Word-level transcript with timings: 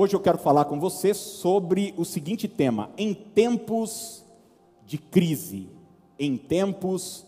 hoje 0.00 0.16
eu 0.16 0.20
quero 0.20 0.38
falar 0.38 0.64
com 0.64 0.80
você 0.80 1.12
sobre 1.12 1.92
o 1.96 2.04
seguinte 2.04 2.48
tema: 2.48 2.90
em 2.96 3.12
tempos 3.12 4.24
de 4.86 4.96
crise. 4.96 5.68
Em 6.18 6.36
tempos 6.36 7.26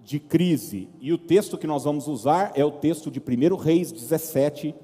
de 0.00 0.20
crise. 0.20 0.88
E 1.00 1.12
o 1.12 1.18
texto 1.18 1.56
que 1.56 1.66
nós 1.66 1.84
vamos 1.84 2.06
usar 2.06 2.52
é 2.54 2.64
o 2.64 2.70
texto 2.70 3.10
de 3.10 3.20
1 3.20 3.56
Reis 3.56 3.90
17, 3.90 4.74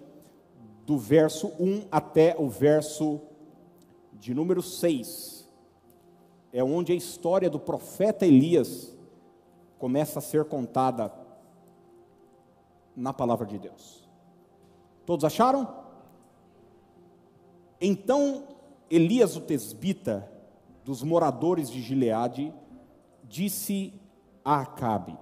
do 0.87 0.99
verso 0.99 1.53
1 1.59 1.87
até 1.91 2.35
o 2.39 2.49
verso 2.49 3.21
de 4.13 4.35
número 4.35 4.63
6. 4.63 5.49
É 6.53 6.63
onde 6.65 6.93
a 6.93 6.97
história 6.97 7.51
do 7.51 7.59
profeta 7.59 8.27
Elias 8.27 8.95
começa 9.79 10.21
a 10.21 10.23
ser 10.23 10.45
contada 10.45 11.13
na 12.97 13.13
palavra 13.13 13.47
de 13.47 13.59
Deus. 13.59 14.09
Todos 15.05 15.25
acharam? 15.25 15.84
Então 17.87 18.45
Elias 18.89 19.37
o 19.37 19.43
tesbita, 19.43 20.27
dos 20.87 21.03
moradores 21.03 21.71
de 21.71 21.83
Gileade, 21.83 22.51
disse 23.23 23.93
a 24.43 24.63
Acabe: 24.63 25.15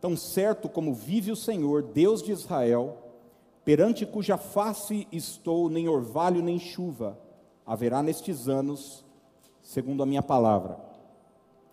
Tão 0.00 0.16
certo 0.16 0.68
como 0.68 0.94
vive 0.94 1.32
o 1.32 1.36
Senhor, 1.36 1.82
Deus 1.82 2.22
de 2.22 2.30
Israel, 2.30 2.98
perante 3.64 4.06
cuja 4.06 4.38
face 4.38 5.08
estou, 5.10 5.68
nem 5.68 5.88
orvalho 5.88 6.40
nem 6.40 6.56
chuva 6.56 7.18
haverá 7.66 8.00
nestes 8.00 8.48
anos, 8.48 9.04
segundo 9.60 10.04
a 10.04 10.06
minha 10.06 10.22
palavra. 10.22 10.78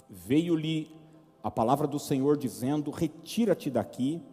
Veio-lhe 0.10 0.90
a 1.44 1.52
palavra 1.52 1.86
do 1.86 2.00
Senhor 2.00 2.36
dizendo: 2.36 2.90
Retira-te 2.90 3.70
daqui, 3.70 4.24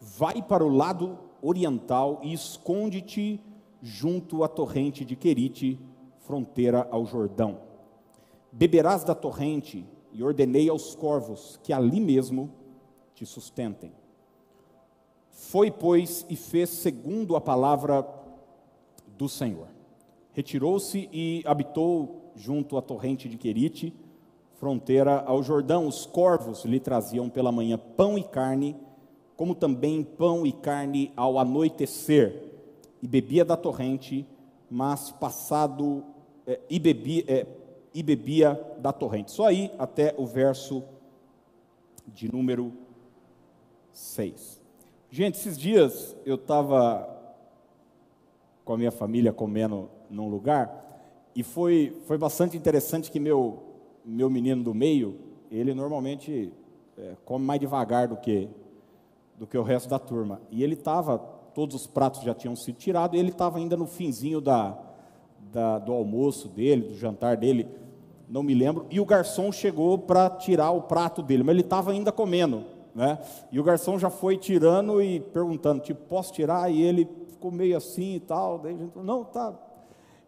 vai 0.00 0.42
para 0.42 0.64
o 0.64 0.68
lado 0.68 1.16
oriental 1.40 2.18
e 2.24 2.32
esconde-te 2.32 3.40
junto 3.82 4.42
à 4.42 4.48
torrente 4.48 5.04
de 5.04 5.16
Querite, 5.16 5.78
fronteira 6.20 6.86
ao 6.90 7.06
Jordão. 7.06 7.60
Beberás 8.52 9.04
da 9.04 9.14
torrente, 9.14 9.86
e 10.12 10.22
ordenei 10.22 10.68
aos 10.68 10.94
corvos 10.94 11.58
que 11.62 11.72
ali 11.72 12.00
mesmo 12.00 12.50
te 13.14 13.26
sustentem. 13.26 13.92
Foi, 15.30 15.70
pois, 15.70 16.26
e 16.28 16.36
fez 16.36 16.70
segundo 16.70 17.36
a 17.36 17.40
palavra 17.40 18.06
do 19.16 19.28
Senhor. 19.28 19.68
Retirou-se 20.32 21.08
e 21.12 21.42
habitou 21.46 22.32
junto 22.34 22.76
à 22.76 22.82
torrente 22.82 23.28
de 23.28 23.36
Querite, 23.36 23.94
fronteira 24.54 25.20
ao 25.20 25.42
Jordão. 25.42 25.86
Os 25.86 26.06
corvos 26.06 26.64
lhe 26.64 26.80
traziam 26.80 27.28
pela 27.28 27.52
manhã 27.52 27.78
pão 27.78 28.18
e 28.18 28.24
carne, 28.24 28.76
como 29.36 29.54
também 29.54 30.02
pão 30.02 30.44
e 30.46 30.52
carne 30.52 31.12
ao 31.16 31.38
anoitecer 31.38 32.47
e 33.02 33.08
bebia 33.08 33.44
da 33.44 33.56
torrente, 33.56 34.26
mas 34.70 35.10
passado 35.10 36.04
é, 36.46 36.60
e, 36.68 36.78
bebia, 36.78 37.24
é, 37.28 37.46
e 37.94 38.02
bebia 38.02 38.60
da 38.78 38.92
torrente. 38.92 39.30
Só 39.30 39.46
aí 39.46 39.70
até 39.78 40.14
o 40.16 40.26
verso 40.26 40.82
de 42.06 42.30
número 42.32 42.72
6. 43.92 44.60
Gente, 45.10 45.36
esses 45.36 45.58
dias 45.58 46.16
eu 46.24 46.34
estava 46.34 47.16
com 48.64 48.74
a 48.74 48.78
minha 48.78 48.90
família 48.90 49.32
comendo 49.32 49.88
num 50.10 50.28
lugar 50.28 50.86
e 51.34 51.42
foi, 51.42 51.96
foi 52.06 52.18
bastante 52.18 52.56
interessante 52.56 53.10
que 53.10 53.20
meu, 53.20 53.62
meu 54.04 54.28
menino 54.28 54.62
do 54.62 54.74
meio, 54.74 55.18
ele 55.50 55.72
normalmente 55.72 56.52
é, 56.96 57.16
come 57.24 57.44
mais 57.44 57.60
devagar 57.60 58.08
do 58.08 58.16
que, 58.16 58.48
do 59.38 59.46
que 59.46 59.56
o 59.56 59.62
resto 59.62 59.88
da 59.88 59.98
turma. 59.98 60.40
E 60.50 60.62
ele 60.62 60.74
estava 60.74 61.37
todos 61.58 61.74
os 61.74 61.86
pratos 61.88 62.22
já 62.22 62.32
tinham 62.32 62.54
sido 62.54 62.76
tirados, 62.76 63.16
e 63.16 63.20
ele 63.20 63.30
estava 63.30 63.58
ainda 63.58 63.76
no 63.76 63.84
finzinho 63.84 64.40
da, 64.40 64.78
da, 65.50 65.80
do 65.80 65.92
almoço 65.92 66.46
dele, 66.46 66.90
do 66.90 66.94
jantar 66.94 67.36
dele, 67.36 67.66
não 68.28 68.44
me 68.44 68.54
lembro, 68.54 68.86
e 68.88 69.00
o 69.00 69.04
garçom 69.04 69.50
chegou 69.50 69.98
para 69.98 70.30
tirar 70.30 70.70
o 70.70 70.82
prato 70.82 71.20
dele, 71.20 71.42
mas 71.42 71.54
ele 71.54 71.62
estava 71.62 71.90
ainda 71.90 72.12
comendo, 72.12 72.62
né? 72.94 73.18
E 73.50 73.58
o 73.58 73.64
garçom 73.64 73.98
já 73.98 74.08
foi 74.08 74.36
tirando 74.36 75.02
e 75.02 75.18
perguntando, 75.18 75.82
tipo, 75.82 76.00
posso 76.02 76.32
tirar? 76.32 76.70
E 76.70 76.80
ele 76.80 77.08
ficou 77.26 77.50
meio 77.50 77.76
assim 77.76 78.14
e 78.14 78.20
tal, 78.20 78.60
daí 78.60 78.74
a 78.76 78.78
gente 78.78 78.92
falou, 78.92 79.04
não, 79.04 79.24
tá, 79.24 79.52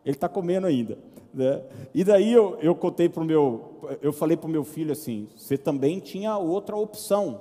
ele 0.04 0.16
está 0.16 0.28
comendo 0.28 0.66
ainda. 0.66 0.98
Né? 1.32 1.62
E 1.94 2.02
daí 2.02 2.32
eu, 2.32 2.58
eu 2.60 2.74
contei 2.74 3.08
para 3.08 3.22
o 3.22 3.24
meu, 3.24 3.78
eu 4.02 4.12
falei 4.12 4.36
para 4.36 4.48
o 4.48 4.50
meu 4.50 4.64
filho 4.64 4.90
assim, 4.90 5.28
você 5.36 5.56
também 5.56 6.00
tinha 6.00 6.36
outra 6.36 6.76
opção, 6.76 7.40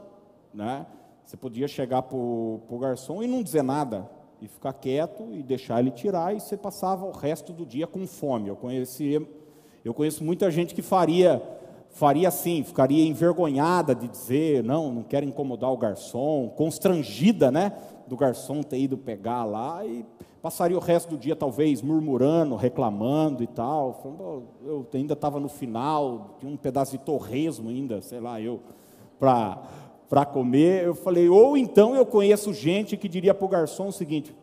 né? 0.54 0.86
Você 1.30 1.38
podia 1.38 1.68
chegar 1.68 2.02
para 2.02 2.18
o 2.18 2.80
garçom 2.82 3.22
e 3.22 3.28
não 3.28 3.44
dizer 3.44 3.62
nada, 3.62 4.10
e 4.42 4.48
ficar 4.48 4.74
quieto 4.74 5.28
e 5.32 5.44
deixar 5.44 5.80
ele 5.80 5.92
tirar, 5.92 6.36
e 6.36 6.40
você 6.40 6.58
passava 6.58 7.06
o 7.06 7.12
resto 7.12 7.54
do 7.54 7.68
dia 7.68 7.86
com 7.86 8.08
fome. 8.08 8.48
Eu, 8.48 8.56
conheci, 8.56 9.24
eu 9.86 9.94
conheço 9.94 10.24
muita 10.24 10.50
gente 10.50 10.74
que 10.74 10.82
faria, 10.82 11.40
faria 11.92 12.30
assim, 12.30 12.64
ficaria 12.64 13.06
envergonhada 13.06 13.94
de 13.94 14.08
dizer, 14.08 14.64
não, 14.64 14.92
não 14.92 15.04
quero 15.04 15.24
incomodar 15.24 15.72
o 15.72 15.78
garçom, 15.78 16.50
constrangida, 16.50 17.52
né, 17.52 17.74
do 18.08 18.18
garçom 18.18 18.64
ter 18.64 18.80
ido 18.80 18.98
pegar 18.98 19.44
lá, 19.44 19.86
e 19.86 20.04
passaria 20.42 20.78
o 20.78 20.82
resto 20.82 21.12
do 21.12 21.18
dia 21.20 21.36
talvez 21.36 21.84
murmurando, 21.84 22.56
reclamando 22.56 23.44
e 23.44 23.48
tal. 23.48 23.94
Falando, 24.02 24.46
eu 24.66 24.88
ainda 24.96 25.14
estava 25.14 25.40
no 25.40 25.48
final, 25.48 26.38
tinha 26.40 26.52
um 26.52 26.58
pedaço 26.58 26.94
de 26.94 26.98
torresmo 26.98 27.70
ainda, 27.70 28.02
sei 28.02 28.20
lá, 28.20 28.42
eu, 28.42 28.60
para 29.20 29.62
para 30.10 30.26
comer. 30.26 30.84
Eu 30.84 30.96
falei, 30.96 31.30
ou 31.30 31.56
então 31.56 31.96
eu 31.96 32.06
conheço 32.06 32.52
gente 32.52 32.98
que 32.98 33.08
diria 33.08 33.34
para 33.34 33.46
o 33.46 33.50
garçom 33.50 33.88
o 33.88 33.94
seguinte: 33.94 34.36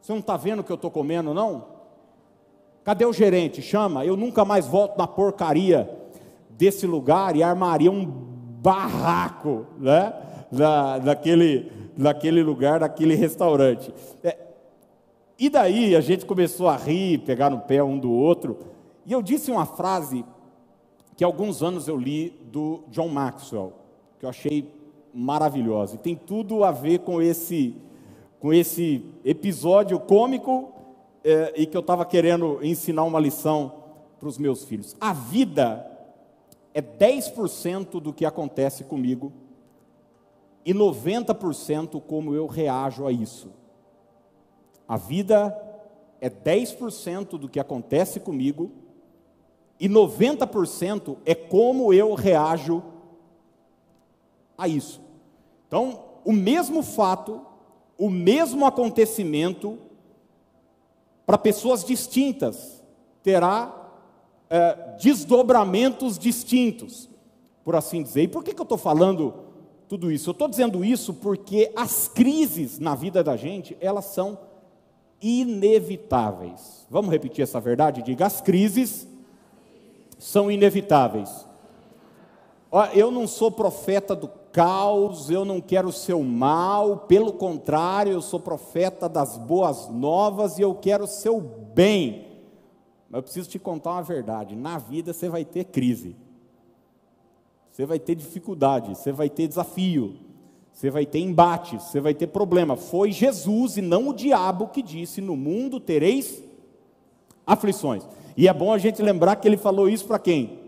Você 0.00 0.10
não 0.10 0.20
está 0.20 0.36
vendo 0.36 0.60
o 0.60 0.64
que 0.64 0.72
eu 0.72 0.76
estou 0.76 0.90
comendo, 0.90 1.34
não? 1.34 1.66
Cadê 2.82 3.04
o 3.04 3.12
gerente? 3.12 3.62
Chama, 3.62 4.04
eu 4.04 4.16
nunca 4.16 4.44
mais 4.44 4.66
volto 4.66 4.96
na 4.98 5.06
porcaria 5.06 5.88
desse 6.50 6.86
lugar 6.86 7.36
e 7.36 7.42
armaria 7.42 7.92
um 7.92 8.04
barraco, 8.04 9.66
né? 9.78 10.14
Da, 10.50 10.98
daquele, 10.98 11.70
daquele 11.96 12.42
lugar, 12.42 12.80
daquele 12.80 13.14
restaurante. 13.14 13.92
É, 14.22 14.38
e 15.38 15.50
daí 15.50 15.96
a 15.96 16.00
gente 16.00 16.24
começou 16.24 16.68
a 16.68 16.76
rir, 16.76 17.18
pegar 17.18 17.50
no 17.50 17.60
pé 17.60 17.82
um 17.82 17.98
do 17.98 18.10
outro. 18.12 18.58
E 19.04 19.12
eu 19.12 19.20
disse 19.20 19.50
uma 19.50 19.66
frase 19.66 20.24
que 21.16 21.24
alguns 21.24 21.62
anos 21.62 21.88
eu 21.88 21.96
li 21.96 22.30
do 22.52 22.84
John 22.88 23.08
Maxwell 23.08 23.83
que 24.24 24.26
eu 24.26 24.30
achei 24.30 24.74
maravilhosa. 25.12 25.96
E 25.96 25.98
tem 25.98 26.16
tudo 26.16 26.64
a 26.64 26.70
ver 26.70 27.00
com 27.00 27.20
esse, 27.20 27.76
com 28.40 28.52
esse 28.52 29.04
episódio 29.22 30.00
cômico 30.00 30.72
é, 31.22 31.52
e 31.56 31.66
que 31.66 31.76
eu 31.76 31.82
estava 31.82 32.06
querendo 32.06 32.58
ensinar 32.62 33.04
uma 33.04 33.20
lição 33.20 33.72
para 34.18 34.28
os 34.28 34.38
meus 34.38 34.64
filhos. 34.64 34.96
A 34.98 35.12
vida 35.12 35.86
é 36.72 36.80
10% 36.80 38.00
do 38.00 38.12
que 38.12 38.24
acontece 38.24 38.84
comigo 38.84 39.30
e 40.64 40.72
90% 40.72 42.00
como 42.00 42.34
eu 42.34 42.46
reajo 42.46 43.06
a 43.06 43.12
isso. 43.12 43.50
A 44.88 44.96
vida 44.96 45.54
é 46.20 46.30
10% 46.30 47.38
do 47.38 47.48
que 47.48 47.60
acontece 47.60 48.20
comigo 48.20 48.72
e 49.78 49.86
90% 49.86 51.18
é 51.26 51.34
como 51.34 51.92
eu 51.92 52.14
reajo 52.14 52.93
a 54.56 54.68
isso. 54.68 55.00
Então, 55.66 56.00
o 56.24 56.32
mesmo 56.32 56.82
fato, 56.82 57.40
o 57.98 58.08
mesmo 58.08 58.64
acontecimento, 58.64 59.78
para 61.26 61.38
pessoas 61.38 61.84
distintas, 61.84 62.82
terá 63.22 63.84
é, 64.50 64.96
desdobramentos 65.00 66.18
distintos, 66.18 67.08
por 67.64 67.74
assim 67.74 68.02
dizer. 68.02 68.22
E 68.22 68.28
por 68.28 68.44
que, 68.44 68.54
que 68.54 68.60
eu 68.60 68.64
estou 68.64 68.78
falando 68.78 69.34
tudo 69.88 70.12
isso? 70.12 70.30
Eu 70.30 70.32
estou 70.32 70.48
dizendo 70.48 70.84
isso 70.84 71.14
porque 71.14 71.72
as 71.74 72.08
crises 72.08 72.78
na 72.78 72.94
vida 72.94 73.22
da 73.24 73.36
gente, 73.36 73.76
elas 73.80 74.06
são 74.06 74.38
inevitáveis. 75.20 76.86
Vamos 76.90 77.10
repetir 77.10 77.42
essa 77.42 77.58
verdade? 77.58 78.02
Diga: 78.02 78.26
as 78.26 78.40
crises 78.40 79.08
são 80.18 80.50
inevitáveis. 80.50 81.46
Eu 82.92 83.10
não 83.10 83.26
sou 83.26 83.50
profeta 83.50 84.14
do 84.16 84.28
caos, 84.54 85.30
eu 85.30 85.44
não 85.44 85.60
quero 85.60 85.88
o 85.88 85.92
seu 85.92 86.22
mal, 86.22 86.98
pelo 87.08 87.32
contrário, 87.32 88.12
eu 88.12 88.22
sou 88.22 88.38
profeta 88.38 89.08
das 89.08 89.36
boas 89.36 89.88
novas 89.88 90.58
e 90.58 90.62
eu 90.62 90.76
quero 90.76 91.04
o 91.04 91.08
seu 91.08 91.40
bem. 91.40 92.28
Mas 93.10 93.18
eu 93.18 93.22
preciso 93.24 93.50
te 93.50 93.58
contar 93.58 93.94
uma 93.94 94.02
verdade: 94.02 94.54
na 94.54 94.78
vida 94.78 95.12
você 95.12 95.28
vai 95.28 95.44
ter 95.44 95.64
crise, 95.64 96.14
você 97.72 97.84
vai 97.84 97.98
ter 97.98 98.14
dificuldade, 98.14 98.96
você 98.96 99.10
vai 99.10 99.28
ter 99.28 99.48
desafio, 99.48 100.14
você 100.72 100.88
vai 100.88 101.04
ter 101.04 101.18
embate, 101.18 101.74
você 101.74 102.00
vai 102.00 102.14
ter 102.14 102.28
problema. 102.28 102.76
Foi 102.76 103.10
Jesus 103.10 103.76
e 103.76 103.82
não 103.82 104.10
o 104.10 104.14
diabo 104.14 104.68
que 104.68 104.82
disse: 104.82 105.20
No 105.20 105.36
mundo 105.36 105.80
tereis 105.80 106.40
aflições. 107.44 108.06
E 108.36 108.46
é 108.46 108.54
bom 108.54 108.72
a 108.72 108.78
gente 108.78 109.02
lembrar 109.02 109.34
que 109.34 109.48
ele 109.48 109.56
falou 109.56 109.88
isso 109.88 110.06
para 110.06 110.20
quem? 110.20 110.63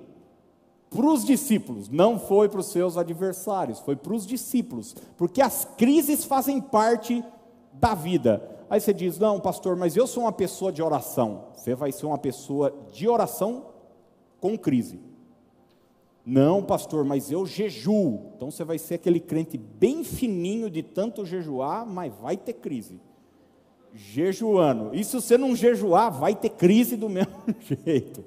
Para 0.96 1.06
os 1.06 1.24
discípulos, 1.24 1.90
não 1.90 2.18
foi 2.18 2.48
para 2.48 2.60
os 2.60 2.66
seus 2.66 2.96
adversários, 2.96 3.78
foi 3.80 3.94
para 3.94 4.14
os 4.14 4.26
discípulos, 4.26 4.96
porque 5.16 5.42
as 5.42 5.66
crises 5.76 6.24
fazem 6.24 6.60
parte 6.60 7.22
da 7.72 7.94
vida. 7.94 8.56
Aí 8.70 8.80
você 8.80 8.94
diz: 8.94 9.18
Não, 9.18 9.38
pastor, 9.38 9.76
mas 9.76 9.94
eu 9.94 10.06
sou 10.06 10.24
uma 10.24 10.32
pessoa 10.32 10.72
de 10.72 10.82
oração. 10.82 11.48
Você 11.54 11.74
vai 11.74 11.92
ser 11.92 12.06
uma 12.06 12.18
pessoa 12.18 12.74
de 12.92 13.06
oração 13.06 13.66
com 14.40 14.56
crise. 14.56 14.98
Não, 16.24 16.62
pastor, 16.62 17.04
mas 17.04 17.30
eu 17.30 17.46
jejuo. 17.46 18.32
Então 18.34 18.50
você 18.50 18.64
vai 18.64 18.78
ser 18.78 18.94
aquele 18.94 19.20
crente 19.20 19.56
bem 19.56 20.02
fininho 20.02 20.68
de 20.68 20.82
tanto 20.82 21.24
jejuar, 21.24 21.86
mas 21.86 22.12
vai 22.20 22.36
ter 22.36 22.54
crise. 22.54 23.00
Jejuando. 23.94 24.90
E 24.92 25.04
se 25.04 25.14
você 25.14 25.38
não 25.38 25.54
jejuar, 25.54 26.10
vai 26.10 26.34
ter 26.34 26.50
crise 26.50 26.96
do 26.96 27.08
mesmo 27.10 27.32
jeito. 27.84 28.24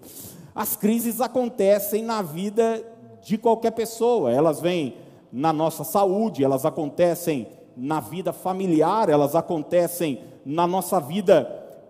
As 0.59 0.75
crises 0.75 1.21
acontecem 1.21 2.03
na 2.03 2.21
vida 2.21 2.85
de 3.21 3.37
qualquer 3.37 3.71
pessoa. 3.71 4.29
Elas 4.29 4.59
vêm 4.59 4.97
na 5.31 5.53
nossa 5.53 5.85
saúde, 5.85 6.43
elas 6.43 6.65
acontecem 6.65 7.47
na 7.77 8.01
vida 8.01 8.33
familiar, 8.33 9.07
elas 9.07 9.35
acontecem 9.35 10.21
na 10.45 10.67
nossa 10.67 10.99
vida 10.99 11.45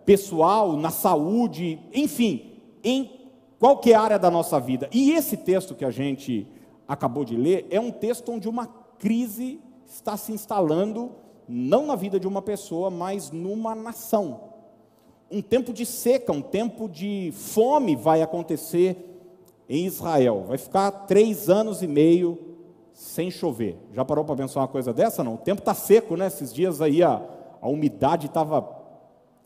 pessoal, 0.05 0.73
na 0.73 0.91
saúde, 0.91 1.79
enfim, 1.91 2.61
em 2.83 3.09
qualquer 3.57 3.95
área 3.95 4.19
da 4.19 4.29
nossa 4.29 4.59
vida. 4.59 4.87
E 4.93 5.13
esse 5.13 5.35
texto 5.35 5.73
que 5.73 5.83
a 5.83 5.89
gente 5.89 6.45
acabou 6.87 7.25
de 7.25 7.35
ler 7.35 7.65
é 7.71 7.79
um 7.79 7.89
texto 7.89 8.31
onde 8.31 8.47
uma 8.47 8.67
crise 8.99 9.59
está 9.83 10.15
se 10.15 10.31
instalando, 10.31 11.09
não 11.47 11.87
na 11.87 11.95
vida 11.95 12.19
de 12.19 12.27
uma 12.27 12.43
pessoa, 12.43 12.91
mas 12.91 13.31
numa 13.31 13.73
nação. 13.73 14.48
Um 15.31 15.41
tempo 15.41 15.71
de 15.71 15.85
seca, 15.85 16.31
um 16.31 16.41
tempo 16.41 16.89
de 16.89 17.31
fome 17.33 17.95
vai 17.95 18.21
acontecer 18.21 19.05
em 19.69 19.85
Israel. 19.85 20.45
Vai 20.47 20.57
ficar 20.57 20.91
três 20.91 21.49
anos 21.49 21.83
e 21.83 21.87
meio 21.87 22.37
sem 22.93 23.29
chover. 23.29 23.77
Já 23.93 24.03
parou 24.03 24.25
para 24.25 24.35
pensar 24.35 24.61
uma 24.61 24.67
coisa 24.67 24.91
dessa? 24.91 25.23
Não. 25.23 25.35
O 25.35 25.37
tempo 25.37 25.59
está 25.59 25.73
seco, 25.73 26.17
né? 26.17 26.27
Esses 26.27 26.51
dias 26.51 26.81
aí 26.81 27.03
a, 27.03 27.21
a 27.61 27.69
umidade 27.69 28.25
estava 28.25 28.67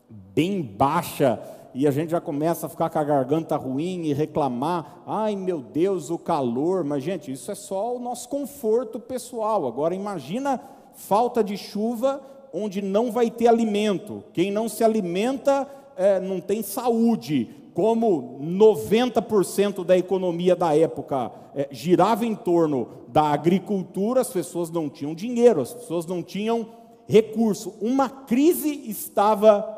bem 0.08 0.62
baixa 0.62 1.40
e 1.74 1.86
a 1.86 1.90
gente 1.90 2.10
já 2.10 2.20
começa 2.20 2.66
a 2.66 2.68
ficar 2.68 2.88
com 2.88 2.98
a 2.98 3.04
garganta 3.04 3.56
ruim 3.56 4.06
e 4.06 4.14
reclamar. 4.14 5.02
Ai 5.06 5.36
meu 5.36 5.60
Deus, 5.60 6.08
o 6.08 6.18
calor. 6.18 6.82
Mas, 6.82 7.02
gente, 7.02 7.30
isso 7.30 7.50
é 7.50 7.54
só 7.54 7.94
o 7.94 7.98
nosso 7.98 8.28
conforto 8.28 8.98
pessoal. 8.98 9.66
Agora, 9.66 9.94
imagina 9.94 10.60
falta 10.94 11.44
de 11.44 11.56
chuva 11.56 12.22
onde 12.56 12.80
não 12.80 13.10
vai 13.10 13.28
ter 13.32 13.48
alimento. 13.48 14.22
Quem 14.32 14.52
não 14.52 14.68
se 14.68 14.84
alimenta 14.84 15.68
é, 15.96 16.20
não 16.20 16.40
tem 16.40 16.62
saúde 16.62 17.50
como 17.74 18.38
90% 18.40 19.84
da 19.84 19.98
economia 19.98 20.54
da 20.54 20.76
época 20.76 21.32
é, 21.56 21.68
girava 21.72 22.24
em 22.24 22.36
torno 22.36 22.88
da 23.08 23.24
agricultura, 23.24 24.20
as 24.20 24.30
pessoas 24.30 24.70
não 24.70 24.88
tinham 24.88 25.12
dinheiro, 25.12 25.60
as 25.60 25.74
pessoas 25.74 26.06
não 26.06 26.22
tinham 26.22 26.68
recurso. 27.08 27.74
Uma 27.80 28.08
crise 28.08 28.88
estava 28.88 29.68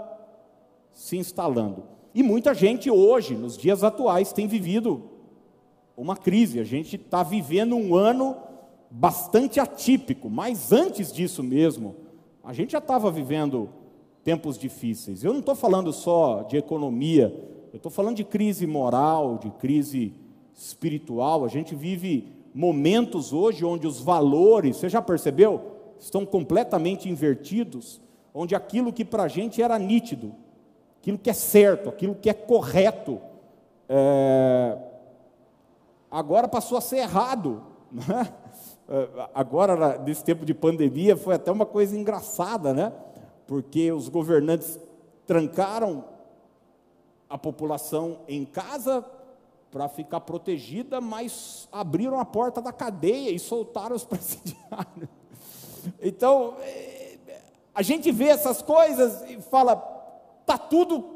se 0.93 1.17
instalando. 1.17 1.85
E 2.15 2.23
muita 2.23 2.53
gente 2.53 2.91
hoje, 2.91 3.35
nos 3.35 3.57
dias 3.57 3.83
atuais, 3.83 4.33
tem 4.35 4.47
vivido 4.47 5.03
uma 5.97 6.17
crise. 6.17 6.61
A 6.61 6.65
gente 6.65 6.97
está 6.97 7.23
vivendo 7.23 7.75
um 7.75 7.95
ano 7.95 8.37
bastante 8.91 9.59
atípico, 9.59 10.29
mas 10.29 10.73
antes 10.73 11.11
disso 11.11 11.43
mesmo, 11.43 12.06
a 12.47 12.53
gente 12.53 12.71
já 12.71 12.79
estava 12.79 13.11
vivendo 13.11 13.69
tempos 14.23 14.57
difíceis. 14.57 15.25
Eu 15.25 15.33
não 15.33 15.41
estou 15.41 15.57
falando 15.57 15.93
só 15.93 16.43
de 16.43 16.57
economia, 16.57 17.35
eu 17.73 17.77
estou 17.77 17.91
falando 17.91 18.15
de 18.15 18.23
crise 18.23 18.69
moral, 18.69 19.37
de 19.37 19.51
crise 19.51 20.15
espiritual. 20.55 21.45
A 21.45 21.49
gente 21.49 21.75
vive 21.75 22.33
momentos 22.55 23.33
hoje 23.33 23.65
onde 23.65 23.85
os 23.85 24.01
valores, 24.01 24.77
você 24.77 24.89
já 24.89 25.03
percebeu? 25.03 25.61
Estão 25.99 26.25
completamente 26.25 27.09
invertidos, 27.09 28.01
onde 28.33 28.55
aquilo 28.55 28.93
que 28.93 29.05
para 29.05 29.25
a 29.25 29.29
gente 29.29 29.61
era 29.61 29.77
nítido, 29.77 30.33
aquilo 31.01 31.19
que 31.19 31.31
é 31.31 31.35
certo, 31.35 31.89
aquilo 31.89 32.15
que 32.15 32.31
é 32.31 32.35
correto, 32.35 33.21
é... 33.89 34.79
agora 36.09 36.47
passou 36.47 36.79
a 36.79 36.81
ser 36.81 36.99
errado. 36.99 37.61
Né? 37.93 38.33
Agora, 39.35 39.99
nesse 39.99 40.25
tempo 40.25 40.45
de 40.45 40.55
pandemia, 40.55 41.17
foi 41.17 41.35
até 41.35 41.51
uma 41.51 41.67
coisa 41.67 41.97
engraçada, 41.97 42.73
né? 42.73 42.93
Porque 43.47 43.91
os 43.91 44.09
governantes 44.09 44.79
trancaram 45.27 46.05
a 47.29 47.37
população 47.37 48.21
em 48.29 48.45
casa 48.45 49.05
para 49.73 49.89
ficar 49.89 50.21
protegida, 50.21 51.01
mas 51.01 51.69
abriram 51.73 52.21
a 52.21 52.25
porta 52.25 52.63
da 52.63 52.73
cadeia 52.73 53.31
e 53.31 53.39
soltaram 53.39 53.97
os 53.97 54.05
presidiários. 54.07 55.09
Então, 56.01 56.55
é, 56.61 57.17
a 57.75 57.83
gente 57.83 58.11
vê 58.13 58.27
essas 58.27 58.63
coisas 58.63 59.29
e 59.29 59.41
fala, 59.43 59.77
tá 60.47 60.57
tudo 60.57 61.16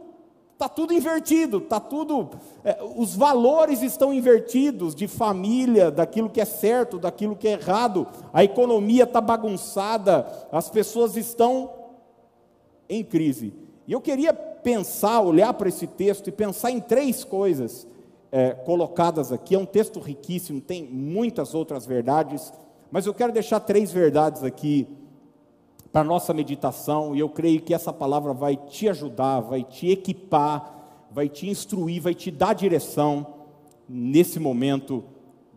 tá 0.61 0.69
tudo 0.69 0.93
invertido, 0.93 1.59
tá 1.59 1.81
tudo 1.81 2.29
é, 2.63 2.79
os 2.95 3.17
valores 3.17 3.81
estão 3.81 4.13
invertidos 4.13 4.95
de 4.95 5.09
família, 5.09 5.91
daquilo 5.91 6.29
que 6.29 6.39
é 6.39 6.45
certo, 6.45 6.99
daquilo 6.99 7.35
que 7.35 7.49
é 7.49 7.53
errado. 7.53 8.07
A 8.31 8.45
economia 8.45 9.05
está 9.05 9.23
bagunçada, 9.23 10.27
as 10.53 10.69
pessoas 10.69 11.17
estão 11.17 11.71
em 12.91 13.03
crise. 13.03 13.55
E 13.89 13.93
eu 13.95 14.03
queria 14.03 14.35
pensar, 14.35 15.23
olhar 15.23 15.55
para 15.55 15.71
esse 15.71 15.87
texto 15.87 16.29
e 16.29 16.33
pensar 16.33 16.71
em 16.71 16.79
três 16.79 17.25
coisas 17.25 17.89
é, 18.31 18.51
colocadas 18.51 19.33
aqui. 19.33 19.55
É 19.55 19.59
um 19.59 19.65
texto 19.65 19.99
riquíssimo, 19.99 20.61
tem 20.61 20.85
muitas 20.85 21.55
outras 21.55 21.87
verdades, 21.87 22.53
mas 22.91 23.07
eu 23.07 23.15
quero 23.15 23.33
deixar 23.33 23.61
três 23.61 23.91
verdades 23.91 24.45
aqui 24.45 24.87
para 25.93 26.05
nossa 26.05 26.33
meditação, 26.33 27.17
e 27.17 27.19
eu 27.19 27.29
creio 27.29 27.61
que 27.61 27.75
essa 27.75 27.93
palavra 27.93 28.33
vai 28.33 28.57
te 28.57 28.89
ajudar, 28.89 29.41
vai 29.41 29.65
te 29.65 29.89
equipar, 29.89 31.07
vai 31.11 31.29
te 31.29 31.49
instruir, 31.49 32.01
vai 32.01 32.15
te 32.15 32.31
dar 32.31 32.55
direção 32.55 33.27
nesse 33.89 34.39
momento 34.39 35.03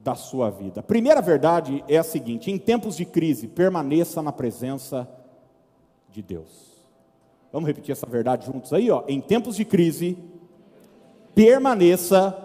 da 0.04 0.16
sua 0.16 0.50
vida. 0.50 0.80
A 0.80 0.84
primeira 0.84 1.22
verdade 1.22 1.84
é 1.88 1.98
a 1.98 2.04
seguinte: 2.04 2.50
em 2.50 2.58
tempos 2.58 2.98
de 2.98 3.06
crise, 3.06 3.48
permaneça 3.48 4.22
na 4.22 4.32
presença 4.32 5.08
de 6.10 6.22
Deus. 6.22 6.74
Vamos 7.52 7.68
repetir 7.68 7.92
essa 7.92 8.08
verdade 8.08 8.48
juntos 8.48 8.74
aí, 8.74 8.90
ó. 8.90 9.04
Em 9.08 9.22
tempos 9.22 9.56
de 9.56 9.64
crise, 9.64 10.18
permaneça 11.36 12.36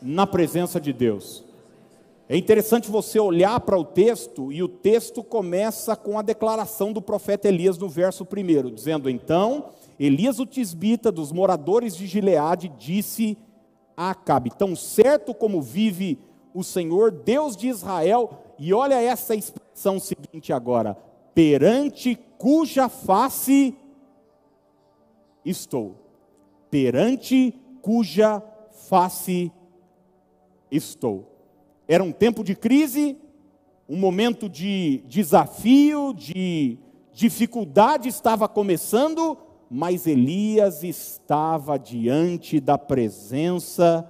na 0.00 0.26
presença 0.26 0.80
de 0.80 0.92
Deus. 0.92 1.44
É 2.28 2.36
interessante 2.36 2.90
você 2.90 3.18
olhar 3.18 3.58
para 3.60 3.78
o 3.78 3.84
texto, 3.84 4.52
e 4.52 4.62
o 4.62 4.68
texto 4.68 5.24
começa 5.24 5.96
com 5.96 6.18
a 6.18 6.22
declaração 6.22 6.92
do 6.92 7.00
profeta 7.00 7.48
Elias 7.48 7.78
no 7.78 7.88
verso 7.88 8.24
1, 8.24 8.70
dizendo: 8.70 9.08
Então, 9.08 9.70
Elias 9.98 10.38
o 10.38 10.44
tisbita 10.44 11.10
dos 11.10 11.32
moradores 11.32 11.96
de 11.96 12.06
Gileade 12.06 12.68
disse 12.78 13.38
a 13.96 14.10
Acabe: 14.10 14.50
Tão 14.50 14.76
certo 14.76 15.32
como 15.32 15.62
vive 15.62 16.18
o 16.52 16.62
Senhor, 16.62 17.10
Deus 17.10 17.56
de 17.56 17.68
Israel, 17.68 18.42
e 18.58 18.74
olha 18.74 19.00
essa 19.00 19.34
expressão 19.34 19.98
seguinte 19.98 20.52
agora: 20.52 20.98
perante 21.34 22.14
cuja 22.36 22.90
face 22.90 23.74
estou, 25.42 25.96
perante 26.70 27.54
cuja 27.80 28.42
face 28.70 29.50
estou. 30.70 31.37
Era 31.88 32.04
um 32.04 32.12
tempo 32.12 32.44
de 32.44 32.54
crise, 32.54 33.16
um 33.88 33.96
momento 33.96 34.46
de 34.46 35.02
desafio, 35.06 36.12
de 36.12 36.78
dificuldade 37.14 38.08
estava 38.08 38.46
começando, 38.46 39.38
mas 39.70 40.06
Elias 40.06 40.84
estava 40.84 41.78
diante 41.78 42.60
da 42.60 42.76
presença 42.76 44.06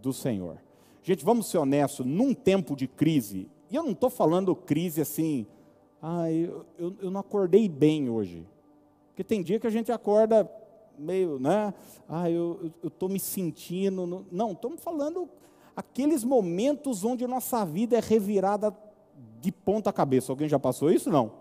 do 0.00 0.12
Senhor. 0.12 0.62
Gente, 1.02 1.24
vamos 1.24 1.50
ser 1.50 1.58
honestos, 1.58 2.06
num 2.06 2.32
tempo 2.32 2.76
de 2.76 2.86
crise, 2.86 3.50
e 3.68 3.74
eu 3.74 3.82
não 3.82 3.92
estou 3.92 4.08
falando 4.08 4.54
crise 4.54 5.00
assim, 5.00 5.48
ah, 6.00 6.30
eu, 6.30 6.64
eu, 6.78 6.94
eu 7.02 7.10
não 7.10 7.20
acordei 7.20 7.68
bem 7.68 8.08
hoje. 8.08 8.46
Porque 9.08 9.24
tem 9.24 9.42
dia 9.42 9.58
que 9.58 9.66
a 9.66 9.70
gente 9.70 9.90
acorda 9.90 10.48
meio, 10.96 11.38
né? 11.40 11.74
Ah, 12.08 12.30
eu 12.30 12.70
estou 12.84 13.08
me 13.08 13.18
sentindo. 13.18 14.06
No... 14.06 14.26
Não, 14.30 14.52
estamos 14.52 14.80
falando 14.80 15.28
aqueles 15.76 16.24
momentos 16.24 17.04
onde 17.04 17.26
nossa 17.26 17.64
vida 17.64 17.96
é 17.96 18.00
revirada 18.00 18.74
de 19.40 19.50
ponta 19.52 19.92
cabeça. 19.92 20.32
Alguém 20.32 20.48
já 20.48 20.58
passou 20.58 20.90
isso? 20.90 21.10
Não. 21.10 21.32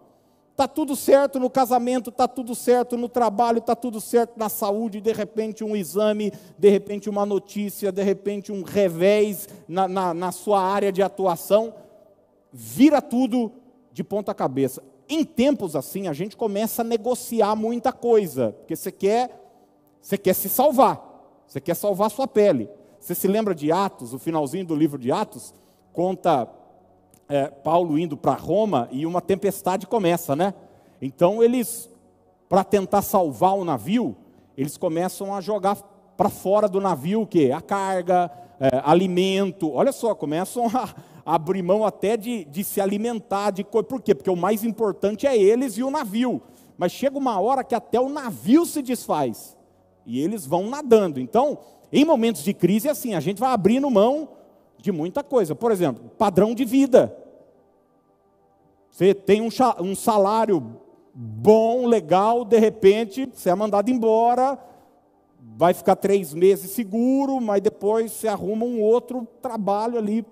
Está 0.52 0.68
tudo 0.68 0.96
certo 0.96 1.40
no 1.40 1.50
casamento, 1.50 2.10
está 2.10 2.28
tudo 2.28 2.54
certo 2.54 2.98
no 2.98 3.08
trabalho, 3.08 3.60
está 3.60 3.76
tudo 3.76 4.02
certo 4.02 4.38
na 4.38 4.50
saúde, 4.50 5.00
de 5.00 5.14
repente 5.14 5.64
um 5.64 5.74
exame, 5.74 6.34
de 6.58 6.70
repente 6.70 7.10
uma 7.10 7.26
notícia, 7.26 7.94
de 7.94 8.04
repente 8.04 8.52
um 8.52 8.64
revés 8.64 9.48
na, 9.68 9.88
na, 9.88 10.14
na 10.14 10.32
sua 10.34 10.62
área 10.62 10.92
de 10.92 11.02
atuação, 11.02 11.74
vira 12.52 13.02
tudo 13.02 13.54
de 13.94 14.04
ponta 14.04 14.34
cabeça 14.34 14.84
em 15.10 15.24
tempos 15.24 15.76
assim, 15.76 16.08
a 16.08 16.14
gente 16.14 16.38
começa 16.38 16.84
a 16.84 16.86
negociar 16.86 17.56
muita 17.56 17.92
coisa, 17.92 18.52
porque 18.60 18.76
você 18.76 18.92
quer, 18.92 19.44
você 20.00 20.18
quer 20.18 20.36
se 20.36 20.48
salvar, 20.48 21.04
você 21.48 21.60
quer 21.60 21.76
salvar 21.76 22.12
sua 22.12 22.28
pele. 22.28 22.70
Você 23.00 23.16
se 23.16 23.28
lembra 23.28 23.56
de 23.56 23.72
Atos, 23.72 24.14
o 24.14 24.20
finalzinho 24.20 24.66
do 24.66 24.76
livro 24.76 25.00
de 25.00 25.12
Atos, 25.12 25.54
conta 25.94 26.48
é, 27.28 27.48
Paulo 27.48 27.98
indo 27.98 28.18
para 28.18 28.34
Roma 28.34 28.90
e 28.92 29.06
uma 29.06 29.22
tempestade 29.22 29.88
começa, 29.88 30.36
né? 30.36 30.54
Então 31.02 31.42
eles 31.42 31.90
para 32.50 32.64
tentar 32.64 33.04
salvar 33.04 33.56
o 33.56 33.64
navio, 33.64 34.18
eles 34.58 34.76
começam 34.76 35.36
a 35.36 35.40
jogar 35.40 35.78
para 36.18 36.30
fora 36.30 36.68
do 36.68 36.82
navio 36.82 37.22
o 37.22 37.28
quê? 37.28 37.52
A 37.56 37.62
carga, 37.62 38.30
é, 38.60 38.82
alimento. 38.84 39.72
Olha 39.72 39.92
só, 39.92 40.14
começam 40.16 40.66
a, 40.76 40.94
abrir 41.26 41.62
mão 41.62 41.86
até 41.86 42.18
de, 42.18 42.44
de 42.46 42.64
se 42.64 42.82
alimentar 42.82 43.52
de. 43.52 43.64
Por 43.64 44.02
quê? 44.02 44.16
Porque 44.16 44.30
o 44.30 44.36
mais 44.36 44.64
importante 44.64 45.28
é 45.28 45.38
eles 45.38 45.78
e 45.78 45.84
o 45.84 45.92
navio. 45.92 46.42
Mas 46.78 46.92
chega 46.92 47.18
uma 47.18 47.40
hora 47.40 47.64
que 47.64 47.76
até 47.76 48.00
o 48.00 48.10
navio 48.10 48.66
se 48.66 48.82
desfaz. 48.82 49.56
E 50.06 50.20
eles 50.20 50.46
vão 50.46 50.70
nadando. 50.70 51.20
Então, 51.20 51.60
em 51.92 52.06
momentos 52.06 52.44
de 52.44 52.54
crise, 52.54 52.88
é 52.88 52.92
assim, 52.92 53.16
a 53.16 53.20
gente 53.20 53.40
vai 53.40 53.52
abrindo 53.52 53.90
mão 53.90 54.30
de 54.78 54.92
muita 54.92 55.24
coisa. 55.24 55.56
Por 55.56 55.72
exemplo, 55.72 56.10
padrão 56.18 56.54
de 56.54 56.66
vida. 56.66 57.16
Você 58.92 59.14
tem 59.14 59.42
um, 59.42 59.96
salário 59.96 60.78
bom, 61.14 61.86
legal, 61.86 62.44
de 62.44 62.60
repente 62.60 63.30
você 63.34 63.50
é 63.50 63.56
mandado 63.56 63.90
embora, 63.90 64.60
vai 65.58 65.74
ficar 65.74 65.96
três 65.96 66.34
meses 66.34 66.72
seguro, 66.72 67.40
mas 67.40 67.62
depois 67.62 68.12
você 68.12 68.28
arruma 68.28 68.66
um 68.66 68.82
outro 68.82 69.28
trabalho 69.42 69.98
ali 69.98 70.26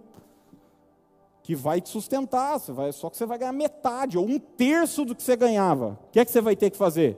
que 1.44 1.56
vai 1.56 1.80
te 1.80 1.88
sustentar, 1.88 2.60
você 2.60 2.74
vai, 2.74 2.92
só 2.92 3.10
que 3.10 3.16
você 3.16 3.26
vai 3.26 3.38
ganhar 3.38 3.54
metade 3.54 4.18
ou 4.18 4.26
um 4.26 4.38
terço 4.38 5.06
do 5.06 5.16
que 5.16 5.24
você 5.24 5.36
ganhava. 5.36 5.98
O 6.08 6.12
que 6.12 6.20
é 6.20 6.26
que 6.26 6.32
você 6.32 6.42
vai 6.42 6.56
ter 6.56 6.70
que 6.70 6.78
fazer? 6.78 7.18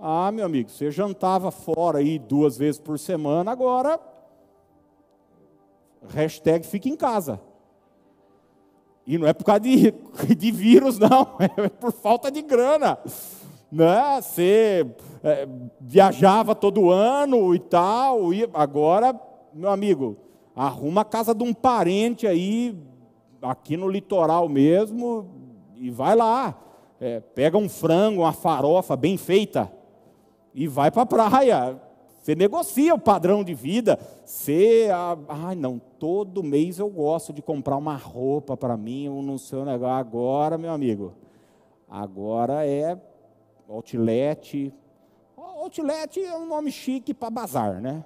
Ah, 0.00 0.30
meu 0.30 0.46
amigo, 0.46 0.70
você 0.70 0.90
jantava 0.90 1.50
fora 1.50 1.98
aí 1.98 2.18
duas 2.18 2.56
vezes 2.56 2.80
por 2.80 2.98
semana, 2.98 3.50
agora 3.50 3.98
hashtag 6.08 6.64
fica 6.64 6.88
em 6.88 6.96
casa. 6.96 7.40
E 9.06 9.18
não 9.18 9.26
é 9.26 9.32
por 9.32 9.44
causa 9.44 9.60
de, 9.60 9.92
de 10.36 10.50
vírus, 10.52 10.98
não, 10.98 11.36
é 11.40 11.68
por 11.68 11.92
falta 11.92 12.30
de 12.30 12.42
grana. 12.42 12.98
Né? 13.70 14.20
Você 14.20 14.86
é, 15.22 15.48
viajava 15.80 16.54
todo 16.54 16.90
ano 16.90 17.54
e 17.54 17.58
tal, 17.58 18.32
e 18.32 18.48
agora, 18.54 19.18
meu 19.52 19.70
amigo, 19.70 20.16
arruma 20.54 21.00
a 21.00 21.04
casa 21.04 21.34
de 21.34 21.42
um 21.42 21.52
parente 21.52 22.26
aí, 22.26 22.76
aqui 23.42 23.76
no 23.76 23.88
litoral 23.88 24.48
mesmo, 24.48 25.28
e 25.74 25.90
vai 25.90 26.14
lá. 26.14 26.56
É, 27.00 27.20
pega 27.20 27.56
um 27.56 27.68
frango, 27.68 28.22
uma 28.22 28.32
farofa 28.32 28.96
bem 28.96 29.16
feita, 29.16 29.72
e 30.58 30.66
vai 30.66 30.90
para 30.90 31.02
a 31.02 31.06
praia. 31.06 31.80
Você 32.20 32.34
negocia 32.34 32.92
o 32.92 32.98
padrão 32.98 33.44
de 33.44 33.54
vida. 33.54 33.96
Você, 34.24 34.88
ah, 34.92 35.16
ai 35.28 35.54
não, 35.54 35.80
todo 36.00 36.42
mês 36.42 36.80
eu 36.80 36.90
gosto 36.90 37.32
de 37.32 37.40
comprar 37.40 37.76
uma 37.76 37.94
roupa 37.94 38.56
para 38.56 38.76
mim, 38.76 39.08
ou 39.08 39.22
no 39.22 39.38
seu 39.38 39.64
negócio. 39.64 39.94
Agora, 39.94 40.58
meu 40.58 40.72
amigo, 40.72 41.14
agora 41.88 42.66
é 42.66 42.98
outlet. 43.68 44.74
Outlet 45.36 46.20
é 46.24 46.36
um 46.36 46.46
nome 46.46 46.72
chique 46.72 47.14
para 47.14 47.30
bazar, 47.30 47.80
né? 47.80 48.04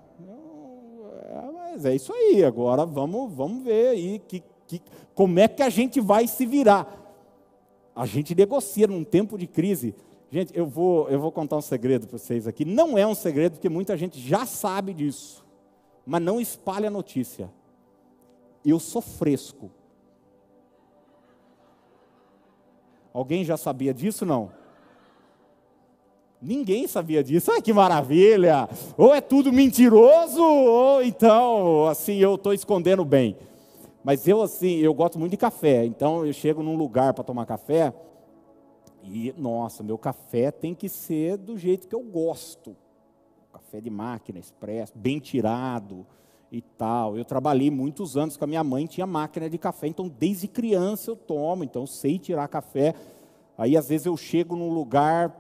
É, 1.25 1.51
mas 1.55 1.87
é 1.87 1.95
isso 1.95 2.13
aí. 2.13 2.45
Agora 2.45 2.85
vamos, 2.85 3.33
vamos 3.33 3.65
ver 3.65 3.89
aí 3.89 4.19
que, 4.19 4.43
que, 4.67 4.83
como 5.15 5.39
é 5.39 5.49
que 5.49 5.63
a 5.63 5.71
gente 5.71 6.03
vai 6.03 6.29
se 6.29 6.45
virar. 6.45 6.99
A 7.97 8.05
gente 8.05 8.35
negocia 8.35 8.87
num 8.87 9.05
tempo 9.05 9.39
de 9.39 9.47
crise. 9.47 9.95
Gente, 10.33 10.57
eu 10.57 10.65
vou, 10.65 11.11
eu 11.11 11.21
vou 11.21 11.31
contar 11.31 11.59
um 11.59 11.61
segredo 11.61 12.07
para 12.07 12.17
vocês 12.17 12.47
aqui. 12.47 12.65
Não 12.65 12.97
é 12.97 13.07
um 13.07 13.15
segredo, 13.15 13.53
porque 13.53 13.69
muita 13.69 13.99
gente 13.99 14.19
já 14.19 14.47
sabe 14.47 14.95
disso. 14.95 15.45
Mas 16.07 16.23
não 16.23 16.41
espalha 16.41 16.89
a 16.89 16.91
notícia. 16.91 17.51
Eu 18.65 18.81
sou 18.81 19.03
fresco. 19.03 19.71
Alguém 23.13 23.45
já 23.45 23.59
sabia 23.59 23.93
disso? 23.93 24.25
Não? 24.25 24.51
Ninguém 26.41 26.89
sabia 26.89 27.23
disso. 27.23 27.53
Ai, 27.53 27.61
que 27.61 27.75
maravilha! 27.75 28.71
Ou 28.97 29.15
é 29.15 29.21
tudo 29.21 29.53
mentiroso, 29.53 30.43
ou 30.43 31.03
então, 31.03 31.87
assim, 31.89 32.17
eu 32.17 32.37
estou 32.37 32.55
escondendo 32.55 33.05
bem. 33.05 33.37
Mas 34.03 34.27
eu, 34.27 34.41
assim, 34.41 34.79
eu 34.79 34.95
gosto 34.95 35.19
muito 35.19 35.33
de 35.33 35.37
café. 35.37 35.85
Então, 35.85 36.25
eu 36.25 36.33
chego 36.33 36.63
num 36.63 36.75
lugar 36.75 37.13
para 37.13 37.23
tomar 37.23 37.45
café, 37.45 37.93
e, 39.03 39.35
nossa, 39.37 39.83
meu 39.83 39.99
café 39.99 40.51
tem 40.51 40.75
que 40.75 40.89
ser 40.89 41.37
do 41.37 41.59
jeito 41.59 41.89
que 41.89 41.95
eu 41.95 42.03
gosto. 42.03 42.77
Café 43.53 43.81
de 43.81 43.91
máquina, 43.91 44.39
expresso, 44.39 44.93
bem 44.95 45.19
tirado 45.19 46.07
e 46.51 46.63
tal. 46.63 47.17
Eu 47.17 47.25
trabalhei 47.25 47.71
muitos 47.71 48.17
anos 48.17 48.37
com 48.37 48.45
a 48.45 48.47
minha 48.47 48.63
mãe, 48.63 48.87
tinha 48.87 49.07
máquina 49.07 49.51
de 49.51 49.59
café, 49.59 49.89
então 49.89 50.09
desde 50.09 50.47
criança 50.47 51.11
eu 51.11 51.17
tomo, 51.17 51.65
então 51.65 51.87
sei 51.87 52.19
tirar 52.19 52.47
café. 52.49 52.95
Aí 53.59 53.77
às 53.77 53.89
vezes 53.89 54.07
eu 54.07 54.17
chego 54.17 54.55
num 54.55 54.73
lugar, 54.73 55.35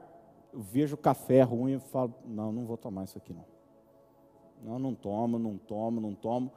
vejo 0.52 0.96
café 0.96 1.42
ruim 1.42 1.74
e 1.74 1.78
falo, 1.78 2.12
não, 2.26 2.50
não 2.50 2.66
vou 2.66 2.76
tomar 2.76 3.04
isso 3.04 3.16
aqui 3.16 3.32
não. 3.32 3.44
Não, 4.64 4.78
não 4.78 4.94
tomo, 4.94 5.38
não 5.38 5.56
tomo, 5.56 6.00
não 6.00 6.14
tomo. 6.14 6.52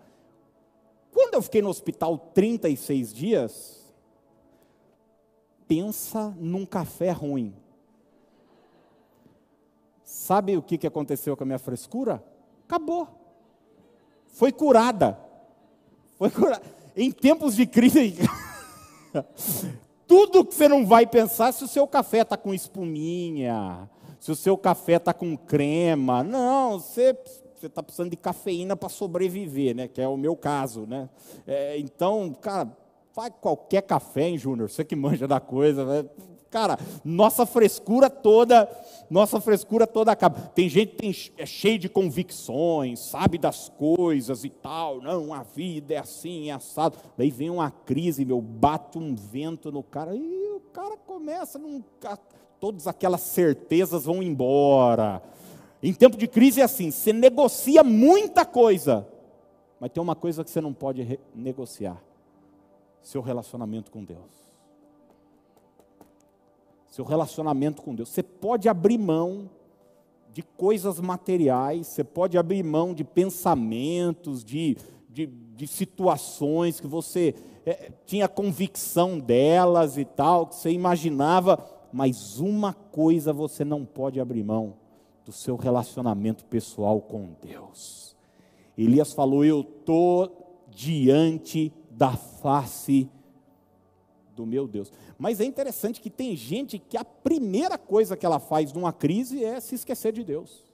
Quando 1.11 1.35
eu 1.35 1.41
fiquei 1.41 1.61
no 1.61 1.69
hospital 1.69 2.17
36 2.17 3.13
dias, 3.13 3.84
pensa 5.67 6.33
num 6.37 6.65
café 6.65 7.11
ruim. 7.11 7.53
Sabe 10.03 10.55
o 10.55 10.61
que 10.61 10.85
aconteceu 10.85 11.35
com 11.35 11.43
a 11.43 11.45
minha 11.45 11.59
frescura? 11.59 12.23
Acabou. 12.65 13.07
Foi 14.27 14.51
curada. 14.51 15.19
Foi 16.17 16.29
curada. 16.29 16.61
Em 16.95 17.11
tempos 17.11 17.55
de 17.55 17.65
crise, 17.65 18.15
tudo 20.07 20.45
que 20.45 20.53
você 20.53 20.67
não 20.67 20.85
vai 20.85 21.05
pensar 21.05 21.51
se 21.51 21.63
o 21.63 21.67
seu 21.67 21.87
café 21.87 22.21
está 22.21 22.37
com 22.37 22.53
espuminha, 22.53 23.89
se 24.19 24.31
o 24.31 24.35
seu 24.35 24.57
café 24.57 24.93
está 24.93 25.13
com 25.13 25.35
crema. 25.35 26.23
Não, 26.23 26.79
você 26.79 27.17
você 27.55 27.67
está 27.67 27.81
precisando 27.81 28.11
de 28.11 28.17
cafeína 28.17 28.75
para 28.75 28.89
sobreviver, 28.89 29.75
né? 29.75 29.87
Que 29.87 30.01
é 30.01 30.07
o 30.07 30.17
meu 30.17 30.35
caso, 30.35 30.85
né? 30.85 31.09
É, 31.47 31.77
então, 31.79 32.33
cara, 32.33 32.69
Faz 33.15 33.31
qualquer 33.39 33.81
café, 33.81 34.27
hein, 34.27 34.37
Júnior? 34.37 34.69
Você 34.69 34.83
que 34.83 34.93
manja 34.93 35.25
da 35.25 35.39
coisa. 35.39 35.85
Né? 35.85 36.09
Cara, 36.51 36.77
nossa 37.01 37.45
frescura 37.45 38.09
toda, 38.09 38.69
nossa 39.09 39.39
frescura 39.39 39.87
toda 39.87 40.11
acaba. 40.11 40.37
Tem 40.53 40.67
gente 40.67 40.89
que 40.89 40.97
tem, 40.97 41.15
é 41.37 41.45
cheio 41.45 41.79
de 41.79 41.87
convicções, 41.87 42.99
sabe 42.99 43.37
das 43.37 43.69
coisas 43.69 44.43
e 44.43 44.49
tal. 44.49 44.99
Não, 44.99 45.33
a 45.33 45.43
vida 45.43 45.93
é 45.93 45.97
assim, 45.97 46.49
é 46.49 46.51
assado. 46.51 46.97
Daí 47.17 47.31
vem 47.31 47.49
uma 47.49 47.71
crise, 47.71 48.25
meu, 48.25 48.41
bate 48.41 48.97
um 48.97 49.15
vento 49.15 49.71
no 49.71 49.81
cara 49.81 50.13
e 50.13 50.49
o 50.49 50.59
cara 50.73 50.97
começa, 50.97 51.57
num, 51.57 51.81
todas 52.59 52.85
aquelas 52.85 53.21
certezas 53.21 54.03
vão 54.03 54.21
embora. 54.21 55.23
Em 55.81 55.93
tempo 55.93 56.17
de 56.17 56.27
crise 56.27 56.59
é 56.59 56.65
assim, 56.65 56.91
você 56.91 57.13
negocia 57.13 57.81
muita 57.81 58.43
coisa, 58.43 59.07
mas 59.79 59.89
tem 59.89 60.03
uma 60.03 60.17
coisa 60.17 60.43
que 60.43 60.49
você 60.49 60.59
não 60.59 60.73
pode 60.73 61.17
negociar 61.33 62.03
seu 63.05 63.21
relacionamento 63.21 63.91
com 63.91 64.03
Deus. 64.03 64.31
Seu 66.87 67.05
relacionamento 67.05 67.83
com 67.83 67.93
Deus. 67.93 68.09
Você 68.09 68.23
pode 68.23 68.67
abrir 68.67 68.97
mão 68.97 69.47
de 70.33 70.41
coisas 70.41 70.99
materiais, 70.99 71.85
você 71.87 72.03
pode 72.03 72.35
abrir 72.35 72.63
mão 72.63 72.95
de 72.95 73.03
pensamentos, 73.03 74.43
de, 74.43 74.75
de, 75.07 75.27
de 75.27 75.67
situações 75.67 76.79
que 76.79 76.87
você 76.87 77.35
é, 77.63 77.91
tinha 78.07 78.27
convicção 78.27 79.19
delas 79.19 79.97
e 79.97 80.05
tal, 80.05 80.47
que 80.47 80.55
você 80.55 80.71
imaginava, 80.71 81.63
mas 81.93 82.39
uma 82.39 82.73
coisa 82.73 83.31
você 83.31 83.63
não 83.63 83.85
pode 83.85 84.19
abrir 84.19 84.43
mão: 84.43 84.73
do 85.23 85.31
seu 85.31 85.55
relacionamento 85.55 86.43
pessoal 86.45 86.99
com 86.99 87.35
Deus. 87.39 88.15
Elias 88.75 89.13
falou: 89.13 89.45
Eu 89.45 89.61
estou 89.61 90.65
diante 90.69 91.71
da 91.95 92.15
face 92.15 93.09
do 94.35 94.45
meu 94.45 94.67
Deus. 94.67 94.91
Mas 95.17 95.39
é 95.39 95.45
interessante 95.45 96.01
que 96.01 96.09
tem 96.09 96.35
gente 96.35 96.77
que 96.77 96.97
a 96.97 97.05
primeira 97.05 97.77
coisa 97.77 98.17
que 98.17 98.25
ela 98.25 98.39
faz 98.39 98.73
numa 98.73 98.91
crise 98.91 99.43
é 99.43 99.59
se 99.59 99.75
esquecer 99.75 100.11
de 100.11 100.23
Deus. 100.23 100.65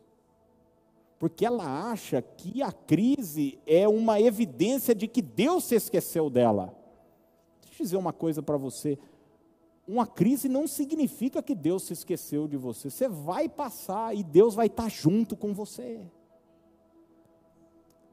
Porque 1.19 1.45
ela 1.45 1.91
acha 1.91 2.21
que 2.21 2.63
a 2.63 2.71
crise 2.71 3.59
é 3.67 3.87
uma 3.87 4.19
evidência 4.19 4.95
de 4.95 5.07
que 5.07 5.21
Deus 5.21 5.65
se 5.65 5.75
esqueceu 5.75 6.29
dela. 6.29 6.75
Deixa 7.61 7.83
eu 7.83 7.85
dizer 7.85 7.97
uma 7.97 8.11
coisa 8.11 8.41
para 8.41 8.57
você. 8.57 8.97
Uma 9.87 10.07
crise 10.07 10.49
não 10.49 10.67
significa 10.67 11.43
que 11.43 11.53
Deus 11.53 11.83
se 11.83 11.93
esqueceu 11.93 12.47
de 12.47 12.57
você. 12.57 12.89
Você 12.89 13.07
vai 13.07 13.47
passar 13.47 14.15
e 14.15 14.23
Deus 14.23 14.55
vai 14.55 14.65
estar 14.65 14.89
junto 14.89 15.37
com 15.37 15.53
você 15.53 16.01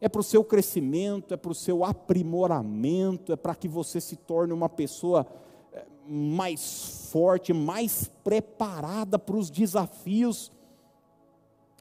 é 0.00 0.08
para 0.08 0.20
o 0.20 0.24
seu 0.24 0.44
crescimento, 0.44 1.34
é 1.34 1.36
para 1.36 1.50
o 1.50 1.54
seu 1.54 1.84
aprimoramento, 1.84 3.32
é 3.32 3.36
para 3.36 3.54
que 3.54 3.66
você 3.66 4.00
se 4.00 4.16
torne 4.16 4.52
uma 4.52 4.68
pessoa 4.68 5.26
eh, 5.72 5.84
mais 6.06 7.08
forte, 7.10 7.52
mais 7.52 8.10
preparada 8.22 9.18
para 9.18 9.36
os 9.36 9.50
desafios 9.50 10.52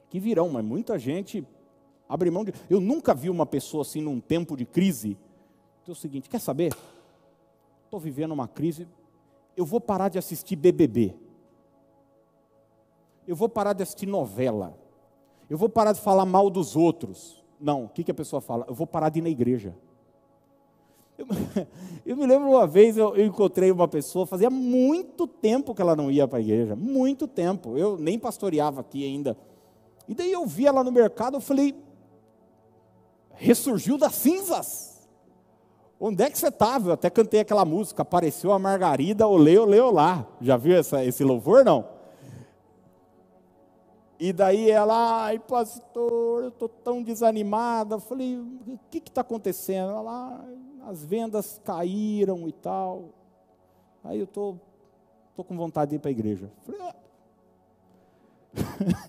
que 0.10 0.20
virão. 0.20 0.50
Mas 0.50 0.66
muita 0.66 0.98
gente 0.98 1.46
abre 2.10 2.32
mão 2.32 2.44
de. 2.44 2.54
Eu 2.70 2.80
nunca 2.80 3.14
vi 3.14 3.30
uma 3.30 3.46
pessoa 3.46 3.82
assim 3.82 4.02
num 4.02 4.20
tempo 4.20 4.58
de 4.58 4.66
crise. 4.66 5.18
Então 5.84 5.92
é 5.92 5.92
o 5.92 5.96
seguinte: 5.96 6.30
quer 6.30 6.40
saber? 6.40 6.76
Estou 7.86 8.00
vivendo 8.00 8.34
uma 8.34 8.48
crise, 8.48 8.88
eu 9.56 9.66
vou 9.66 9.80
parar 9.80 10.10
de 10.10 10.18
assistir 10.18 10.56
BBB. 10.58 11.16
eu 13.26 13.36
vou 13.36 13.48
parar 13.48 13.74
de 13.74 13.84
assistir 13.84 14.06
novela, 14.06 14.78
eu 15.50 15.58
vou 15.58 15.70
parar 15.70 15.92
de 15.94 16.02
falar 16.02 16.26
mal 16.26 16.50
dos 16.50 16.76
outros. 16.76 17.47
Não, 17.60 17.86
o 17.86 17.90
que, 17.90 18.04
que 18.04 18.12
a 18.12 18.14
pessoa 18.14 18.42
fala? 18.42 18.66
Eu 18.68 18.74
vou 18.74 18.86
parar 18.86 19.10
de 19.10 19.20
ir 19.20 19.22
na 19.22 19.30
igreja. 19.30 19.74
Eu, 21.18 21.26
eu 22.06 22.16
me 22.16 22.26
lembro 22.28 22.50
uma 22.50 22.68
vez, 22.68 22.98
eu, 22.98 23.16
eu, 23.16 23.26
encontrei 23.26 23.72
uma 23.72 23.88
pessoa, 23.88 24.26
fazia 24.26 24.50
muito 24.50 25.26
tempo 25.26 25.74
que 25.74 25.82
ela 25.82 25.96
não 25.96 26.12
ia 26.12 26.28
para 26.28 26.38
a 26.38 26.42
igreja, 26.42 26.76
muito 26.76 27.28
tempo, 27.28 27.78
eu 27.78 27.98
nem 27.98 28.20
pastoreava 28.20 28.82
aqui 28.82 29.04
ainda. 29.04 29.36
E 30.08 30.14
daí 30.14 30.32
eu 30.32 30.46
vi 30.46 30.68
ela 30.68 30.84
no 30.84 30.92
mercado, 30.92 31.38
eu 31.38 31.42
falei, 31.42 31.76
ressurgiu 33.34 33.98
das 33.98 34.14
cinzas. 34.14 35.08
Onde 36.00 36.24
é 36.24 36.30
que 36.30 36.38
você 36.38 36.50
estava? 36.50 36.90
Eu 36.90 36.94
até 36.94 37.10
cantei 37.10 37.40
aquela 37.40 37.66
música, 37.66 38.04
apareceu 38.04 38.52
a 38.52 38.60
Margarida, 38.60 39.28
olê, 39.28 39.58
olê, 39.58 39.80
olá. 39.80 40.28
Já 40.40 40.56
viu 40.56 40.78
essa, 40.78 41.04
esse 41.04 41.24
louvor, 41.24 41.66
não? 41.66 41.97
E 44.20 44.34
daí 44.34 44.72
ela, 44.72 45.26
ai 45.26 45.38
pastor, 45.38 46.44
eu 46.44 46.50
estou 46.50 46.68
tão 46.68 47.04
desanimada. 47.04 48.00
Falei, 48.00 48.38
o 48.38 48.80
que 48.90 48.98
está 48.98 49.22
acontecendo? 49.22 49.92
Ela, 49.92 50.44
as 50.88 51.04
vendas 51.04 51.62
caíram 51.64 52.48
e 52.48 52.52
tal. 52.52 53.10
Aí 54.04 54.18
eu 54.18 54.24
estou 54.24 54.54
tô, 55.36 55.44
tô 55.44 55.44
com 55.44 55.56
vontade 55.56 55.92
de 55.92 55.96
ir 55.98 56.00
para 56.00 56.10
a 56.10 56.12
igreja. 56.12 56.52
Falei, 56.66 56.82
ah. 56.82 56.96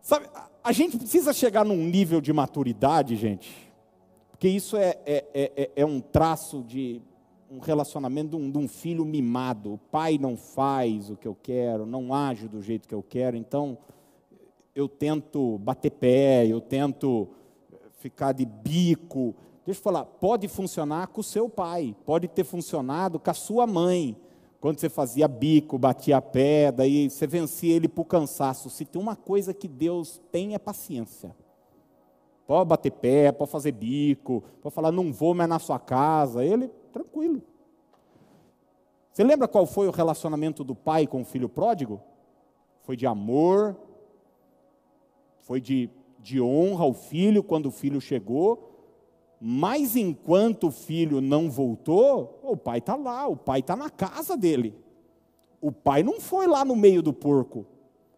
Sabe, 0.00 0.28
a 0.62 0.70
gente 0.70 0.98
precisa 0.98 1.32
chegar 1.32 1.64
num 1.64 1.76
nível 1.76 2.20
de 2.20 2.32
maturidade, 2.32 3.16
gente, 3.16 3.72
porque 4.30 4.48
isso 4.48 4.76
é, 4.76 4.98
é, 5.04 5.24
é, 5.34 5.70
é 5.76 5.86
um 5.86 6.00
traço 6.00 6.62
de 6.62 7.00
um 7.54 7.60
relacionamento 7.60 8.30
de 8.30 8.36
um, 8.36 8.50
de 8.50 8.58
um, 8.58 8.66
filho 8.66 9.04
mimado. 9.04 9.74
O 9.74 9.78
pai 9.78 10.18
não 10.18 10.36
faz 10.36 11.10
o 11.10 11.16
que 11.16 11.28
eu 11.28 11.36
quero, 11.40 11.86
não 11.86 12.12
age 12.12 12.48
do 12.48 12.60
jeito 12.60 12.88
que 12.88 12.94
eu 12.94 13.02
quero, 13.02 13.36
então 13.36 13.78
eu 14.74 14.88
tento 14.88 15.58
bater 15.58 15.90
pé, 15.90 16.46
eu 16.46 16.60
tento 16.60 17.28
ficar 17.98 18.32
de 18.32 18.44
bico. 18.44 19.34
Deixa 19.64 19.78
eu 19.78 19.82
falar, 19.82 20.04
pode 20.04 20.48
funcionar 20.48 21.06
com 21.08 21.20
o 21.20 21.24
seu 21.24 21.48
pai, 21.48 21.94
pode 22.04 22.26
ter 22.28 22.44
funcionado 22.44 23.20
com 23.20 23.30
a 23.30 23.34
sua 23.34 23.66
mãe. 23.66 24.16
Quando 24.60 24.80
você 24.80 24.88
fazia 24.88 25.28
bico, 25.28 25.78
batia 25.78 26.20
pé, 26.20 26.72
daí 26.72 27.08
você 27.08 27.26
vencia 27.26 27.74
ele 27.74 27.86
por 27.86 28.06
cansaço. 28.06 28.68
Se 28.68 28.84
tem 28.84 29.00
uma 29.00 29.14
coisa 29.14 29.54
que 29.54 29.68
Deus 29.68 30.20
tem 30.32 30.54
é 30.54 30.58
paciência. 30.58 31.36
Pode 32.46 32.68
bater 32.68 32.90
pé, 32.90 33.30
pode 33.30 33.50
fazer 33.50 33.72
bico, 33.72 34.42
pode 34.60 34.74
falar, 34.74 34.90
não 34.90 35.12
vou 35.12 35.34
mais 35.34 35.48
na 35.48 35.58
sua 35.58 35.78
casa. 35.78 36.44
Ele, 36.44 36.70
tranquilo. 36.94 37.42
Você 39.12 39.24
lembra 39.24 39.48
qual 39.48 39.66
foi 39.66 39.88
o 39.88 39.90
relacionamento 39.90 40.62
do 40.62 40.74
pai 40.74 41.06
com 41.06 41.22
o 41.22 41.24
filho 41.24 41.48
pródigo? 41.48 42.00
Foi 42.82 42.96
de 42.96 43.06
amor, 43.06 43.76
foi 45.40 45.60
de, 45.60 45.90
de 46.20 46.40
honra 46.40 46.84
ao 46.84 46.94
filho 46.94 47.42
quando 47.42 47.66
o 47.66 47.70
filho 47.70 48.00
chegou, 48.00 48.70
mas 49.40 49.96
enquanto 49.96 50.68
o 50.68 50.70
filho 50.70 51.20
não 51.20 51.50
voltou, 51.50 52.40
o 52.42 52.56
pai 52.56 52.78
está 52.78 52.94
lá, 52.94 53.26
o 53.26 53.36
pai 53.36 53.60
está 53.60 53.76
na 53.76 53.90
casa 53.90 54.36
dele. 54.36 54.74
O 55.60 55.72
pai 55.72 56.02
não 56.02 56.20
foi 56.20 56.46
lá 56.46 56.64
no 56.64 56.76
meio 56.76 57.02
do 57.02 57.12
porco, 57.12 57.66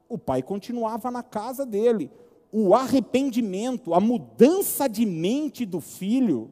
o 0.09 0.18
pai 0.18 0.42
continuava 0.42 1.11
na 1.11 1.23
casa 1.23 1.64
dele 1.64 2.11
o 2.59 2.75
arrependimento, 2.75 3.92
a 3.92 4.00
mudança 4.00 4.88
de 4.88 5.04
mente 5.04 5.66
do 5.66 5.78
filho, 5.78 6.50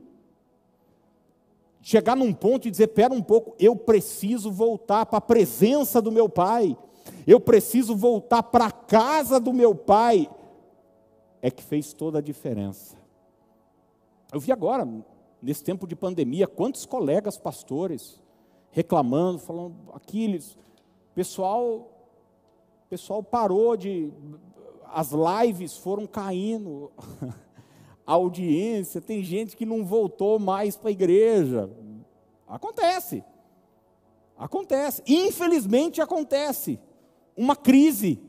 chegar 1.85 2.17
num 2.17 2.33
ponto 2.33 2.67
e 2.67 2.71
dizer: 2.71 2.89
pera 2.89 3.13
um 3.13 3.23
pouco, 3.23 3.55
eu 3.61 3.77
preciso 3.77 4.51
voltar 4.51 5.05
para 5.05 5.19
a 5.19 5.21
presença 5.21 6.01
do 6.01 6.11
meu 6.11 6.29
pai, 6.29 6.77
eu 7.27 7.39
preciso 7.39 7.95
voltar 7.95 8.43
para 8.43 8.67
a 8.67 8.73
casa 8.73 9.39
do 9.39 9.53
meu 9.53 9.75
pai, 9.75 10.29
é 11.43 11.51
que 11.51 11.63
fez 11.63 11.93
toda 11.93 12.19
a 12.19 12.23
diferença. 12.23 12.97
Eu 14.33 14.41
vi 14.41 14.51
agora, 14.51 14.89
nesse 15.41 15.63
tempo 15.63 15.87
de 15.87 15.95
pandemia, 15.95 16.49
quantos 16.49 16.87
colegas 16.87 17.37
pastores 17.37 18.19
reclamando, 18.71 19.39
falando, 19.39 19.77
Aquiles, 19.93 20.57
pessoal, 21.15 21.89
pessoal 22.89 23.23
parou 23.23 23.77
de 23.77 24.11
as 24.87 25.13
lives 25.13 25.77
foram 25.77 26.07
caindo, 26.07 26.91
audiência, 28.07 29.01
tem 29.01 29.23
gente 29.23 29.57
que 29.57 29.65
não 29.65 29.85
voltou 29.85 30.39
mais 30.39 30.77
para 30.77 30.89
a 30.91 30.93
igreja. 30.93 31.71
Acontece. 32.47 33.25
Acontece. 34.37 35.03
Infelizmente 35.07 36.01
acontece. 36.01 36.79
Uma 37.37 37.57
crise. 37.57 38.21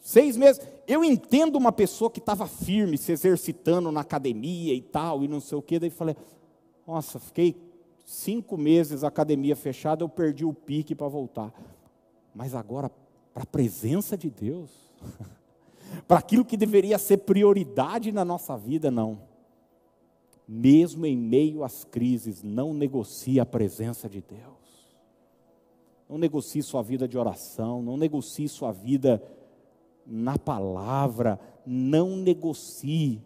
Seis 0.00 0.36
meses. 0.36 0.60
Eu 0.86 1.04
entendo 1.04 1.56
uma 1.56 1.70
pessoa 1.70 2.10
que 2.10 2.18
estava 2.18 2.46
firme, 2.46 2.96
se 2.96 3.12
exercitando 3.12 3.92
na 3.92 4.00
academia 4.00 4.74
e 4.74 4.80
tal, 4.80 5.22
e 5.22 5.28
não 5.28 5.40
sei 5.40 5.58
o 5.58 5.62
quê. 5.62 5.78
Daí 5.78 5.90
falei, 5.90 6.16
nossa, 6.86 7.18
fiquei 7.18 7.54
cinco 8.04 8.56
meses 8.56 9.04
academia 9.04 9.54
fechada, 9.54 10.02
eu 10.02 10.08
perdi 10.08 10.44
o 10.44 10.54
pique 10.54 10.94
para 10.94 11.08
voltar. 11.08 11.52
Mas 12.34 12.54
agora, 12.54 12.90
para 13.34 13.42
a 13.42 13.46
presença 13.46 14.16
de 14.16 14.30
Deus. 14.30 14.70
para 16.06 16.18
aquilo 16.18 16.44
que 16.44 16.56
deveria 16.56 16.98
ser 16.98 17.18
prioridade 17.18 18.12
na 18.12 18.24
nossa 18.24 18.56
vida, 18.56 18.90
não. 18.90 19.20
Mesmo 20.46 21.04
em 21.04 21.16
meio 21.16 21.62
às 21.62 21.84
crises, 21.84 22.42
não 22.42 22.72
negocie 22.72 23.38
a 23.38 23.46
presença 23.46 24.08
de 24.08 24.22
Deus. 24.22 24.58
Não 26.08 26.16
negocie 26.16 26.62
sua 26.62 26.82
vida 26.82 27.06
de 27.06 27.18
oração, 27.18 27.82
não 27.82 27.96
negocie 27.96 28.48
sua 28.48 28.72
vida 28.72 29.22
na 30.06 30.38
palavra, 30.38 31.38
não 31.66 32.16
negocie. 32.16 33.22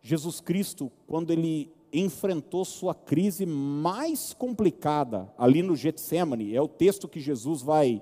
Jesus 0.00 0.40
Cristo, 0.40 0.90
quando 1.06 1.32
ele 1.32 1.72
enfrentou 1.92 2.64
sua 2.64 2.94
crise 2.94 3.44
mais 3.44 4.32
complicada, 4.32 5.32
ali 5.36 5.62
no 5.62 5.74
Getsemane, 5.74 6.54
é 6.54 6.62
o 6.62 6.68
texto 6.68 7.08
que 7.08 7.18
Jesus 7.18 7.60
vai, 7.60 8.00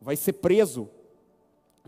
vai 0.00 0.16
ser 0.16 0.32
preso 0.34 0.88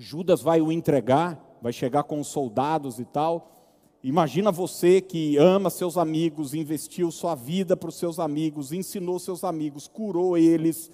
Judas 0.00 0.40
vai 0.40 0.62
o 0.62 0.72
entregar, 0.72 1.38
vai 1.60 1.74
chegar 1.74 2.04
com 2.04 2.18
os 2.18 2.28
soldados 2.28 2.98
e 2.98 3.04
tal. 3.04 3.68
Imagina 4.02 4.50
você 4.50 4.98
que 4.98 5.36
ama 5.36 5.68
seus 5.68 5.98
amigos, 5.98 6.54
investiu 6.54 7.10
sua 7.10 7.34
vida 7.34 7.76
para 7.76 7.90
os 7.90 7.96
seus 7.96 8.18
amigos, 8.18 8.72
ensinou 8.72 9.18
seus 9.18 9.44
amigos, 9.44 9.86
curou 9.86 10.38
eles, 10.38 10.90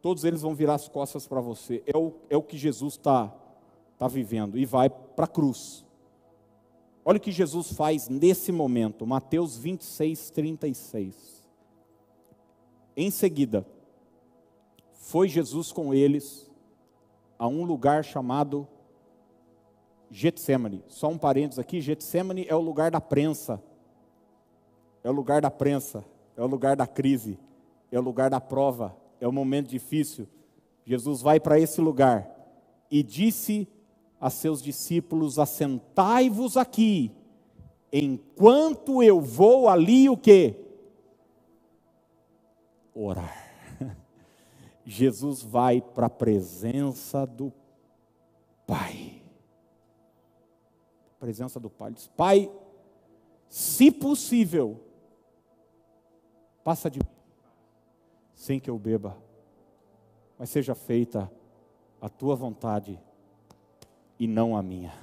todos 0.00 0.24
eles 0.24 0.40
vão 0.40 0.54
virar 0.54 0.76
as 0.76 0.88
costas 0.88 1.26
para 1.26 1.42
você. 1.42 1.82
É 1.86 1.94
o, 1.94 2.14
é 2.30 2.36
o 2.38 2.42
que 2.42 2.56
Jesus 2.56 2.94
está 2.94 3.28
tá 3.98 4.08
vivendo 4.08 4.56
e 4.56 4.64
vai 4.64 4.88
para 4.88 5.26
a 5.26 5.28
cruz. 5.28 5.84
Olha 7.04 7.18
o 7.18 7.20
que 7.20 7.30
Jesus 7.30 7.74
faz 7.74 8.08
nesse 8.08 8.50
momento, 8.50 9.06
Mateus 9.06 9.58
26, 9.58 10.30
36. 10.30 11.46
Em 12.96 13.10
seguida, 13.10 13.66
foi 14.94 15.28
Jesus 15.28 15.70
com 15.70 15.92
eles 15.92 16.45
a 17.38 17.46
um 17.46 17.64
lugar 17.64 18.04
chamado 18.04 18.66
Getsemane. 20.10 20.84
Só 20.88 21.08
um 21.08 21.18
parênteses 21.18 21.58
aqui, 21.58 21.80
Getsemane 21.80 22.46
é 22.48 22.54
o 22.54 22.60
lugar 22.60 22.90
da 22.90 23.00
prensa. 23.00 23.62
É 25.02 25.10
o 25.10 25.12
lugar 25.12 25.40
da 25.40 25.50
prensa, 25.50 26.04
é 26.36 26.42
o 26.42 26.46
lugar 26.46 26.74
da 26.74 26.86
crise, 26.86 27.38
é 27.92 27.98
o 27.98 28.02
lugar 28.02 28.28
da 28.28 28.40
prova, 28.40 28.96
é 29.20 29.28
o 29.28 29.32
momento 29.32 29.68
difícil. 29.68 30.26
Jesus 30.84 31.22
vai 31.22 31.38
para 31.38 31.60
esse 31.60 31.80
lugar 31.80 32.28
e 32.90 33.02
disse 33.02 33.68
a 34.20 34.30
seus 34.30 34.60
discípulos: 34.60 35.38
Assentai-vos 35.38 36.56
aqui, 36.56 37.12
enquanto 37.92 39.00
eu 39.00 39.20
vou 39.20 39.68
ali 39.68 40.08
o 40.08 40.16
quê? 40.16 40.56
Orar. 42.92 43.45
Jesus 44.86 45.42
vai 45.42 45.80
para 45.80 46.06
a 46.06 46.10
presença 46.10 47.26
do 47.26 47.52
Pai. 48.64 49.20
Presença 51.18 51.58
do 51.58 51.68
Pai. 51.68 51.90
diz: 51.90 52.06
Pai, 52.06 52.48
se 53.48 53.90
possível, 53.90 54.80
passa 56.62 56.88
de 56.88 57.00
mim, 57.00 57.10
sem 58.32 58.60
que 58.60 58.70
eu 58.70 58.78
beba, 58.78 59.20
mas 60.38 60.50
seja 60.50 60.74
feita 60.74 61.28
a 62.00 62.08
tua 62.08 62.36
vontade 62.36 63.00
e 64.20 64.28
não 64.28 64.56
a 64.56 64.62
minha. 64.62 64.94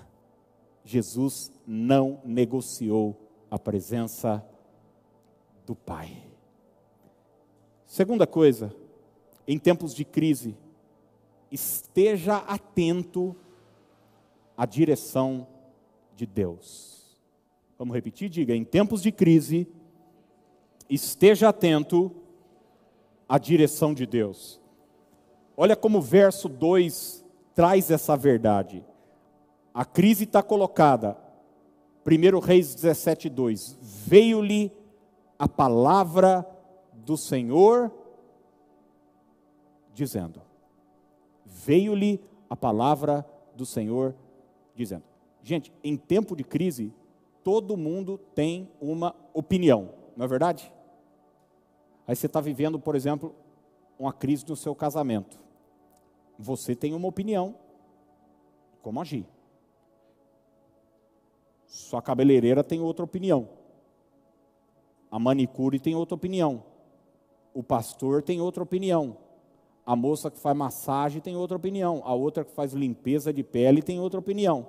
Jesus 0.86 1.52
não 1.68 2.22
negociou 2.24 3.18
a 3.52 3.60
presença 3.60 4.46
do 5.66 5.76
Pai. 5.76 6.24
Segunda 7.86 8.26
coisa, 8.26 8.74
em 9.48 9.58
tempos 9.58 9.94
de 9.94 10.06
crise, 10.06 10.56
esteja 11.52 12.38
atento 12.38 13.36
à 14.58 14.66
direção 14.66 15.48
de 16.16 16.26
Deus. 16.26 17.18
Vamos 17.78 17.94
repetir? 17.94 18.30
Diga: 18.30 18.56
em 18.56 18.64
tempos 18.64 19.02
de 19.02 19.12
crise, 19.12 19.68
esteja 20.90 21.50
atento 21.50 22.12
à 23.28 23.38
direção 23.38 23.94
de 23.94 24.06
Deus. 24.06 24.60
Olha 25.56 25.76
como 25.76 26.00
o 26.00 26.02
verso 26.02 26.50
2 26.50 27.24
traz 27.54 27.92
essa 27.92 28.16
verdade. 28.18 28.84
A 29.74 29.86
crise 29.86 30.24
está 30.24 30.42
colocada. 30.42 31.18
1 32.06 32.40
Reis 32.40 32.76
17, 32.76 33.30
2. 33.30 33.78
Veio-lhe 33.82 34.72
a 35.38 35.48
palavra 35.48 36.46
do 36.94 37.18
Senhor, 37.18 37.92
dizendo: 39.94 40.42
Veio-lhe 41.46 42.20
a 42.50 42.56
palavra 42.56 43.26
do 43.56 43.66
Senhor, 43.66 44.16
dizendo. 44.76 45.04
Gente, 45.42 45.74
em 45.84 45.98
tempo 45.98 46.36
de 46.36 46.44
crise, 46.44 46.94
todo 47.44 47.78
mundo 47.78 48.18
tem 48.34 48.70
uma 48.80 49.16
opinião, 49.34 49.90
não 50.16 50.26
é 50.26 50.28
verdade? 50.28 50.72
Aí 52.08 52.16
você 52.16 52.26
está 52.26 52.40
vivendo, 52.42 52.80
por 52.80 52.96
exemplo, 52.96 53.36
uma 53.98 54.12
crise 54.12 54.46
no 54.48 54.56
seu 54.56 54.74
casamento. 54.74 55.40
Você 56.38 56.76
tem 56.76 56.94
uma 56.94 57.08
opinião, 57.08 57.56
como 58.82 59.00
agir. 59.00 59.26
Sua 61.68 62.02
cabeleireira 62.02 62.64
tem 62.64 62.82
outra 62.82 63.04
opinião. 63.04 63.50
A 65.10 65.20
manicure 65.20 65.80
tem 65.80 65.96
outra 65.96 66.16
opinião. 66.16 66.64
O 67.54 67.64
pastor 67.64 68.22
tem 68.22 68.42
outra 68.42 68.64
opinião. 68.64 69.18
A 69.86 69.96
moça 69.96 70.32
que 70.32 70.40
faz 70.40 70.56
massagem 70.56 71.22
tem 71.22 71.36
outra 71.36 71.58
opinião. 71.58 72.02
A 72.06 72.14
outra 72.14 72.46
que 72.46 72.52
faz 72.52 72.74
limpeza 72.74 73.34
de 73.34 73.44
pele 73.44 73.82
tem 73.82 74.00
outra 74.00 74.20
opinião. 74.20 74.68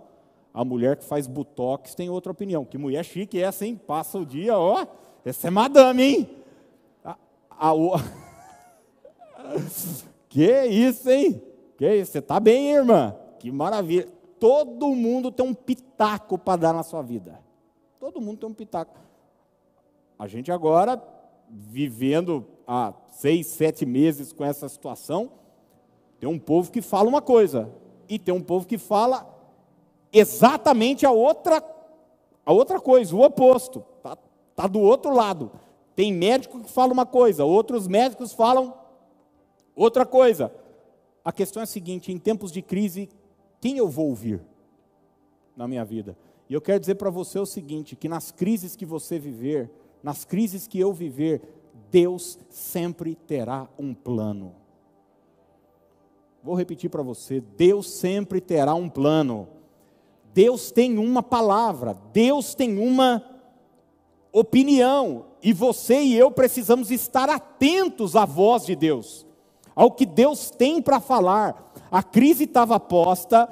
A 0.53 0.64
mulher 0.64 0.96
que 0.96 1.05
faz 1.05 1.27
botox 1.27 1.94
tem 1.94 2.11
outra 2.11 2.33
opinião. 2.33 2.64
Que 2.64 2.79
mulher 2.79 3.05
chique 3.05 3.38
é 3.38 3.42
essa, 3.42 3.64
hein? 3.64 3.77
Passa 3.77 4.18
o 4.18 4.27
dia, 4.27 4.59
ó. 4.59 4.87
Essa 5.24 5.48
é 5.48 5.50
madame, 5.50 6.03
hein? 6.03 6.31
A, 7.05 7.16
a, 7.50 7.72
que 10.29 10.64
isso, 10.66 11.11
hein? 11.11 11.42
Que 11.77 11.96
isso? 11.96 12.12
Você 12.12 12.18
está 12.18 12.40
bem, 12.40 12.72
irmã? 12.72 13.14
Que 13.38 13.50
maravilha. 13.50 14.09
Todo 14.38 14.94
mundo 14.94 15.31
tem 15.31 15.46
um 15.46 15.55
pitaco 15.55 16.37
para 16.37 16.57
dar 16.57 16.72
na 16.72 16.83
sua 16.83 17.03
vida. 17.03 17.40
Todo 17.98 18.20
mundo 18.20 18.38
tem 18.38 18.48
um 18.48 18.55
pitaco. 18.55 18.98
A 20.18 20.27
gente 20.27 20.53
agora, 20.53 21.03
vivendo 21.48 22.46
há 22.66 22.92
seis, 23.12 23.46
sete 23.48 23.87
meses 23.87 24.33
com 24.33 24.44
essa 24.44 24.68
situação, 24.68 25.31
tem 26.18 26.29
um 26.29 26.38
povo 26.38 26.70
que 26.70 26.81
fala 26.81 27.09
uma 27.09 27.22
coisa 27.22 27.70
e 28.09 28.18
tem 28.18 28.33
um 28.35 28.40
povo 28.40 28.66
que 28.66 28.79
fala 28.79 29.29
exatamente 30.12 31.05
a 31.05 31.11
outra, 31.11 31.62
a 32.44 32.53
outra 32.53 32.81
coisa, 32.81 33.14
o 33.14 33.22
oposto. 33.22 33.85
Está 33.98 34.16
tá 34.55 34.66
do 34.66 34.81
outro 34.81 35.14
lado. 35.14 35.50
Tem 35.94 36.12
médico 36.12 36.61
que 36.61 36.70
fala 36.70 36.92
uma 36.92 37.07
coisa, 37.07 37.44
outros 37.44 37.87
médicos 37.87 38.33
falam 38.33 38.74
outra 39.77 40.05
coisa. 40.05 40.53
A 41.24 41.33
questão 41.33 41.61
é 41.61 41.64
a 41.64 41.66
seguinte: 41.66 42.12
em 42.12 42.18
tempos 42.18 42.50
de 42.50 42.62
crise, 42.62 43.09
quem 43.61 43.79
eu 43.79 43.88
vou 43.88 44.09
ouvir 44.09 44.40
na 45.57 45.68
minha 45.68 45.85
vida? 45.85 46.16
E 46.48 46.55
eu 46.55 46.61
quero 46.61 46.81
dizer 46.81 46.96
para 46.96 47.11
você 47.11 47.38
o 47.38 47.46
seguinte: 47.46 47.96
que 47.96 48.09
nas 48.09 48.31
crises 48.31 48.77
que 48.77 48.85
você 48.85 49.18
viver, 49.18 49.70
nas 50.03 50.24
crises 50.24 50.66
que 50.66 50.79
eu 50.79 50.92
viver, 50.92 51.42
Deus 51.90 52.38
sempre 52.48 53.14
terá 53.14 53.68
um 53.78 53.92
plano. 53.92 54.54
Vou 56.42 56.54
repetir 56.54 56.90
para 56.90 57.02
você: 57.02 57.40
Deus 57.40 57.90
sempre 57.90 58.40
terá 58.40 58.74
um 58.74 58.88
plano. 58.88 59.48
Deus 60.34 60.72
tem 60.72 60.98
uma 60.98 61.22
palavra, 61.22 61.96
Deus 62.12 62.54
tem 62.54 62.76
uma 62.76 63.24
opinião, 64.32 65.26
e 65.40 65.52
você 65.52 66.02
e 66.02 66.14
eu 66.16 66.28
precisamos 66.28 66.90
estar 66.90 67.30
atentos 67.30 68.16
à 68.16 68.24
voz 68.24 68.66
de 68.66 68.74
Deus, 68.74 69.24
ao 69.76 69.92
que 69.92 70.04
Deus 70.04 70.50
tem 70.50 70.82
para 70.82 70.98
falar. 70.98 71.72
A 71.88 72.02
crise 72.02 72.42
estava 72.42 72.80
posta, 72.80 73.48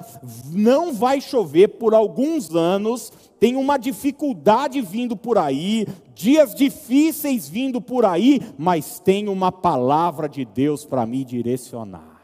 não 0.51 0.91
vai 0.91 1.21
chover 1.21 1.69
por 1.79 1.93
alguns 1.93 2.53
anos, 2.53 3.13
tem 3.43 3.57
uma 3.57 3.75
dificuldade 3.75 4.79
vindo 4.79 5.17
por 5.17 5.37
aí, 5.37 5.85
dias 6.15 6.55
difíceis 6.55 7.49
vindo 7.49 7.81
por 7.81 8.05
aí, 8.05 8.39
mas 8.57 9.01
tem 9.01 9.27
uma 9.27 9.51
palavra 9.51 10.29
de 10.29 10.45
Deus 10.45 10.85
para 10.85 11.05
me 11.05 11.25
direcionar. 11.25 12.21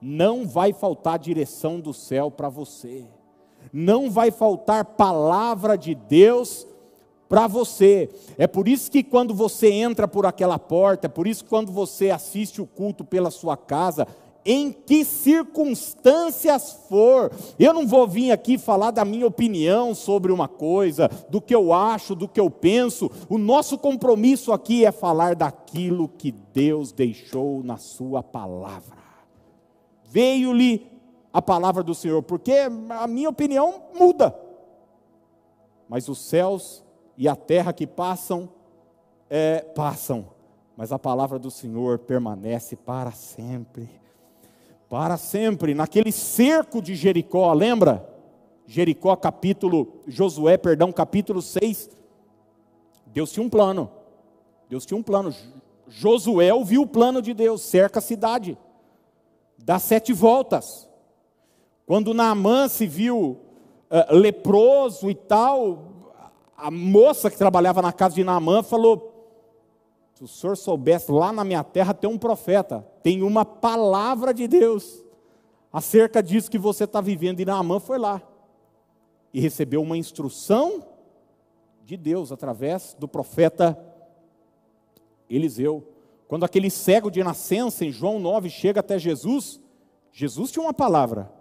Não 0.00 0.48
vai 0.48 0.72
faltar 0.72 1.18
direção 1.18 1.78
do 1.78 1.92
céu 1.92 2.30
para 2.30 2.48
você, 2.48 3.04
não 3.70 4.10
vai 4.10 4.30
faltar 4.30 4.82
palavra 4.82 5.76
de 5.76 5.94
Deus 5.94 6.66
para 7.28 7.46
você. 7.46 8.08
É 8.38 8.46
por 8.46 8.66
isso 8.66 8.90
que 8.90 9.02
quando 9.02 9.34
você 9.34 9.70
entra 9.70 10.08
por 10.08 10.24
aquela 10.24 10.58
porta, 10.58 11.06
é 11.06 11.10
por 11.10 11.26
isso 11.26 11.44
que 11.44 11.50
quando 11.50 11.70
você 11.70 12.08
assiste 12.08 12.62
o 12.62 12.66
culto 12.66 13.04
pela 13.04 13.30
sua 13.30 13.58
casa, 13.58 14.08
em 14.50 14.72
que 14.72 15.04
circunstâncias 15.04 16.72
for. 16.88 17.30
Eu 17.58 17.74
não 17.74 17.86
vou 17.86 18.08
vir 18.08 18.32
aqui 18.32 18.56
falar 18.56 18.90
da 18.90 19.04
minha 19.04 19.26
opinião 19.26 19.94
sobre 19.94 20.32
uma 20.32 20.48
coisa, 20.48 21.06
do 21.28 21.38
que 21.38 21.54
eu 21.54 21.70
acho, 21.70 22.14
do 22.14 22.26
que 22.26 22.40
eu 22.40 22.50
penso. 22.50 23.10
O 23.28 23.36
nosso 23.36 23.76
compromisso 23.76 24.50
aqui 24.50 24.86
é 24.86 24.90
falar 24.90 25.36
daquilo 25.36 26.08
que 26.08 26.32
Deus 26.32 26.92
deixou 26.92 27.62
na 27.62 27.76
Sua 27.76 28.22
palavra. 28.22 28.96
Veio-lhe 30.04 30.90
a 31.30 31.42
palavra 31.42 31.82
do 31.82 31.94
Senhor, 31.94 32.22
porque 32.22 32.54
a 32.88 33.06
minha 33.06 33.28
opinião 33.28 33.82
muda, 33.94 34.34
mas 35.86 36.08
os 36.08 36.20
céus 36.20 36.82
e 37.18 37.28
a 37.28 37.36
terra 37.36 37.74
que 37.74 37.86
passam, 37.86 38.48
é, 39.28 39.60
passam, 39.60 40.26
mas 40.74 40.90
a 40.90 40.98
palavra 40.98 41.38
do 41.38 41.50
Senhor 41.50 41.98
permanece 41.98 42.76
para 42.76 43.12
sempre 43.12 44.07
para 44.88 45.16
sempre, 45.16 45.74
naquele 45.74 46.10
cerco 46.10 46.80
de 46.80 46.94
Jericó, 46.94 47.52
lembra? 47.52 48.08
Jericó, 48.66 49.14
capítulo, 49.16 50.00
Josué, 50.06 50.56
perdão, 50.56 50.90
capítulo 50.92 51.42
6. 51.42 51.90
Deus 53.06 53.30
tinha 53.30 53.44
um 53.44 53.50
plano. 53.50 53.90
Deus 54.68 54.86
tinha 54.86 54.98
um 54.98 55.02
plano. 55.02 55.34
Josué 55.88 56.52
ouviu 56.52 56.82
o 56.82 56.86
plano 56.86 57.22
de 57.22 57.32
Deus, 57.32 57.62
cerca 57.62 57.98
a 57.98 58.02
cidade, 58.02 58.58
dá 59.56 59.78
sete 59.78 60.12
voltas. 60.12 60.88
Quando 61.86 62.12
Naamã 62.12 62.68
se 62.68 62.86
viu 62.86 63.38
uh, 63.90 64.14
leproso 64.14 65.08
e 65.08 65.14
tal, 65.14 66.12
a 66.56 66.70
moça 66.70 67.30
que 67.30 67.38
trabalhava 67.38 67.80
na 67.80 67.92
casa 67.92 68.14
de 68.14 68.24
Naamã 68.24 68.62
falou: 68.62 69.07
se 70.18 70.24
o 70.24 70.26
senhor 70.26 70.56
soubesse, 70.56 71.12
lá 71.12 71.32
na 71.32 71.44
minha 71.44 71.62
terra 71.62 71.94
tem 71.94 72.10
um 72.10 72.18
profeta, 72.18 72.84
tem 73.04 73.22
uma 73.22 73.44
palavra 73.44 74.34
de 74.34 74.48
Deus 74.48 75.04
acerca 75.72 76.20
disso 76.20 76.50
que 76.50 76.58
você 76.58 76.82
está 76.82 77.00
vivendo. 77.00 77.38
E 77.38 77.44
Naamã 77.44 77.78
foi 77.78 77.98
lá 77.98 78.20
e 79.32 79.38
recebeu 79.38 79.80
uma 79.80 79.96
instrução 79.96 80.84
de 81.84 81.96
Deus 81.96 82.32
através 82.32 82.96
do 82.98 83.06
profeta 83.06 83.78
Eliseu. 85.30 85.86
Quando 86.26 86.44
aquele 86.44 86.68
cego 86.68 87.12
de 87.12 87.22
nascença, 87.22 87.84
em 87.84 87.92
João 87.92 88.18
9, 88.18 88.50
chega 88.50 88.80
até 88.80 88.98
Jesus, 88.98 89.60
Jesus 90.10 90.50
tinha 90.50 90.64
uma 90.64 90.74
palavra. 90.74 91.32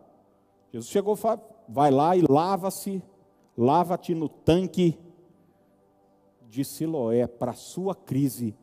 Jesus 0.72 0.92
chegou 0.92 1.16
e 1.16 1.18
falou: 1.18 1.50
vai 1.68 1.90
lá 1.90 2.16
e 2.16 2.22
lava-se, 2.22 3.02
lava-te 3.58 4.14
no 4.14 4.30
tanque 4.30 5.00
de 6.48 6.64
Siloé 6.64 7.26
para 7.26 7.54
a 7.54 7.56
sua 7.56 7.96
crise 7.96 8.56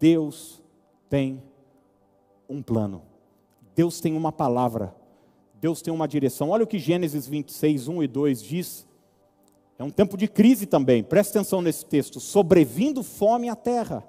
Deus 0.00 0.62
tem 1.10 1.42
um 2.48 2.62
plano. 2.62 3.02
Deus 3.76 4.00
tem 4.00 4.16
uma 4.16 4.32
palavra. 4.32 4.96
Deus 5.60 5.82
tem 5.82 5.92
uma 5.92 6.08
direção. 6.08 6.48
Olha 6.48 6.64
o 6.64 6.66
que 6.66 6.78
Gênesis 6.78 7.28
26, 7.28 7.86
1 7.86 8.02
e 8.02 8.08
2 8.08 8.42
diz. 8.42 8.88
É 9.78 9.84
um 9.84 9.90
tempo 9.90 10.16
de 10.16 10.26
crise 10.26 10.64
também. 10.66 11.02
Presta 11.02 11.38
atenção 11.38 11.60
nesse 11.60 11.84
texto. 11.84 12.18
Sobrevindo 12.18 13.02
fome 13.02 13.50
à 13.50 13.54
terra. 13.54 14.02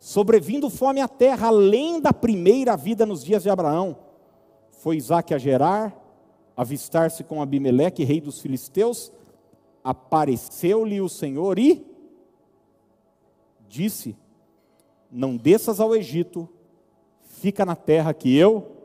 Sobrevindo 0.00 0.70
fome 0.70 1.00
à 1.00 1.08
terra, 1.08 1.48
além 1.48 2.00
da 2.00 2.12
primeira 2.12 2.76
vida 2.76 3.04
nos 3.04 3.22
dias 3.22 3.42
de 3.42 3.50
Abraão. 3.50 3.96
Foi 4.70 4.96
Isaac 4.96 5.34
a 5.34 5.38
Gerar, 5.38 5.94
avistar-se 6.56 7.24
com 7.24 7.42
Abimeleque, 7.42 8.04
rei 8.04 8.20
dos 8.20 8.40
filisteus. 8.40 9.12
Apareceu-lhe 9.84 11.00
o 11.00 11.08
Senhor 11.08 11.58
e 11.58 11.84
disse: 13.68 14.16
não 15.10 15.36
desças 15.36 15.80
ao 15.80 15.94
Egito, 15.94 16.48
fica 17.22 17.64
na 17.64 17.76
terra 17.76 18.12
que 18.12 18.36
eu 18.36 18.76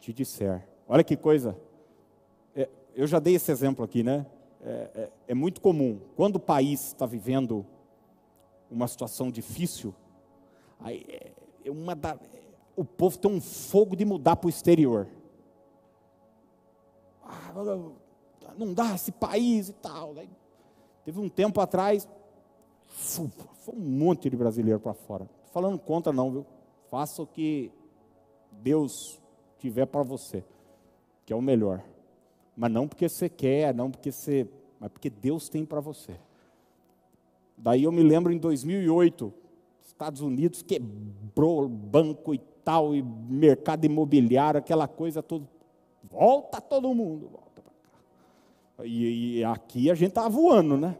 te 0.00 0.12
disser. 0.12 0.66
Olha 0.88 1.04
que 1.04 1.16
coisa. 1.16 1.56
É, 2.54 2.68
eu 2.94 3.06
já 3.06 3.18
dei 3.18 3.34
esse 3.34 3.50
exemplo 3.52 3.84
aqui, 3.84 4.02
né? 4.02 4.26
É, 4.62 4.90
é, 4.94 5.10
é 5.28 5.34
muito 5.34 5.60
comum. 5.60 6.00
Quando 6.16 6.36
o 6.36 6.40
país 6.40 6.88
está 6.88 7.06
vivendo 7.06 7.64
uma 8.70 8.88
situação 8.88 9.30
difícil, 9.30 9.94
aí 10.78 11.04
é, 11.08 11.32
é 11.64 11.70
uma 11.70 11.94
da, 11.94 12.18
o 12.76 12.84
povo 12.84 13.18
tem 13.18 13.30
um 13.30 13.40
fogo 13.40 13.94
de 13.94 14.04
mudar 14.04 14.36
para 14.36 14.46
o 14.46 14.50
exterior. 14.50 15.06
Ah, 17.22 17.52
não 18.56 18.72
dá 18.72 18.94
esse 18.94 19.12
país 19.12 19.68
e 19.68 19.72
tal. 19.74 20.14
Teve 21.04 21.20
um 21.20 21.28
tempo 21.28 21.60
atrás, 21.60 22.08
foi 22.90 23.74
um 23.74 23.78
monte 23.78 24.28
de 24.28 24.36
brasileiro 24.36 24.80
para 24.80 24.94
fora. 24.94 25.28
Falando 25.52 25.78
contra, 25.78 26.12
não, 26.12 26.30
viu? 26.30 26.46
Faça 26.90 27.22
o 27.22 27.26
que 27.26 27.70
Deus 28.50 29.20
tiver 29.58 29.86
para 29.86 30.02
você, 30.02 30.44
que 31.24 31.32
é 31.32 31.36
o 31.36 31.42
melhor. 31.42 31.82
Mas 32.56 32.70
não 32.70 32.88
porque 32.88 33.08
você 33.08 33.28
quer, 33.28 33.74
não 33.74 33.90
porque 33.90 34.10
você, 34.10 34.48
mas 34.78 34.90
porque 34.90 35.08
Deus 35.08 35.48
tem 35.48 35.64
para 35.64 35.80
você. 35.80 36.16
Daí 37.56 37.84
eu 37.84 37.92
me 37.92 38.02
lembro 38.02 38.32
em 38.32 38.38
2008, 38.38 39.32
Estados 39.86 40.20
Unidos 40.20 40.62
quebrou 40.62 41.68
banco 41.68 42.34
e 42.34 42.38
tal, 42.64 42.94
e 42.94 43.02
mercado 43.02 43.84
imobiliário, 43.84 44.58
aquela 44.58 44.88
coisa 44.88 45.22
toda. 45.22 45.46
Volta 46.02 46.60
todo 46.60 46.94
mundo, 46.94 47.28
volta 47.28 47.62
para 47.62 47.72
cá. 47.72 48.86
E, 48.86 49.38
e 49.38 49.44
aqui 49.44 49.90
a 49.90 49.94
gente 49.94 50.08
estava 50.08 50.28
voando, 50.28 50.76
né? 50.76 50.96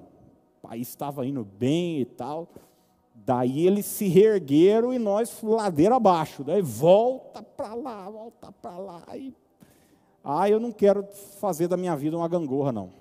País 0.62 0.88
estava 0.88 1.27
indo 1.27 1.44
bem 1.44 2.01
e 2.01 2.05
tal. 2.05 2.49
Daí 3.14 3.66
eles 3.66 3.87
se 3.87 4.09
reergueram 4.09 4.92
e 4.92 4.99
nós 4.99 5.42
ladeira 5.42 5.96
abaixo. 5.96 6.42
Daí 6.42 6.62
volta 6.62 7.42
para 7.42 7.75
lá, 7.75 8.09
volta 8.09 8.53
para 8.53 8.79
lá. 8.79 9.05
E... 9.14 9.35
Ah, 10.23 10.49
eu 10.49 10.61
não 10.61 10.73
quero 10.73 11.07
fazer 11.38 11.68
da 11.68 11.77
minha 11.77 11.96
vida 11.96 12.16
uma 12.16 12.29
gangorra, 12.29 12.73
não. 12.73 12.92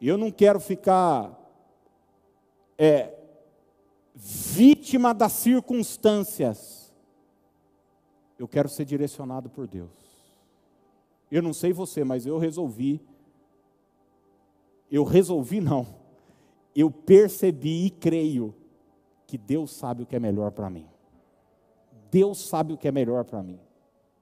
Eu 0.00 0.18
não 0.18 0.30
quero 0.30 0.60
ficar 0.60 1.34
é, 2.76 3.14
vítima 4.14 5.12
das 5.12 5.32
circunstâncias. 5.32 6.92
Eu 8.38 8.46
quero 8.46 8.68
ser 8.68 8.84
direcionado 8.84 9.48
por 9.48 9.66
Deus. 9.66 9.90
Eu 11.30 11.42
não 11.42 11.52
sei 11.52 11.72
você, 11.72 12.04
mas 12.04 12.26
eu 12.26 12.38
resolvi. 12.38 13.00
Eu 14.90 15.04
resolvi 15.04 15.60
não 15.60 15.86
eu 16.76 16.90
percebi 16.90 17.86
e 17.86 17.90
creio 17.90 18.54
que 19.26 19.38
Deus 19.38 19.70
sabe 19.72 20.02
o 20.02 20.06
que 20.06 20.14
é 20.14 20.20
melhor 20.20 20.50
para 20.50 20.68
mim. 20.68 20.86
Deus 22.10 22.38
sabe 22.38 22.74
o 22.74 22.76
que 22.76 22.86
é 22.86 22.92
melhor 22.92 23.24
para 23.24 23.42
mim. 23.42 23.58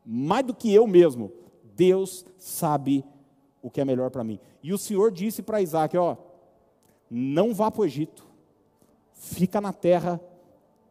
Mais 0.06 0.46
do 0.46 0.54
que 0.54 0.72
eu 0.72 0.86
mesmo, 0.86 1.32
Deus 1.74 2.24
sabe 2.38 3.04
o 3.60 3.68
que 3.68 3.80
é 3.80 3.84
melhor 3.84 4.08
para 4.08 4.22
mim. 4.22 4.38
E 4.62 4.72
o 4.72 4.78
Senhor 4.78 5.10
disse 5.10 5.42
para 5.42 5.60
Isaac: 5.60 5.96
Ó, 5.96 6.16
não 7.10 7.52
vá 7.52 7.72
para 7.72 7.82
o 7.82 7.84
Egito, 7.84 8.24
fica 9.14 9.60
na 9.60 9.72
terra 9.72 10.20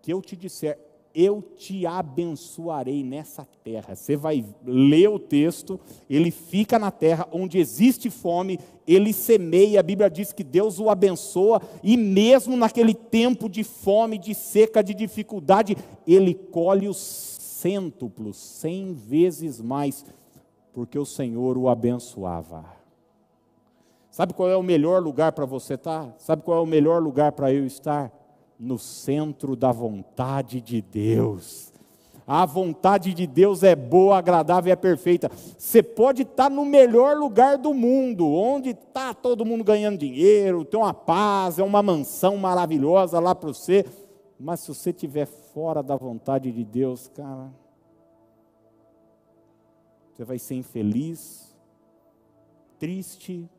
que 0.01 0.11
eu 0.11 0.21
te 0.21 0.35
disser, 0.35 0.77
eu 1.13 1.41
te 1.41 1.85
abençoarei 1.85 3.03
nessa 3.03 3.47
terra. 3.63 3.95
Você 3.95 4.15
vai 4.15 4.43
ler 4.65 5.09
o 5.09 5.19
texto, 5.19 5.79
ele 6.09 6.31
fica 6.31 6.79
na 6.79 6.89
terra 6.89 7.27
onde 7.31 7.59
existe 7.59 8.09
fome, 8.09 8.59
ele 8.87 9.13
semeia, 9.13 9.79
a 9.79 9.83
Bíblia 9.83 10.09
diz 10.09 10.33
que 10.33 10.43
Deus 10.43 10.79
o 10.79 10.89
abençoa, 10.89 11.61
e 11.83 11.95
mesmo 11.95 12.57
naquele 12.57 12.93
tempo 12.93 13.47
de 13.47 13.63
fome, 13.63 14.17
de 14.17 14.33
seca, 14.33 14.83
de 14.83 14.93
dificuldade, 14.93 15.77
ele 16.07 16.33
colhe 16.33 16.87
os 16.87 16.97
cêntuplos, 16.97 18.35
cem 18.37 18.93
vezes 18.93 19.61
mais, 19.61 20.03
porque 20.73 20.97
o 20.97 21.05
Senhor 21.05 21.57
o 21.57 21.69
abençoava. 21.69 22.65
Sabe 24.09 24.33
qual 24.33 24.49
é 24.49 24.55
o 24.55 24.63
melhor 24.63 25.01
lugar 25.01 25.31
para 25.31 25.45
você 25.45 25.75
estar? 25.75 26.13
Sabe 26.17 26.43
qual 26.43 26.59
é 26.59 26.61
o 26.61 26.67
melhor 26.67 27.01
lugar 27.01 27.31
para 27.31 27.51
eu 27.51 27.65
estar? 27.65 28.11
No 28.59 28.77
centro 28.77 29.55
da 29.55 29.71
vontade 29.71 30.61
de 30.61 30.81
Deus. 30.81 31.73
A 32.25 32.45
vontade 32.45 33.13
de 33.13 33.27
Deus 33.27 33.63
é 33.63 33.75
boa, 33.75 34.17
agradável 34.17 34.69
e 34.69 34.71
é 34.71 34.75
perfeita. 34.75 35.29
Você 35.57 35.83
pode 35.83 36.21
estar 36.21 36.49
no 36.49 36.63
melhor 36.63 37.17
lugar 37.17 37.57
do 37.57 37.73
mundo, 37.73 38.25
onde 38.27 38.69
está 38.69 39.13
todo 39.13 39.45
mundo 39.45 39.63
ganhando 39.63 39.97
dinheiro, 39.97 40.63
tem 40.63 40.79
uma 40.79 40.93
paz, 40.93 41.59
é 41.59 41.63
uma 41.63 41.83
mansão 41.83 42.37
maravilhosa 42.37 43.19
lá 43.19 43.35
para 43.35 43.49
você. 43.49 43.85
Mas 44.39 44.61
se 44.61 44.69
você 44.69 44.91
estiver 44.91 45.25
fora 45.25 45.83
da 45.83 45.97
vontade 45.97 46.51
de 46.51 46.63
Deus, 46.63 47.09
cara, 47.13 47.51
você 50.13 50.23
vai 50.23 50.39
ser 50.39 50.55
infeliz, 50.55 51.53
triste, 52.79 53.49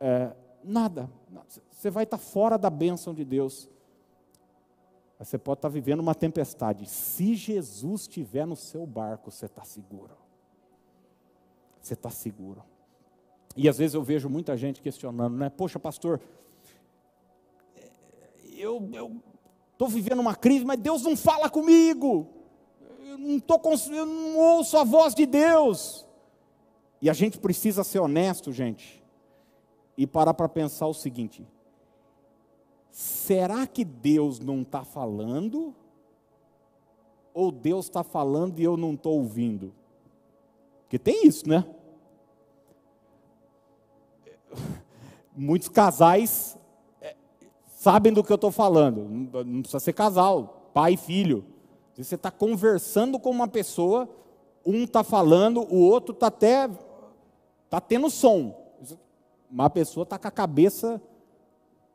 é, 0.00 0.32
nada. 0.64 1.08
Você 1.70 1.90
vai 1.90 2.04
estar 2.04 2.18
fora 2.18 2.56
da 2.56 2.70
bênção 2.70 3.14
de 3.14 3.24
Deus. 3.24 3.68
Você 5.18 5.38
pode 5.38 5.58
estar 5.58 5.68
vivendo 5.68 6.00
uma 6.00 6.14
tempestade. 6.14 6.86
Se 6.88 7.34
Jesus 7.34 8.02
estiver 8.02 8.46
no 8.46 8.56
seu 8.56 8.86
barco, 8.86 9.30
você 9.30 9.46
está 9.46 9.64
seguro. 9.64 10.16
Você 11.80 11.94
está 11.94 12.10
seguro. 12.10 12.64
E 13.56 13.68
às 13.68 13.78
vezes 13.78 13.94
eu 13.94 14.02
vejo 14.02 14.28
muita 14.28 14.56
gente 14.56 14.82
questionando, 14.82 15.36
né? 15.36 15.48
Poxa, 15.48 15.78
pastor, 15.78 16.20
eu 18.56 18.90
estou 19.72 19.88
vivendo 19.88 20.18
uma 20.18 20.34
crise, 20.34 20.64
mas 20.64 20.80
Deus 20.80 21.02
não 21.02 21.16
fala 21.16 21.48
comigo. 21.48 22.28
Eu 23.06 23.18
não, 23.18 23.38
tô, 23.38 23.60
eu 23.92 24.06
não 24.06 24.38
ouço 24.38 24.76
a 24.76 24.82
voz 24.82 25.14
de 25.14 25.26
Deus. 25.26 26.04
E 27.00 27.08
a 27.08 27.12
gente 27.12 27.38
precisa 27.38 27.84
ser 27.84 28.00
honesto, 28.00 28.50
gente, 28.50 29.04
e 29.96 30.06
parar 30.06 30.34
para 30.34 30.48
pensar 30.48 30.86
o 30.86 30.94
seguinte: 30.94 31.46
será 32.94 33.66
que 33.66 33.84
Deus 33.84 34.38
não 34.38 34.62
está 34.62 34.84
falando? 34.84 35.74
Ou 37.34 37.50
Deus 37.50 37.86
está 37.86 38.04
falando 38.04 38.60
e 38.60 38.62
eu 38.62 38.76
não 38.76 38.94
estou 38.94 39.18
ouvindo? 39.18 39.74
Porque 40.82 40.96
tem 40.96 41.26
isso, 41.26 41.48
né? 41.48 41.66
Muitos 45.34 45.68
casais 45.68 46.56
é, 47.00 47.16
sabem 47.66 48.12
do 48.12 48.22
que 48.22 48.30
eu 48.30 48.36
estou 48.36 48.52
falando, 48.52 49.02
não 49.44 49.62
precisa 49.62 49.80
ser 49.80 49.92
casal, 49.92 50.70
pai 50.72 50.92
e 50.92 50.96
filho. 50.96 51.44
Você 51.96 52.14
está 52.14 52.30
conversando 52.30 53.18
com 53.18 53.30
uma 53.30 53.48
pessoa, 53.48 54.08
um 54.64 54.84
está 54.84 55.02
falando, 55.02 55.66
o 55.68 55.80
outro 55.80 56.14
está 56.14 56.28
até 56.28 56.70
está 57.64 57.80
tendo 57.80 58.08
som. 58.08 58.54
Uma 59.50 59.68
pessoa 59.68 60.04
está 60.04 60.16
com 60.16 60.28
a 60.28 60.30
cabeça 60.30 61.02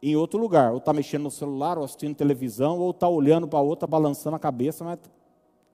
em 0.01 0.15
outro 0.15 0.39
lugar. 0.39 0.71
Ou 0.71 0.77
está 0.77 0.93
mexendo 0.93 1.23
no 1.23 1.31
celular, 1.31 1.77
ou 1.77 1.83
assistindo 1.83 2.15
televisão, 2.15 2.79
ou 2.79 2.91
está 2.91 3.07
olhando 3.07 3.47
para 3.47 3.59
a 3.59 3.61
outra, 3.61 3.87
balançando 3.87 4.35
a 4.35 4.39
cabeça, 4.39 4.83
mas 4.83 4.99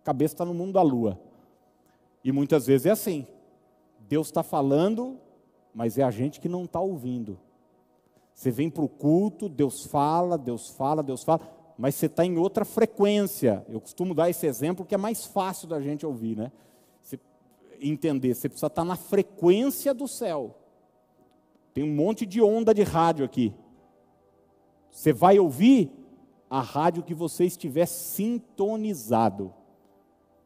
a 0.02 0.04
cabeça 0.04 0.34
está 0.34 0.46
no 0.46 0.54
mundo 0.54 0.74
da 0.74 0.82
lua. 0.82 1.20
E 2.24 2.32
muitas 2.32 2.66
vezes 2.66 2.86
é 2.86 2.92
assim. 2.92 3.28
Deus 4.08 4.28
está 4.28 4.44
falando, 4.44 5.18
mas 5.74 5.98
é 5.98 6.04
a 6.04 6.12
gente 6.12 6.40
que 6.40 6.50
não 6.50 6.66
está 6.66 6.80
ouvindo. 6.80 7.40
Você 8.34 8.52
vem 8.52 8.70
para 8.70 8.84
o 8.84 8.90
culto, 8.90 9.48
Deus 9.48 9.86
fala, 9.86 10.38
Deus 10.38 10.70
fala, 10.70 11.02
Deus 11.02 11.24
fala, 11.24 11.42
mas 11.78 11.96
você 11.96 12.08
está 12.08 12.26
em 12.26 12.38
outra 12.38 12.66
frequência. 12.66 13.66
Eu 13.70 13.80
costumo 13.80 14.14
dar 14.14 14.30
esse 14.30 14.46
exemplo 14.46 14.86
que 14.86 14.94
é 14.96 14.98
mais 14.98 15.26
fácil 15.26 15.68
da 15.68 15.80
gente 15.80 16.06
ouvir, 16.06 16.36
né? 16.36 16.52
Você 17.02 17.20
entender, 17.82 18.34
você 18.34 18.50
precisa 18.50 18.68
estar 18.68 18.82
tá 18.82 18.86
na 18.86 18.96
frequência 18.96 19.94
do 19.94 20.08
céu. 20.08 20.56
Tem 21.74 21.84
um 21.84 21.94
monte 21.94 22.26
de 22.26 22.42
onda 22.42 22.74
de 22.74 22.84
rádio 22.84 23.26
aqui. 23.26 23.54
Você 24.96 25.12
vai 25.12 25.38
ouvir 25.38 25.92
a 26.50 26.62
rádio 26.62 27.04
que 27.04 27.14
você 27.14 27.44
estiver 27.44 27.86
sintonizado. 27.86 29.54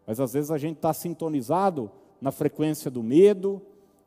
Mas 0.08 0.20
às 0.20 0.34
vezes 0.34 0.50
a 0.50 0.58
gente 0.58 0.78
está 0.78 0.92
sintonizado 0.92 1.92
na 2.20 2.32
frequência 2.32 2.90
do 2.90 3.04
medo, 3.04 3.62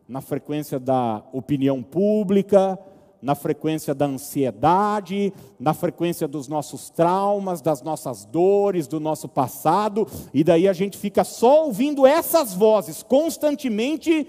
na 0.09 0.21
frequência 0.21 0.81
da 0.81 1.23
opinião 1.33 1.81
pública, 1.81 2.77
na 3.23 3.37
frequência 3.37 3.95
da 3.95 4.05
ansiedade, 4.05 5.33
na 5.61 5.73
frequência 5.73 6.27
dos 6.27 6.49
nossos 6.49 6.91
traumas, 6.91 7.61
das 7.61 7.81
nossas 7.81 8.25
dores, 8.25 8.89
do 8.89 8.99
nosso 8.99 9.29
passado, 9.29 10.09
e 10.35 10.43
daí 10.43 10.67
a 10.67 10.73
gente 10.73 10.99
fica 10.99 11.23
só 11.23 11.67
ouvindo 11.67 12.05
essas 12.05 12.53
vozes 12.53 13.01
constantemente 13.01 14.27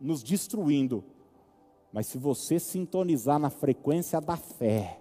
nos 0.00 0.22
destruindo. 0.22 1.04
Mas 1.92 2.06
se 2.06 2.16
você 2.16 2.58
sintonizar 2.58 3.38
na 3.38 3.50
frequência 3.50 4.22
da 4.22 4.38
fé, 4.38 5.00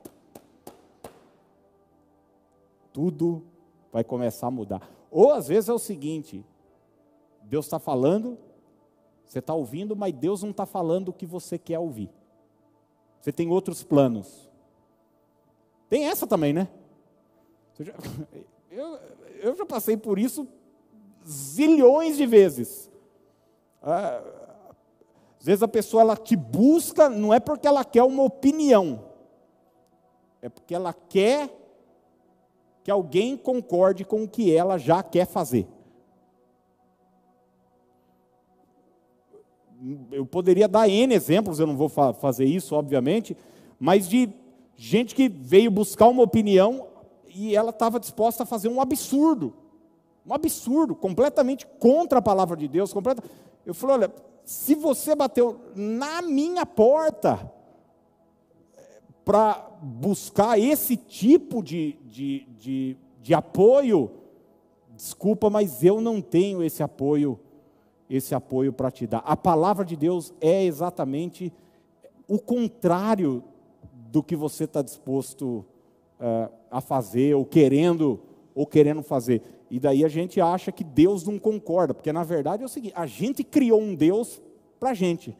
tudo 2.94 3.44
vai 3.92 4.04
começar 4.04 4.48
a 4.48 4.52
mudar. 4.52 4.90
Ou 5.12 5.34
às 5.34 5.48
vezes 5.48 5.68
é 5.70 5.74
o 5.74 5.80
seguinte: 5.80 6.46
Deus 7.44 7.66
está 7.66 7.80
falando, 7.80 8.38
você 9.26 9.40
está 9.40 9.54
ouvindo, 9.54 9.96
mas 9.96 10.14
Deus 10.14 10.44
não 10.44 10.52
está 10.52 10.66
falando 10.66 11.10
o 11.10 11.14
que 11.14 11.26
você 11.26 11.58
quer 11.58 11.80
ouvir. 11.80 12.10
Você 13.20 13.32
tem 13.32 13.50
outros 13.50 13.84
planos. 13.84 14.50
Tem 15.90 16.06
essa 16.06 16.28
também, 16.28 16.54
né? 16.54 16.70
Eu, 18.76 19.00
eu, 19.40 19.56
já 19.56 19.68
passei 19.68 19.96
por 19.96 20.18
isso 20.18 20.48
zilhões 21.24 22.18
de 22.18 22.26
vezes. 22.26 22.90
Ah, 23.84 24.20
às 25.40 25.46
vezes 25.46 25.62
a 25.62 25.68
pessoa 25.68 26.02
ela 26.02 26.18
te 26.18 26.36
busca, 26.36 27.08
não 27.08 27.32
é 27.32 27.40
porque 27.40 27.68
ela 27.68 27.86
quer 27.86 28.02
uma 28.02 28.24
opinião, 28.24 29.12
é 30.42 30.50
porque 30.50 30.74
ela 30.74 30.92
quer 30.92 31.63
que 32.84 32.92
alguém 32.92 33.38
concorde 33.38 34.04
com 34.04 34.24
o 34.24 34.28
que 34.28 34.54
ela 34.54 34.78
já 34.78 35.02
quer 35.02 35.26
fazer. 35.26 35.68
Eu 40.12 40.26
poderia 40.26 40.68
dar 40.68 40.88
N 40.88 41.14
exemplos, 41.14 41.60
eu 41.60 41.68
não 41.68 41.76
vou 41.76 41.90
fa 41.90 42.14
fazer 42.14 42.46
isso, 42.46 42.76
obviamente, 42.76 43.36
mas 43.80 44.08
de 44.08 44.30
gente 44.76 45.14
que 45.14 45.28
veio 45.28 45.70
buscar 45.70 46.08
uma 46.08 46.24
opinião 46.24 46.88
e 47.28 47.56
ela 47.56 47.70
estava 47.70 48.00
disposta 48.00 48.44
a 48.44 48.46
fazer 48.46 48.70
um 48.70 48.80
absurdo. 48.80 49.54
Um 50.26 50.34
absurdo, 50.34 50.96
completamente 50.96 51.68
contra 51.80 52.20
a 52.20 52.22
palavra 52.22 52.56
de 52.56 52.68
Deus. 52.68 52.94
Completa... 52.94 53.24
Eu 53.66 53.74
falei: 53.74 53.96
olha, 53.98 54.14
se 54.46 54.76
você 54.76 55.16
bateu 55.16 55.60
na 55.76 56.22
minha 56.22 56.66
porta 56.66 57.52
para 59.26 59.72
buscar 59.82 60.60
esse 60.60 60.98
tipo 60.98 61.64
de, 61.64 61.98
de, 62.06 62.48
de, 62.58 62.98
de 63.22 63.34
apoio, 63.34 64.12
desculpa, 64.96 65.50
mas 65.50 65.84
eu 65.84 66.02
não 66.02 66.22
tenho 66.22 66.62
esse 66.62 66.84
apoio, 66.84 67.40
esse 68.10 68.36
apoio 68.36 68.74
para 68.74 68.92
te 68.92 69.08
dar. 69.08 69.20
A 69.20 69.36
palavra 69.36 69.86
de 69.86 69.96
Deus 69.96 70.34
é 70.42 70.64
exatamente 70.64 71.54
o 72.28 72.40
contrário 72.40 73.44
do 74.12 74.22
que 74.22 74.36
você 74.36 74.66
está 74.66 74.82
disposto 74.82 75.66
uh, 76.20 76.54
a 76.70 76.82
fazer 76.82 77.36
ou 77.36 77.46
querendo 77.46 78.20
ou 78.54 78.68
querendo 78.68 79.02
fazer. 79.02 79.42
E 79.70 79.80
daí 79.80 80.06
a 80.06 80.08
gente 80.08 80.40
acha 80.40 80.72
que 80.72 80.84
Deus 80.84 81.26
não 81.26 81.40
concorda, 81.40 81.94
porque 81.94 82.14
na 82.14 82.24
verdade 82.24 82.62
é 82.62 82.66
o 82.66 82.70
seguinte: 82.70 82.94
a 82.96 83.08
gente 83.08 83.44
criou 83.44 83.82
um 83.82 83.96
Deus 83.96 84.42
para 84.80 84.92
a 84.92 84.94
gente, 84.94 85.36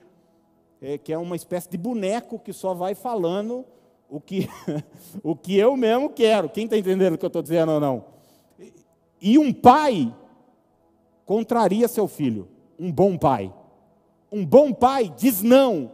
é, 0.84 0.98
que 0.98 1.14
é 1.14 1.18
uma 1.18 1.38
espécie 1.38 1.70
de 1.70 1.78
boneco 1.78 2.38
que 2.38 2.52
só 2.52 2.74
vai 2.74 2.94
falando 2.94 3.66
o 4.10 4.20
que, 4.20 4.50
o 5.24 5.34
que 5.34 5.56
eu 5.56 5.78
mesmo 5.78 6.10
quero. 6.10 6.50
Quem 6.50 6.66
está 6.66 6.78
entendendo 6.78 7.14
o 7.14 7.18
que 7.18 7.24
eu 7.24 7.28
estou 7.28 7.42
dizendo 7.42 7.72
ou 7.72 7.80
não? 7.80 8.06
E 9.22 9.40
um 9.40 9.54
pai 9.54 10.14
contraria 11.26 11.88
seu 11.88 12.06
filho, 12.06 12.50
um 12.78 12.92
bom 12.92 13.18
pai. 13.18 13.54
Um 14.30 14.46
bom 14.46 14.74
pai 14.74 15.08
diz 15.18 15.42
não 15.42 15.90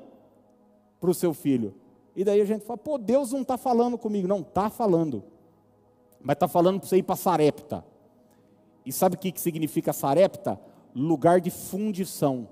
para 0.99 1.12
o 1.12 1.13
seu 1.13 1.36
filho. 1.36 1.75
E 2.15 2.23
daí 2.23 2.41
a 2.41 2.45
gente 2.45 2.65
fala, 2.65 2.78
pô, 2.78 2.97
Deus 2.97 3.32
não 3.32 3.43
está 3.43 3.58
falando 3.58 3.97
comigo. 3.97 4.28
Não, 4.28 4.39
está 4.39 4.69
falando. 4.71 5.23
Mas 6.19 6.34
está 6.34 6.47
falando 6.47 6.80
para 6.80 6.89
você 6.89 6.97
ir 6.97 7.04
para 7.04 7.15
Sarepta. 7.15 7.86
E 8.84 8.91
sabe 8.91 9.15
o 9.15 9.19
que, 9.19 9.32
que 9.32 9.39
significa 9.39 9.93
Sarepta? 9.93 10.60
Lugar 10.95 11.39
de 11.39 11.52
fundição. 11.52 12.47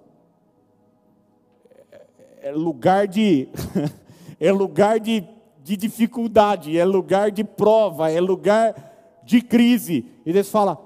É, 2.48 2.52
lugar 2.52 3.08
de. 3.10 3.50
é 4.40 4.52
lugar 4.54 5.02
de, 5.02 5.28
de 5.62 5.76
dificuldade, 5.76 6.78
é 6.78 6.86
lugar 6.86 7.30
de 7.30 7.44
prova, 7.44 8.10
é 8.10 8.22
lugar 8.22 9.20
de 9.22 9.42
crise. 9.42 10.06
E 10.26 10.32
Deus 10.32 10.50
fala: 10.50 10.80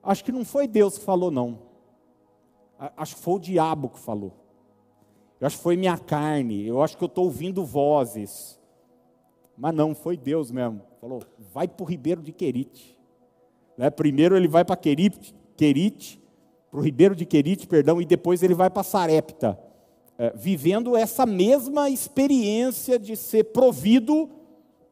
Acho 0.00 0.24
que 0.24 0.30
não 0.30 0.44
foi 0.44 0.68
Deus 0.68 0.96
que 0.96 1.04
falou, 1.04 1.28
não. 1.28 1.58
Acho 2.96 3.16
que 3.16 3.22
foi 3.22 3.34
o 3.34 3.40
diabo 3.40 3.88
que 3.88 3.98
falou. 3.98 4.32
Eu 5.40 5.46
acho 5.48 5.56
que 5.56 5.62
foi 5.62 5.76
minha 5.76 5.98
carne. 5.98 6.64
Eu 6.64 6.80
acho 6.80 6.96
que 6.96 7.02
eu 7.02 7.06
estou 7.06 7.24
ouvindo 7.24 7.64
vozes. 7.64 8.60
Mas 9.58 9.74
não, 9.74 9.92
foi 9.92 10.16
Deus 10.16 10.52
mesmo. 10.52 10.82
Falou: 11.00 11.20
Vai 11.52 11.66
para 11.66 11.82
o 11.82 11.86
Ribeiro 11.86 12.22
de 12.22 12.30
Querite. 12.30 12.96
Né? 13.76 13.90
Primeiro 13.90 14.36
ele 14.36 14.46
vai 14.46 14.64
para 14.64 14.76
Querite, 14.76 15.34
Querite 15.56 16.22
para 16.70 16.78
o 16.78 16.82
Ribeiro 16.82 17.16
de 17.16 17.24
Querite, 17.24 17.66
perdão, 17.66 18.00
e 18.00 18.04
depois 18.04 18.42
ele 18.42 18.54
vai 18.54 18.70
para 18.70 18.82
Sarepta, 18.82 19.58
é, 20.18 20.32
vivendo 20.34 20.96
essa 20.96 21.26
mesma 21.26 21.90
experiência 21.90 22.98
de 22.98 23.16
ser 23.16 23.44
provido 23.44 24.30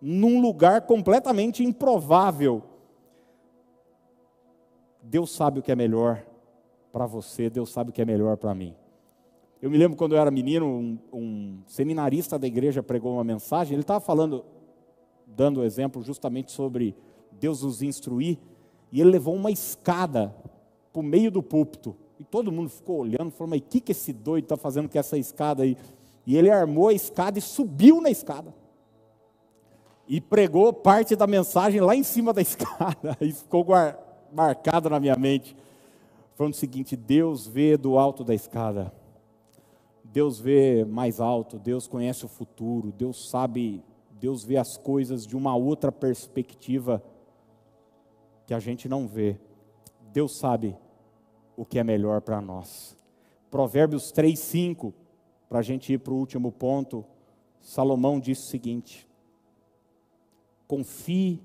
num 0.00 0.40
lugar 0.40 0.82
completamente 0.82 1.64
improvável. 1.64 2.62
Deus 5.02 5.30
sabe 5.30 5.60
o 5.60 5.62
que 5.62 5.72
é 5.72 5.76
melhor 5.76 6.24
para 6.92 7.06
você, 7.06 7.48
Deus 7.48 7.70
sabe 7.70 7.90
o 7.90 7.92
que 7.92 8.02
é 8.02 8.04
melhor 8.04 8.36
para 8.36 8.54
mim. 8.54 8.74
Eu 9.60 9.70
me 9.70 9.78
lembro 9.78 9.96
quando 9.96 10.14
eu 10.14 10.20
era 10.20 10.30
menino, 10.30 10.66
um, 10.66 10.98
um 11.12 11.62
seminarista 11.66 12.38
da 12.38 12.46
igreja 12.46 12.82
pregou 12.82 13.14
uma 13.14 13.24
mensagem, 13.24 13.74
ele 13.74 13.80
estava 13.80 14.00
falando, 14.00 14.44
dando 15.26 15.64
exemplo 15.64 16.02
justamente 16.02 16.52
sobre 16.52 16.94
Deus 17.32 17.62
nos 17.62 17.82
instruir, 17.82 18.38
e 18.92 19.00
ele 19.00 19.10
levou 19.10 19.34
uma 19.34 19.50
escada 19.50 20.34
para 20.92 21.00
o 21.00 21.02
meio 21.02 21.30
do 21.30 21.42
púlpito. 21.42 21.96
E 22.18 22.24
todo 22.24 22.52
mundo 22.52 22.68
ficou 22.68 22.98
olhando, 22.98 23.30
falou, 23.30 23.50
mas 23.50 23.60
o 23.60 23.64
que, 23.64 23.80
que 23.80 23.92
esse 23.92 24.12
doido 24.12 24.44
está 24.44 24.56
fazendo 24.56 24.88
com 24.88 24.98
essa 24.98 25.18
escada 25.18 25.62
aí? 25.62 25.76
E 26.26 26.36
ele 26.36 26.50
armou 26.50 26.88
a 26.88 26.92
escada 26.92 27.38
e 27.38 27.42
subiu 27.42 28.00
na 28.00 28.10
escada. 28.10 28.54
E 30.06 30.20
pregou 30.20 30.72
parte 30.72 31.16
da 31.16 31.26
mensagem 31.26 31.80
lá 31.80 31.94
em 31.94 32.02
cima 32.02 32.32
da 32.32 32.40
escada. 32.42 33.16
E 33.20 33.32
ficou 33.32 33.66
marcado 34.32 34.88
na 34.88 35.00
minha 35.00 35.16
mente. 35.16 35.56
Falando 36.34 36.52
o 36.52 36.56
seguinte: 36.56 36.96
Deus 36.96 37.46
vê 37.46 37.76
do 37.76 37.98
alto 37.98 38.22
da 38.22 38.34
escada. 38.34 38.92
Deus 40.04 40.38
vê 40.38 40.84
mais 40.84 41.20
alto, 41.20 41.58
Deus 41.58 41.88
conhece 41.88 42.24
o 42.24 42.28
futuro, 42.28 42.92
Deus 42.92 43.28
sabe, 43.28 43.82
Deus 44.12 44.44
vê 44.44 44.56
as 44.56 44.76
coisas 44.76 45.26
de 45.26 45.36
uma 45.36 45.56
outra 45.56 45.90
perspectiva 45.90 47.02
que 48.46 48.54
a 48.54 48.60
gente 48.60 48.88
não 48.88 49.08
vê. 49.08 49.36
Deus 50.12 50.36
sabe 50.36 50.76
o 51.56 51.64
que 51.64 51.78
é 51.78 51.84
melhor 51.84 52.20
para 52.20 52.40
nós. 52.40 52.96
Provérbios 53.50 54.10
3, 54.10 54.38
5, 54.38 54.94
para 55.48 55.60
a 55.60 55.62
gente 55.62 55.92
ir 55.92 55.98
para 55.98 56.12
o 56.12 56.18
último 56.18 56.50
ponto, 56.50 57.04
Salomão 57.60 58.18
diz 58.20 58.40
o 58.40 58.46
seguinte: 58.46 59.08
confie 60.66 61.42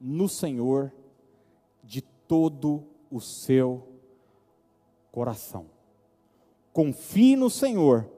no 0.00 0.28
Senhor 0.28 0.92
de 1.82 2.02
todo 2.02 2.84
o 3.10 3.20
seu 3.20 3.88
coração. 5.10 5.66
Confie 6.72 7.36
no 7.36 7.50
Senhor 7.50 8.08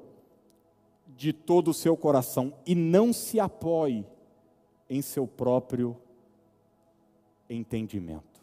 de 1.09 1.33
todo 1.33 1.68
o 1.68 1.74
seu 1.74 1.96
coração 1.96 2.53
e 2.66 2.74
não 2.74 3.12
se 3.12 3.38
apoie 3.38 4.07
em 4.88 5.00
seu 5.00 5.27
próprio 5.27 5.96
entendimento. 7.48 8.33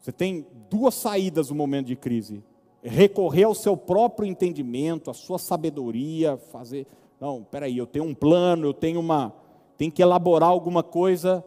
Você 0.00 0.10
tem 0.10 0.46
duas 0.70 0.94
saídas 0.94 1.50
no 1.50 1.56
momento 1.56 1.86
de 1.86 1.96
crise: 1.96 2.42
recorrer 2.82 3.44
ao 3.44 3.54
seu 3.54 3.76
próprio 3.76 4.26
entendimento, 4.26 5.10
à 5.10 5.14
sua 5.14 5.38
sabedoria, 5.38 6.36
fazer. 6.50 6.86
Não, 7.20 7.44
peraí, 7.44 7.76
eu 7.76 7.86
tenho 7.86 8.06
um 8.06 8.14
plano, 8.14 8.66
eu 8.66 8.74
tenho 8.74 8.98
uma. 8.98 9.34
Tenho 9.76 9.92
que 9.92 10.02
elaborar 10.02 10.48
alguma 10.48 10.82
coisa. 10.82 11.44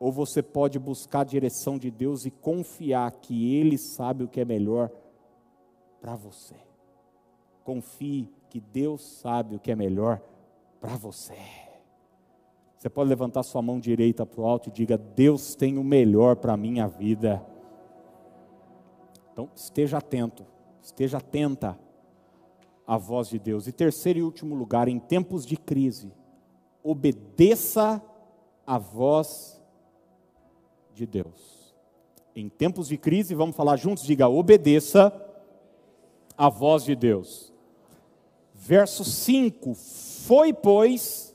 Ou 0.00 0.12
você 0.12 0.42
pode 0.42 0.78
buscar 0.78 1.20
a 1.20 1.24
direção 1.24 1.76
de 1.76 1.90
Deus 1.90 2.24
e 2.24 2.30
confiar 2.30 3.10
que 3.12 3.54
Ele 3.56 3.76
sabe 3.76 4.24
o 4.24 4.28
que 4.28 4.40
é 4.40 4.44
melhor 4.44 4.90
para 6.00 6.14
você. 6.14 6.54
Confie 7.64 8.28
que 8.48 8.60
Deus 8.60 9.18
sabe 9.20 9.56
o 9.56 9.58
que 9.58 9.70
é 9.70 9.76
melhor 9.76 10.22
para 10.80 10.96
você. 10.96 11.67
Você 12.78 12.88
pode 12.88 13.08
levantar 13.08 13.42
sua 13.42 13.60
mão 13.60 13.80
direita 13.80 14.24
para 14.24 14.40
o 14.40 14.46
alto 14.46 14.68
e 14.68 14.72
diga: 14.72 14.96
Deus 14.96 15.56
tem 15.56 15.76
o 15.78 15.84
melhor 15.84 16.36
para 16.36 16.52
a 16.52 16.56
minha 16.56 16.86
vida. 16.86 17.44
Então, 19.32 19.50
esteja 19.54 19.98
atento, 19.98 20.46
esteja 20.80 21.18
atenta 21.18 21.78
à 22.86 22.96
voz 22.96 23.28
de 23.28 23.38
Deus. 23.38 23.66
E 23.66 23.72
terceiro 23.72 24.20
e 24.20 24.22
último 24.22 24.54
lugar, 24.54 24.86
em 24.86 24.98
tempos 25.00 25.44
de 25.44 25.56
crise, 25.56 26.12
obedeça 26.82 28.00
à 28.64 28.78
voz 28.78 29.60
de 30.94 31.04
Deus. 31.04 31.74
Em 32.34 32.48
tempos 32.48 32.86
de 32.86 32.96
crise, 32.96 33.34
vamos 33.34 33.56
falar 33.56 33.76
juntos, 33.76 34.04
diga: 34.04 34.28
obedeça 34.28 35.12
à 36.36 36.48
voz 36.48 36.84
de 36.84 36.94
Deus. 36.94 37.52
Verso 38.54 39.04
5: 39.04 39.74
Foi, 39.74 40.52
pois, 40.52 41.34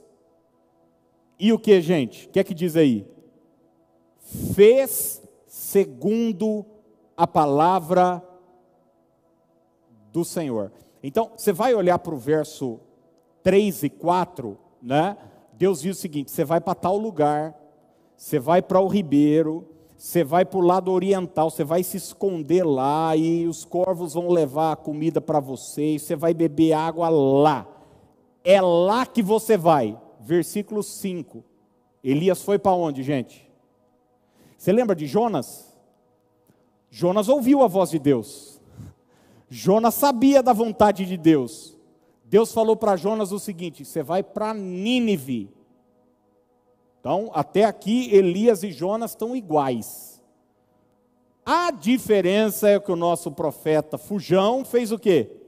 e 1.39 1.51
o 1.51 1.59
que, 1.59 1.81
gente? 1.81 2.27
O 2.27 2.29
que 2.29 2.39
é 2.39 2.43
que 2.43 2.53
diz 2.53 2.75
aí? 2.75 3.05
Fez 4.53 5.21
segundo 5.47 6.65
a 7.15 7.27
palavra 7.27 8.23
do 10.11 10.23
Senhor. 10.23 10.71
Então, 11.01 11.31
você 11.35 11.51
vai 11.51 11.73
olhar 11.73 11.99
para 11.99 12.13
o 12.13 12.17
verso 12.17 12.79
3 13.41 13.83
e 13.83 13.89
4, 13.89 14.57
né? 14.81 15.17
Deus 15.53 15.81
diz 15.81 15.97
o 15.97 15.99
seguinte: 15.99 16.31
você 16.31 16.45
vai 16.45 16.61
para 16.61 16.75
tal 16.75 16.97
lugar, 16.97 17.55
você 18.15 18.39
vai 18.39 18.61
para 18.61 18.79
o 18.79 18.87
ribeiro, 18.87 19.67
você 19.97 20.23
vai 20.23 20.45
para 20.45 20.59
o 20.59 20.65
lado 20.65 20.91
oriental, 20.91 21.49
você 21.49 21.63
vai 21.63 21.83
se 21.83 21.97
esconder 21.97 22.63
lá 22.63 23.15
e 23.15 23.47
os 23.47 23.65
corvos 23.65 24.13
vão 24.13 24.29
levar 24.29 24.71
a 24.71 24.75
comida 24.77 25.19
para 25.19 25.39
você, 25.39 25.95
e 25.95 25.99
você 25.99 26.15
vai 26.15 26.33
beber 26.33 26.73
água 26.73 27.09
lá. 27.09 27.67
É 28.43 28.61
lá 28.61 29.05
que 29.05 29.21
você 29.21 29.57
vai 29.57 29.97
versículo 30.23 30.81
5. 30.81 31.43
Elias 32.03 32.41
foi 32.41 32.57
para 32.57 32.73
onde, 32.73 33.03
gente? 33.03 33.49
Você 34.57 34.71
lembra 34.71 34.95
de 34.95 35.05
Jonas? 35.05 35.73
Jonas 36.89 37.27
ouviu 37.27 37.61
a 37.63 37.67
voz 37.67 37.89
de 37.89 37.99
Deus. 37.99 38.61
Jonas 39.49 39.93
sabia 39.95 40.41
da 40.41 40.53
vontade 40.53 41.05
de 41.05 41.17
Deus. 41.17 41.77
Deus 42.25 42.53
falou 42.53 42.75
para 42.75 42.95
Jonas 42.95 43.31
o 43.31 43.39
seguinte: 43.39 43.85
você 43.85 44.01
vai 44.01 44.23
para 44.23 44.53
Nínive. 44.53 45.51
Então, 46.99 47.29
até 47.33 47.65
aqui, 47.65 48.13
Elias 48.13 48.63
e 48.63 48.71
Jonas 48.71 49.11
estão 49.11 49.35
iguais. 49.35 50.23
A 51.45 51.69
diferença 51.71 52.69
é 52.69 52.79
que 52.79 52.91
o 52.91 52.95
nosso 52.95 53.31
profeta 53.31 53.97
Fujão 53.97 54.63
fez 54.63 54.91
o 54.91 54.97
quê? 54.97 55.42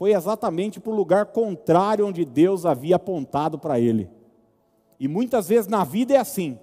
Foi 0.00 0.14
exatamente 0.14 0.80
para 0.80 0.90
o 0.90 0.96
lugar 0.96 1.26
contrário 1.26 2.06
onde 2.06 2.24
Deus 2.24 2.64
havia 2.64 2.96
apontado 2.96 3.58
para 3.58 3.78
ele. 3.78 4.08
E 4.98 5.06
muitas 5.06 5.46
vezes 5.46 5.66
na 5.66 5.84
vida 5.84 6.14
é 6.14 6.16
assim. 6.16 6.58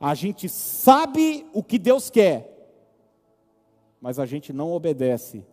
A 0.00 0.14
gente 0.14 0.48
sabe 0.48 1.44
o 1.52 1.60
que 1.60 1.76
Deus 1.76 2.08
quer, 2.08 2.70
mas 4.00 4.20
a 4.20 4.24
gente 4.24 4.52
não 4.52 4.70
obedece 4.70 5.44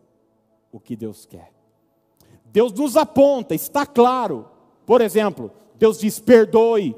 o 0.72 0.80
que 0.80 0.96
Deus 0.96 1.26
quer. 1.26 1.52
Deus 2.46 2.72
nos 2.74 2.96
aponta, 2.96 3.56
está 3.56 3.88
claro. 3.88 4.48
Por 4.86 5.02
exemplo, 5.02 5.52
Deus 5.80 5.98
diz: 5.98 6.20
perdoe, 6.20 6.96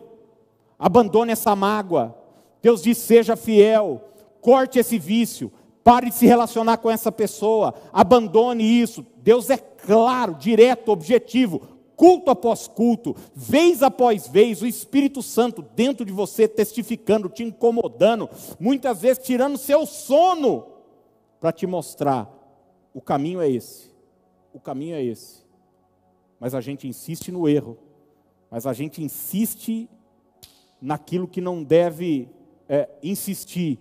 abandone 0.78 1.32
essa 1.32 1.56
mágoa. 1.56 2.14
Deus 2.62 2.82
diz: 2.82 2.98
seja 2.98 3.38
fiel, 3.38 4.02
corte 4.42 4.78
esse 4.78 5.00
vício, 5.00 5.50
pare 5.86 6.10
de 6.10 6.16
se 6.16 6.26
relacionar 6.26 6.80
com 6.80 6.92
essa 6.92 7.14
pessoa, 7.14 7.74
abandone 7.94 8.66
isso. 8.66 9.06
Deus 9.22 9.50
é 9.50 9.58
claro, 9.58 10.36
direto, 10.36 10.90
objetivo, 10.92 11.62
culto 11.96 12.32
após 12.32 12.68
culto, 12.68 13.16
vez 13.36 13.84
após 13.84 14.28
vez, 14.28 14.62
o 14.62 14.68
Espírito 14.68 15.22
Santo 15.22 15.62
dentro 15.62 16.04
de 16.04 16.12
você 16.12 16.48
testificando, 16.48 17.30
te 17.30 17.44
incomodando, 17.44 18.30
muitas 18.60 19.02
vezes 19.02 19.24
tirando 19.24 19.58
seu 19.58 19.86
sono, 19.86 20.66
para 21.40 21.52
te 21.52 21.68
mostrar: 21.68 22.28
o 22.94 23.02
caminho 23.02 23.40
é 23.40 23.50
esse, 23.50 23.92
o 24.52 24.60
caminho 24.60 24.96
é 24.96 25.04
esse. 25.04 25.42
Mas 26.40 26.56
a 26.56 26.62
gente 26.62 26.88
insiste 26.88 27.32
no 27.32 27.48
erro, 27.48 27.78
mas 28.50 28.66
a 28.66 28.74
gente 28.74 29.04
insiste 29.04 29.88
naquilo 30.82 31.28
que 31.28 31.40
não 31.40 31.64
deve 31.64 32.28
é, 32.68 32.90
insistir. 33.04 33.80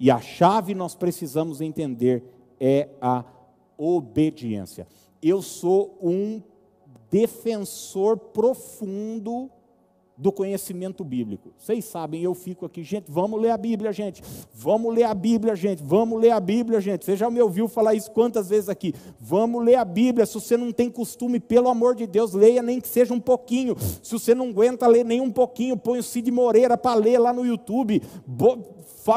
E 0.00 0.10
a 0.10 0.20
chave 0.20 0.74
nós 0.74 0.96
precisamos 0.96 1.60
entender 1.60 2.24
é 2.58 2.88
a 3.00 3.24
obediência. 3.76 4.86
Eu 5.22 5.42
sou 5.42 5.98
um 6.02 6.42
defensor 7.10 8.16
profundo 8.16 9.50
do 10.16 10.30
conhecimento 10.30 11.02
bíblico. 11.02 11.52
Vocês 11.58 11.84
sabem, 11.84 12.22
eu 12.22 12.34
fico 12.34 12.64
aqui, 12.64 12.84
gente, 12.84 13.10
vamos 13.10 13.40
ler 13.40 13.50
a 13.50 13.56
Bíblia, 13.56 13.92
gente. 13.92 14.22
Vamos 14.52 14.94
ler 14.94 15.04
a 15.04 15.14
Bíblia, 15.14 15.56
gente. 15.56 15.82
Vamos 15.82 16.20
ler 16.20 16.30
a 16.30 16.38
Bíblia, 16.38 16.80
gente. 16.80 17.04
Você 17.04 17.16
já 17.16 17.28
me 17.28 17.40
ouviu 17.40 17.66
falar 17.66 17.94
isso 17.94 18.10
quantas 18.12 18.48
vezes 18.48 18.68
aqui? 18.68 18.94
Vamos 19.18 19.64
ler 19.64 19.74
a 19.74 19.84
Bíblia. 19.84 20.24
Se 20.24 20.34
você 20.34 20.56
não 20.56 20.70
tem 20.70 20.88
costume, 20.88 21.40
pelo 21.40 21.68
amor 21.68 21.96
de 21.96 22.06
Deus, 22.06 22.32
leia 22.32 22.62
nem 22.62 22.80
que 22.80 22.86
seja 22.86 23.12
um 23.12 23.20
pouquinho. 23.20 23.76
Se 24.02 24.12
você 24.12 24.34
não 24.34 24.50
aguenta 24.50 24.86
ler 24.86 25.04
nem 25.04 25.20
um 25.20 25.30
pouquinho, 25.30 25.76
põe 25.76 25.98
o 25.98 26.02
Cid 26.02 26.30
Moreira 26.30 26.78
para 26.78 26.94
ler 26.94 27.18
lá 27.18 27.32
no 27.32 27.44
YouTube. 27.44 28.00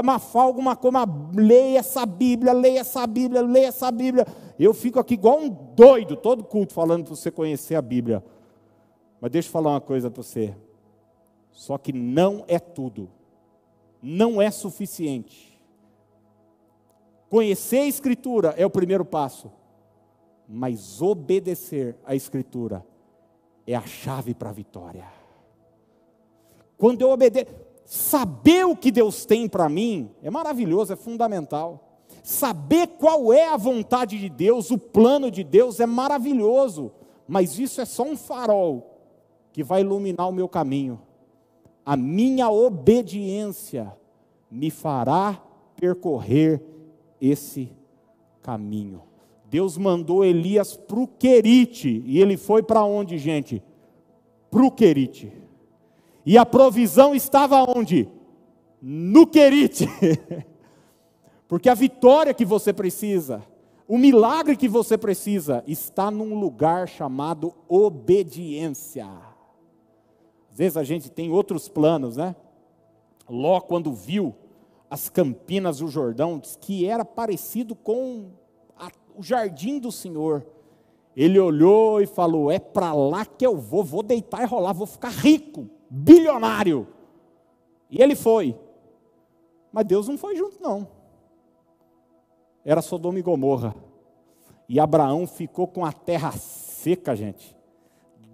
Mafal 0.03 0.47
alguma 0.47 0.75
coisa, 0.75 1.05
leia 1.33 1.79
essa 1.79 2.05
Bíblia, 2.05 2.53
leia 2.53 2.79
essa 2.79 3.05
Bíblia, 3.05 3.41
leia 3.41 3.67
essa 3.67 3.91
Bíblia. 3.91 4.25
Eu 4.59 4.73
fico 4.73 4.99
aqui 4.99 5.13
igual 5.13 5.39
um 5.39 5.49
doido, 5.49 6.15
todo 6.15 6.43
culto, 6.43 6.73
falando 6.73 7.05
para 7.05 7.15
você 7.15 7.29
conhecer 7.29 7.75
a 7.75 7.81
Bíblia. 7.81 8.23
Mas 9.21 9.31
deixa 9.31 9.47
eu 9.47 9.51
falar 9.51 9.71
uma 9.71 9.81
coisa 9.81 10.09
para 10.09 10.21
você. 10.21 10.53
Só 11.57 11.75
que 11.75 11.91
não 11.91 12.45
é 12.47 12.59
tudo. 12.59 13.09
Não 13.99 14.39
é 14.39 14.51
suficiente. 14.51 15.59
Conhecer 17.31 17.79
a 17.79 17.87
Escritura 17.87 18.53
é 18.55 18.63
o 18.63 18.69
primeiro 18.69 19.03
passo. 19.03 19.51
Mas 20.47 21.01
obedecer 21.01 21.97
à 22.05 22.13
Escritura 22.13 22.85
é 23.65 23.73
a 23.73 23.81
chave 23.81 24.35
para 24.35 24.51
a 24.51 24.53
vitória. 24.53 25.05
Quando 26.77 27.01
eu 27.01 27.09
obedeço, 27.09 27.47
saber 27.83 28.63
o 28.67 28.75
que 28.75 28.91
Deus 28.91 29.25
tem 29.25 29.49
para 29.49 29.67
mim 29.67 30.11
é 30.21 30.29
maravilhoso, 30.29 30.93
é 30.93 30.95
fundamental. 30.95 32.03
Saber 32.21 32.85
qual 32.99 33.33
é 33.33 33.47
a 33.47 33.57
vontade 33.57 34.19
de 34.19 34.29
Deus, 34.29 34.69
o 34.69 34.77
plano 34.77 35.31
de 35.31 35.43
Deus 35.43 35.79
é 35.79 35.87
maravilhoso, 35.87 36.91
mas 37.27 37.57
isso 37.57 37.81
é 37.81 37.85
só 37.85 38.03
um 38.03 38.15
farol 38.15 39.01
que 39.51 39.63
vai 39.63 39.81
iluminar 39.81 40.29
o 40.29 40.31
meu 40.31 40.47
caminho. 40.47 41.06
A 41.87 41.95
minha 41.95 42.49
obediência 42.49 43.95
me 44.51 44.69
fará 44.69 45.41
percorrer 45.79 46.61
esse 47.21 47.71
caminho. 48.41 49.03
Deus 49.49 49.77
mandou 49.77 50.25
Elias 50.25 50.75
para 50.75 50.99
o 50.99 51.07
Querite, 51.07 52.03
e 52.05 52.19
ele 52.19 52.35
foi 52.35 52.61
para 52.61 52.83
onde, 52.83 53.17
gente? 53.17 53.63
Para 54.51 54.65
o 54.65 54.69
Querite. 54.69 55.31
E 56.25 56.37
a 56.37 56.45
provisão 56.45 57.15
estava 57.15 57.63
onde? 57.63 58.09
No 58.81 59.25
Querite. 59.25 59.87
Porque 61.47 61.69
a 61.69 61.73
vitória 61.73 62.33
que 62.33 62.43
você 62.43 62.73
precisa, 62.73 63.41
o 63.87 63.97
milagre 63.97 64.57
que 64.57 64.67
você 64.67 64.97
precisa, 64.97 65.63
está 65.65 66.11
num 66.11 66.37
lugar 66.37 66.89
chamado 66.89 67.53
obediência. 67.69 69.36
Às 70.57 70.59
vezes 70.59 70.77
a 70.77 70.83
gente 70.83 71.11
tem 71.11 71.31
outros 71.31 71.69
planos, 71.69 72.17
né? 72.17 72.35
Ló, 73.29 73.61
quando 73.61 73.93
viu 73.93 74.33
as 74.89 75.07
campinas 75.07 75.77
do 75.77 75.87
Jordão, 75.87 76.39
disse 76.39 76.57
que 76.57 76.83
era 76.83 77.05
parecido 77.05 77.75
com 77.75 78.31
a, 78.75 78.89
o 79.15 79.21
jardim 79.21 79.77
do 79.77 79.91
Senhor. 79.91 80.43
Ele 81.15 81.37
olhou 81.37 82.01
e 82.01 82.07
falou: 82.07 82.49
É 82.49 82.57
para 82.57 82.91
lá 82.91 83.23
que 83.23 83.45
eu 83.45 83.55
vou, 83.55 83.83
vou 83.83 84.01
deitar 84.01 84.41
e 84.41 84.45
rolar, 84.47 84.73
vou 84.73 84.87
ficar 84.87 85.09
rico, 85.09 85.69
bilionário. 85.89 86.87
E 87.91 88.01
ele 88.01 88.15
foi. 88.15 88.57
Mas 89.71 89.85
Deus 89.85 90.07
não 90.07 90.17
foi 90.17 90.35
junto, 90.35 90.59
não 90.59 90.97
era 92.67 92.81
Sodoma 92.81 93.17
e 93.17 93.21
Gomorra. 93.21 93.73
E 94.67 94.77
Abraão 94.77 95.25
ficou 95.25 95.67
com 95.67 95.85
a 95.85 95.93
terra 95.93 96.33
seca, 96.33 97.15
gente, 97.15 97.55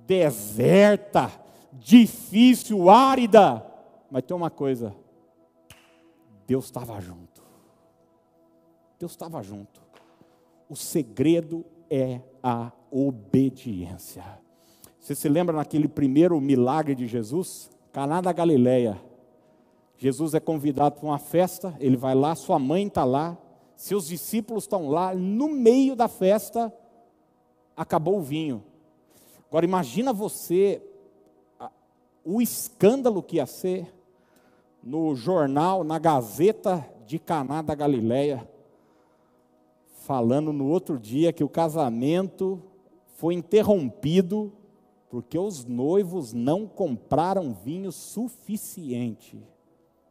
deserta, 0.08 1.32
difícil, 1.74 2.90
árida. 2.90 3.66
Mas 4.10 4.24
tem 4.24 4.36
uma 4.36 4.50
coisa: 4.50 4.96
Deus 6.46 6.66
estava 6.66 7.00
junto. 7.00 7.42
Deus 9.00 9.12
estava 9.12 9.42
junto. 9.42 9.82
O 10.70 10.76
segredo 10.76 11.66
é 11.90 12.22
a 12.42 12.72
obediência. 12.90 14.24
Você 15.00 15.14
se 15.14 15.28
lembra 15.28 15.56
naquele 15.56 15.88
primeiro 15.88 16.40
milagre 16.40 16.96
de 16.96 17.08
Jesus? 17.08 17.70
Caná 17.92 18.22
da 18.22 18.32
Galileia. 18.32 19.00
Jesus 19.98 20.34
é 20.34 20.40
convidado 20.40 20.96
para 20.96 21.06
uma 21.06 21.20
festa, 21.20 21.76
ele 21.80 21.96
vai 21.96 22.16
lá, 22.16 22.36
sua 22.36 22.58
mãe 22.60 22.88
está 22.88 23.04
lá, 23.04 23.38
seus 23.76 24.08
discípulos 24.08 24.64
estão 24.64 24.90
lá, 24.90 25.14
no 25.14 25.48
meio 25.48 25.96
da 25.96 26.08
festa, 26.08 26.74
acabou 27.76 28.18
o 28.18 28.22
vinho. 28.22 28.64
Agora 29.48 29.66
imagina 29.66 30.12
você 30.12 30.82
o 32.24 32.42
escândalo 32.42 33.22
que 33.22 33.38
ia 33.38 33.46
ser 33.46 33.94
no 34.82 35.16
jornal, 35.16 35.84
na 35.84 35.98
Gazeta 36.00 36.86
de 37.06 37.20
Caná 37.20 37.62
da 37.62 37.76
Galileia, 37.76 38.48
falando 40.04 40.52
no 40.52 40.68
outro 40.68 41.00
dia 41.00 41.32
que 41.32 41.44
o 41.44 41.50
casamento 41.50 42.62
foi 43.16 43.34
interrompido 43.34 44.52
porque 45.10 45.38
os 45.38 45.64
noivos 45.64 46.34
não 46.34 46.68
compraram 46.68 47.54
vinho 47.54 47.92
suficiente. 47.92 49.40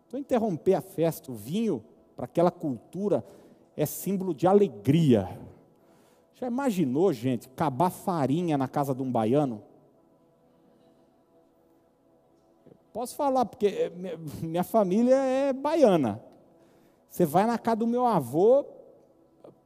Então 0.06 0.18
interromper 0.18 0.74
a 0.74 0.80
festa, 0.80 1.32
o 1.32 1.34
vinho 1.34 1.82
para 2.14 2.26
aquela 2.26 2.50
cultura 2.50 3.24
é 3.76 3.84
símbolo 3.84 4.32
de 4.32 4.46
alegria. 4.46 5.28
Já 6.34 6.46
imaginou, 6.46 7.12
gente, 7.12 7.48
acabar 7.48 7.90
farinha 7.90 8.56
na 8.56 8.68
casa 8.68 8.94
de 8.94 9.02
um 9.02 9.10
baiano? 9.10 9.62
Posso 12.92 13.14
falar, 13.14 13.44
porque 13.44 13.90
minha 14.42 14.64
família 14.64 15.16
é 15.16 15.52
baiana. 15.52 16.22
Você 17.08 17.24
vai 17.24 17.46
na 17.46 17.58
casa 17.58 17.76
do 17.76 17.86
meu 17.86 18.06
avô, 18.06 18.64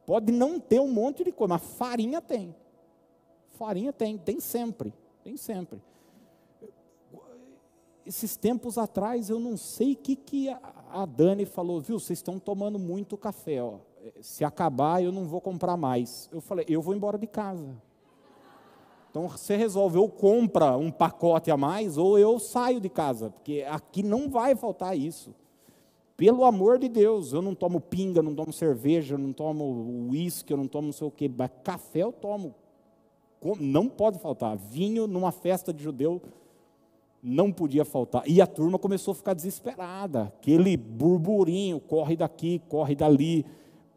pode 0.05 0.31
não 0.31 0.59
ter 0.59 0.79
um 0.79 0.87
monte 0.87 1.23
de 1.23 1.31
coisa, 1.31 1.53
mas 1.53 1.63
farinha 1.77 2.21
tem. 2.21 2.55
Farinha 3.51 3.91
tem, 3.91 4.17
tem 4.17 4.39
sempre, 4.39 4.93
tem 5.23 5.35
sempre. 5.37 5.81
Esses 8.05 8.37
tempos 8.37 8.77
atrás, 8.77 9.29
eu 9.29 9.39
não 9.39 9.57
sei 9.57 9.93
o 9.93 9.97
que, 9.97 10.15
que 10.15 10.49
a 10.49 11.05
Dani 11.05 11.45
falou, 11.45 11.81
viu, 11.81 11.99
vocês 11.99 12.19
estão 12.19 12.39
tomando 12.39 12.79
muito 12.79 13.17
café, 13.17 13.61
ó 13.61 13.79
se 14.21 14.43
acabar 14.43 15.03
eu 15.03 15.11
não 15.11 15.25
vou 15.25 15.41
comprar 15.41 15.77
mais. 15.77 16.29
Eu 16.31 16.41
falei, 16.41 16.65
eu 16.67 16.81
vou 16.81 16.95
embora 16.95 17.17
de 17.17 17.27
casa. 17.27 17.75
Então 19.17 19.27
você 19.27 19.55
resolve, 19.55 19.97
ou 19.97 20.07
compra 20.07 20.77
um 20.77 20.91
pacote 20.91 21.49
a 21.49 21.57
mais, 21.57 21.97
ou 21.97 22.19
eu 22.19 22.37
saio 22.37 22.79
de 22.79 22.87
casa, 22.87 23.31
porque 23.31 23.65
aqui 23.67 24.03
não 24.03 24.29
vai 24.29 24.55
faltar 24.55 24.95
isso. 24.95 25.33
Pelo 26.15 26.45
amor 26.45 26.77
de 26.77 26.87
Deus, 26.87 27.33
eu 27.33 27.41
não 27.41 27.55
tomo 27.55 27.81
pinga, 27.81 28.21
não 28.21 28.35
tomo 28.35 28.53
cerveja, 28.53 29.17
não 29.17 29.33
tomo 29.33 30.07
uísque, 30.11 30.53
eu 30.53 30.57
não 30.57 30.67
tomo 30.67 30.87
não 30.87 30.93
sei 30.93 31.07
o 31.07 31.13
mas 31.35 31.49
café 31.63 32.03
eu 32.03 32.11
tomo. 32.11 32.53
Não 33.59 33.89
pode 33.89 34.19
faltar. 34.19 34.55
Vinho 34.55 35.07
numa 35.07 35.31
festa 35.31 35.73
de 35.73 35.83
judeu 35.83 36.21
não 37.21 37.51
podia 37.51 37.83
faltar. 37.83 38.21
E 38.27 38.39
a 38.39 38.45
turma 38.45 38.77
começou 38.77 39.13
a 39.13 39.15
ficar 39.15 39.33
desesperada. 39.33 40.25
Aquele 40.25 40.77
burburinho, 40.77 41.79
corre 41.79 42.15
daqui, 42.15 42.61
corre 42.69 42.93
dali. 42.93 43.43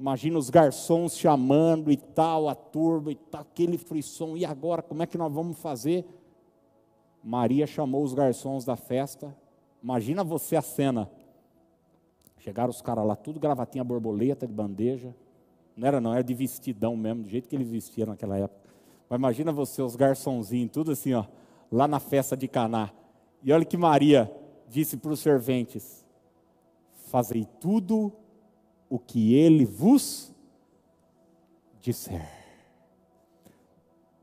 Imagina 0.00 0.38
os 0.38 0.48
garçons 0.48 1.14
chamando 1.14 1.92
e 1.92 1.96
tal, 1.98 2.48
a 2.48 2.54
turba 2.54 3.12
e 3.12 3.14
tal, 3.14 3.42
aquele 3.42 3.76
frisson. 3.76 4.34
E 4.34 4.46
agora, 4.46 4.80
como 4.80 5.02
é 5.02 5.06
que 5.06 5.18
nós 5.18 5.30
vamos 5.30 5.58
fazer? 5.58 6.06
Maria 7.22 7.66
chamou 7.66 8.02
os 8.02 8.14
garçons 8.14 8.64
da 8.64 8.76
festa. 8.76 9.36
Imagina 9.82 10.24
você 10.24 10.56
a 10.56 10.62
cena. 10.62 11.10
Chegaram 12.38 12.70
os 12.70 12.80
caras 12.80 13.06
lá, 13.06 13.14
tudo 13.14 13.38
gravatinha 13.38 13.84
borboleta 13.84 14.46
de 14.46 14.54
bandeja. 14.54 15.14
Não 15.76 15.86
era 15.86 16.00
não, 16.00 16.14
era 16.14 16.24
de 16.24 16.32
vestidão 16.32 16.96
mesmo, 16.96 17.24
do 17.24 17.28
jeito 17.28 17.46
que 17.46 17.54
eles 17.54 17.68
vestiam 17.68 18.06
naquela 18.06 18.38
época. 18.38 18.70
Mas 19.06 19.18
imagina 19.18 19.52
você, 19.52 19.82
os 19.82 19.96
garçonzinhos, 19.96 20.72
tudo 20.72 20.92
assim, 20.92 21.12
ó, 21.12 21.26
lá 21.70 21.86
na 21.86 22.00
festa 22.00 22.34
de 22.34 22.48
Caná. 22.48 22.90
E 23.42 23.52
olha 23.52 23.66
que 23.66 23.76
Maria 23.76 24.34
disse 24.66 24.96
para 24.96 25.12
os 25.12 25.20
serventes: 25.20 26.06
Fazei 27.10 27.44
tudo 27.60 28.10
o 28.90 28.98
que 28.98 29.34
ele 29.34 29.64
vos 29.64 30.34
disser. 31.80 32.28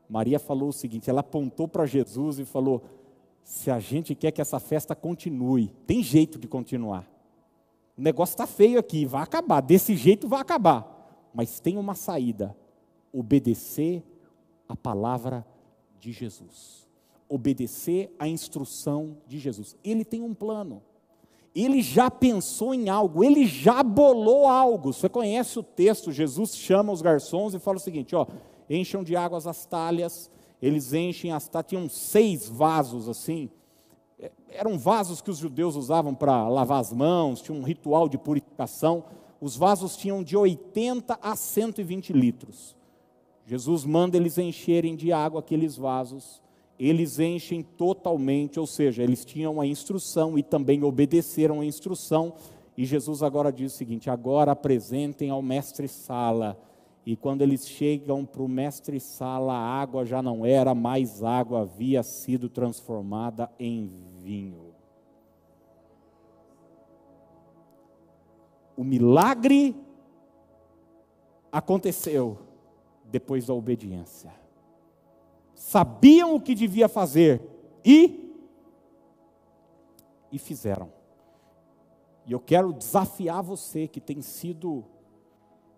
Maria 0.08 0.38
falou 0.38 0.68
o 0.68 0.72
seguinte: 0.72 1.08
ela 1.08 1.20
apontou 1.20 1.66
para 1.66 1.86
Jesus 1.86 2.38
e 2.38 2.44
falou: 2.44 2.84
se 3.42 3.70
a 3.70 3.80
gente 3.80 4.14
quer 4.14 4.30
que 4.30 4.42
essa 4.42 4.60
festa 4.60 4.94
continue, 4.94 5.68
tem 5.86 6.02
jeito 6.02 6.38
de 6.38 6.46
continuar. 6.46 7.10
O 7.96 8.02
negócio 8.02 8.34
está 8.34 8.46
feio 8.46 8.78
aqui, 8.78 9.04
vai 9.06 9.22
acabar, 9.22 9.60
desse 9.60 9.96
jeito 9.96 10.28
vai 10.28 10.40
acabar. 10.40 11.30
Mas 11.32 11.58
tem 11.58 11.76
uma 11.78 11.94
saída: 11.94 12.54
obedecer 13.12 14.04
a 14.68 14.76
palavra 14.76 15.46
de 15.98 16.12
Jesus. 16.12 16.86
Obedecer 17.28 18.14
a 18.18 18.28
instrução 18.28 19.18
de 19.26 19.38
Jesus. 19.38 19.76
Ele 19.82 20.04
tem 20.04 20.22
um 20.22 20.34
plano. 20.34 20.82
Ele 21.54 21.82
já 21.82 22.10
pensou 22.10 22.74
em 22.74 22.88
algo, 22.88 23.24
ele 23.24 23.46
já 23.46 23.82
bolou 23.82 24.46
algo. 24.46 24.92
Você 24.92 25.08
conhece 25.08 25.58
o 25.58 25.62
texto? 25.62 26.12
Jesus 26.12 26.54
chama 26.54 26.92
os 26.92 27.02
garçons 27.02 27.54
e 27.54 27.58
fala 27.58 27.78
o 27.78 27.80
seguinte: 27.80 28.14
ó, 28.14 28.26
encham 28.68 29.02
de 29.02 29.16
águas 29.16 29.46
as 29.46 29.64
talhas. 29.66 30.30
Eles 30.60 30.92
enchem 30.92 31.32
as 31.32 31.48
talhas, 31.48 31.68
tinham 31.68 31.88
seis 31.88 32.48
vasos 32.48 33.08
assim. 33.08 33.48
É, 34.18 34.30
eram 34.50 34.78
vasos 34.78 35.20
que 35.20 35.30
os 35.30 35.38
judeus 35.38 35.76
usavam 35.76 36.14
para 36.14 36.48
lavar 36.48 36.80
as 36.80 36.92
mãos, 36.92 37.40
tinha 37.40 37.56
um 37.56 37.62
ritual 37.62 38.08
de 38.08 38.18
purificação. 38.18 39.04
Os 39.40 39.56
vasos 39.56 39.96
tinham 39.96 40.22
de 40.22 40.36
80 40.36 41.18
a 41.22 41.36
120 41.36 42.12
litros. 42.12 42.76
Jesus 43.46 43.84
manda 43.84 44.16
eles 44.16 44.36
encherem 44.36 44.96
de 44.96 45.12
água 45.12 45.40
aqueles 45.40 45.76
vasos. 45.76 46.42
Eles 46.78 47.18
enchem 47.18 47.62
totalmente, 47.62 48.60
ou 48.60 48.66
seja, 48.66 49.02
eles 49.02 49.24
tinham 49.24 49.60
a 49.60 49.66
instrução 49.66 50.38
e 50.38 50.42
também 50.42 50.84
obedeceram 50.84 51.60
a 51.60 51.64
instrução. 51.64 52.34
E 52.76 52.84
Jesus 52.84 53.22
agora 53.22 53.52
diz 53.52 53.72
o 53.72 53.76
seguinte: 53.76 54.08
agora 54.08 54.52
apresentem 54.52 55.30
ao 55.30 55.42
mestre 55.42 55.88
Sala. 55.88 56.56
E 57.04 57.16
quando 57.16 57.42
eles 57.42 57.66
chegam 57.66 58.24
para 58.24 58.42
o 58.42 58.48
mestre 58.48 59.00
Sala, 59.00 59.54
a 59.54 59.80
água 59.80 60.04
já 60.04 60.22
não 60.22 60.46
era 60.46 60.74
mais 60.74 61.24
água, 61.24 61.62
havia 61.62 62.02
sido 62.02 62.48
transformada 62.48 63.50
em 63.58 63.90
vinho. 64.22 64.74
O 68.76 68.84
milagre 68.84 69.74
aconteceu 71.50 72.38
depois 73.10 73.46
da 73.46 73.54
obediência. 73.54 74.32
Sabiam 75.58 76.36
o 76.36 76.40
que 76.40 76.54
devia 76.54 76.88
fazer 76.88 77.42
e 77.84 78.32
e 80.30 80.38
fizeram. 80.38 80.92
E 82.24 82.32
eu 82.32 82.38
quero 82.38 82.72
desafiar 82.72 83.42
você 83.42 83.88
que 83.88 84.00
tem 84.00 84.22
sido 84.22 84.84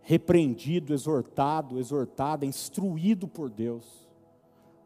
repreendido, 0.00 0.92
exortado, 0.92 1.78
exortada, 1.78 2.44
instruído 2.44 3.26
por 3.26 3.48
Deus 3.48 4.06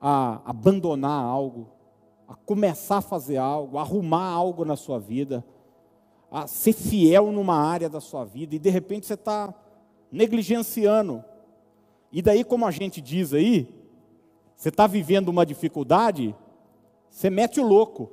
a 0.01 0.41
abandonar 0.49 1.25
algo, 1.25 1.67
a 2.29 2.37
começar 2.37 2.99
a 2.99 3.03
fazer 3.03 3.39
algo, 3.39 3.79
a 3.79 3.81
arrumar 3.81 4.31
algo 4.31 4.65
na 4.65 4.77
sua 4.77 5.01
vida, 5.01 5.45
a 6.31 6.47
ser 6.47 6.73
fiel 6.73 7.33
numa 7.33 7.57
área 7.57 7.89
da 7.89 8.01
sua 8.01 8.25
vida 8.25 8.55
e 8.55 8.61
de 8.61 8.71
repente 8.71 9.07
você 9.07 9.15
está 9.15 9.53
negligenciando 10.13 11.25
e 12.13 12.23
daí, 12.23 12.45
como 12.45 12.65
a 12.65 12.71
gente 12.71 13.01
diz 13.01 13.35
aí, 13.35 13.69
você 14.65 14.71
está 14.71 14.87
vivendo 14.87 15.29
uma 15.29 15.45
dificuldade, 15.45 16.35
você 17.11 17.29
mete 17.29 17.61
o 17.61 17.63
louco. 17.63 18.11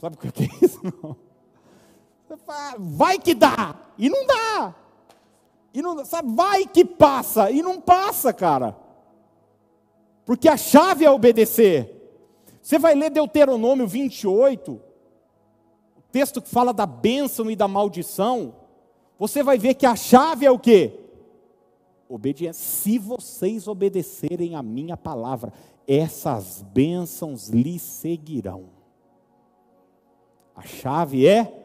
Sabe 0.00 0.16
o 0.16 0.18
que 0.18 0.42
é 0.42 0.48
isso? 0.60 0.80
Não. 0.82 1.16
Vai 2.80 3.16
que 3.16 3.32
dá, 3.32 3.76
e 3.96 4.10
não 4.10 4.26
dá. 4.26 4.74
E 5.72 5.80
não, 5.80 6.04
sabe, 6.04 6.34
vai 6.34 6.66
que 6.66 6.84
passa, 6.84 7.48
e 7.48 7.62
não 7.62 7.80
passa, 7.80 8.32
cara. 8.32 8.76
Porque 10.24 10.48
a 10.48 10.56
chave 10.56 11.04
é 11.04 11.10
obedecer. 11.12 12.10
Você 12.60 12.76
vai 12.76 12.96
ler 12.96 13.10
Deuteronômio 13.10 13.86
28, 13.86 14.72
o 14.72 14.80
texto 16.10 16.42
que 16.42 16.50
fala 16.50 16.74
da 16.74 16.86
bênção 16.86 17.48
e 17.48 17.54
da 17.54 17.68
maldição. 17.68 18.52
Você 19.16 19.44
vai 19.44 19.58
ver 19.58 19.74
que 19.74 19.86
a 19.86 19.94
chave 19.94 20.44
é 20.44 20.50
o 20.50 20.58
quê? 20.58 21.01
Obediência. 22.14 22.62
Se 22.62 22.98
vocês 22.98 23.66
obedecerem 23.66 24.54
a 24.54 24.62
minha 24.62 24.96
palavra, 24.96 25.52
essas 25.86 26.62
bênçãos 26.62 27.48
lhe 27.48 27.78
seguirão. 27.78 28.64
A 30.54 30.62
chave 30.62 31.26
é 31.26 31.62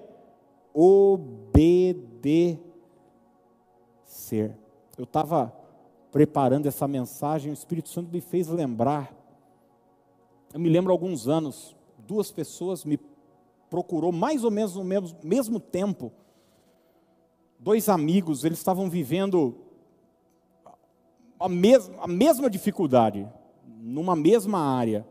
obedecer. 0.74 2.62
Eu 4.98 5.04
estava 5.04 5.54
preparando 6.12 6.66
essa 6.66 6.88
mensagem, 6.88 7.52
o 7.52 7.54
Espírito 7.54 7.89
Santo 7.89 8.12
me 8.12 8.22
fez 8.22 8.48
lembrar. 8.48 9.14
Eu 10.54 10.60
me 10.60 10.70
lembro 10.70 10.91
alguns 10.91 11.28
anos, 11.28 11.76
duas 12.00 12.32
pessoas 12.32 12.86
me 12.86 12.98
procurou 13.70 14.12
mais 14.12 14.43
ou 14.43 14.52
menos 14.52 14.76
no 14.76 14.84
mesmo, 14.84 15.18
mesmo 15.22 15.60
tempo. 15.60 16.12
Dois 17.60 17.89
amigos, 17.89 18.43
eles 18.43 18.58
estavam 18.58 18.89
vivendo 18.89 19.66
a, 21.39 21.47
mes 21.47 21.89
a 21.99 22.07
mesma 22.07 22.49
dificuldade, 22.49 23.27
numa 23.79 24.15
mesma 24.15 24.59
área. 24.59 25.05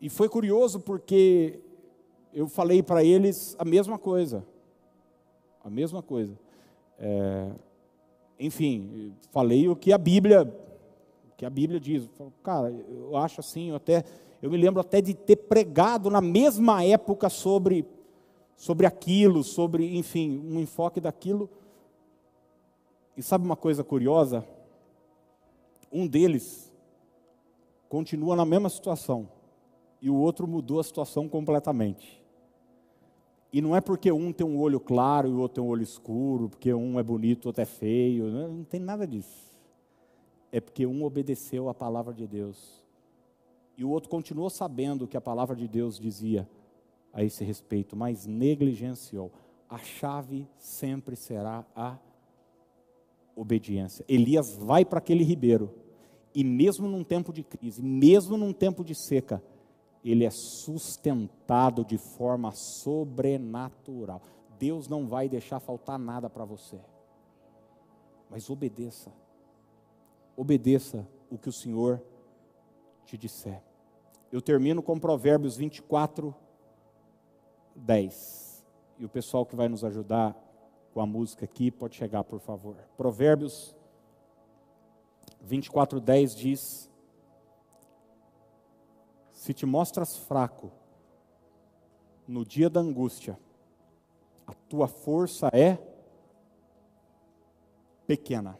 E 0.00 0.08
foi 0.08 0.28
curioso 0.28 0.80
porque 0.80 1.60
eu 2.32 2.48
falei 2.48 2.82
para 2.82 3.02
eles 3.02 3.56
a 3.58 3.64
mesma 3.64 3.98
coisa. 3.98 4.44
A 5.64 5.70
mesma 5.70 6.02
coisa. 6.02 6.38
É, 6.98 7.50
enfim, 8.38 9.12
falei 9.30 9.68
o 9.68 9.76
que 9.76 9.92
a 9.92 9.98
Bíblia, 9.98 10.52
que 11.36 11.44
a 11.44 11.50
Bíblia 11.50 11.80
diz. 11.80 12.08
Cara, 12.42 12.70
eu 12.70 13.16
acho 13.16 13.40
assim, 13.40 13.70
eu 13.70 13.76
até, 13.76 14.04
eu 14.40 14.50
me 14.50 14.56
lembro 14.56 14.80
até 14.80 15.00
de 15.00 15.14
ter 15.14 15.36
pregado 15.36 16.10
na 16.10 16.20
mesma 16.20 16.84
época 16.84 17.28
sobre, 17.28 17.84
sobre 18.56 18.86
aquilo, 18.86 19.42
sobre, 19.42 19.96
enfim, 19.96 20.40
um 20.44 20.60
enfoque 20.60 21.00
daquilo. 21.00 21.50
E 23.16 23.22
sabe 23.22 23.44
uma 23.44 23.56
coisa 23.56 23.82
curiosa? 23.82 24.46
Um 25.90 26.06
deles 26.06 26.72
continua 27.88 28.36
na 28.36 28.44
mesma 28.44 28.68
situação 28.68 29.28
e 30.00 30.10
o 30.10 30.14
outro 30.14 30.46
mudou 30.46 30.80
a 30.80 30.84
situação 30.84 31.28
completamente. 31.28 32.22
E 33.52 33.62
não 33.62 33.74
é 33.74 33.80
porque 33.80 34.12
um 34.12 34.32
tem 34.32 34.46
um 34.46 34.58
olho 34.58 34.78
claro 34.78 35.28
e 35.28 35.32
o 35.32 35.38
outro 35.38 35.56
tem 35.56 35.64
um 35.64 35.68
olho 35.68 35.82
escuro, 35.82 36.50
porque 36.50 36.72
um 36.72 36.98
é 36.98 37.02
bonito, 37.02 37.46
o 37.46 37.48
outro 37.48 37.62
é 37.62 37.66
feio, 37.66 38.30
não, 38.30 38.48
não 38.48 38.64
tem 38.64 38.78
nada 38.78 39.06
disso. 39.06 39.48
É 40.52 40.60
porque 40.60 40.86
um 40.86 41.02
obedeceu 41.02 41.68
a 41.68 41.74
palavra 41.74 42.12
de 42.12 42.26
Deus 42.26 42.86
e 43.78 43.84
o 43.84 43.90
outro 43.90 44.10
continuou 44.10 44.50
sabendo 44.50 45.04
o 45.04 45.08
que 45.08 45.16
a 45.16 45.20
palavra 45.20 45.54
de 45.54 45.68
Deus 45.68 46.00
dizia 46.00 46.48
a 47.12 47.22
esse 47.22 47.44
respeito, 47.44 47.96
mas 47.96 48.26
negligenciou. 48.26 49.30
A 49.68 49.78
chave 49.78 50.48
sempre 50.58 51.14
será 51.14 51.64
a 51.76 51.96
obediência. 53.38 54.04
Elias 54.08 54.56
vai 54.56 54.84
para 54.84 54.98
aquele 54.98 55.22
ribeiro, 55.22 55.72
e 56.34 56.42
mesmo 56.42 56.88
num 56.88 57.04
tempo 57.04 57.32
de 57.32 57.42
crise, 57.42 57.82
mesmo 57.82 58.36
num 58.36 58.52
tempo 58.52 58.84
de 58.84 58.94
seca, 58.94 59.42
ele 60.04 60.24
é 60.24 60.30
sustentado 60.30 61.84
de 61.84 61.96
forma 61.98 62.52
sobrenatural. 62.52 64.22
Deus 64.58 64.88
não 64.88 65.06
vai 65.06 65.28
deixar 65.28 65.60
faltar 65.60 65.98
nada 65.98 66.28
para 66.28 66.44
você. 66.44 66.78
Mas 68.28 68.50
obedeça. 68.50 69.12
Obedeça 70.36 71.06
o 71.30 71.38
que 71.38 71.48
o 71.48 71.52
Senhor 71.52 72.02
te 73.04 73.16
disser. 73.16 73.62
Eu 74.30 74.42
termino 74.42 74.82
com 74.82 74.98
Provérbios 74.98 75.56
24, 75.56 76.34
10. 77.74 78.66
E 78.98 79.04
o 79.04 79.08
pessoal 79.08 79.46
que 79.46 79.56
vai 79.56 79.68
nos 79.68 79.84
ajudar 79.84 80.36
com 80.92 81.00
a 81.00 81.06
música 81.06 81.44
aqui, 81.44 81.70
pode 81.70 81.96
chegar, 81.96 82.24
por 82.24 82.40
favor. 82.40 82.76
Provérbios 82.96 83.76
24, 85.40 86.00
10 86.00 86.34
diz: 86.34 86.90
Se 89.32 89.54
te 89.54 89.64
mostras 89.64 90.16
fraco 90.16 90.70
no 92.26 92.44
dia 92.44 92.68
da 92.68 92.80
angústia, 92.80 93.38
a 94.46 94.52
tua 94.52 94.88
força 94.88 95.48
é 95.52 95.78
pequena. 98.06 98.58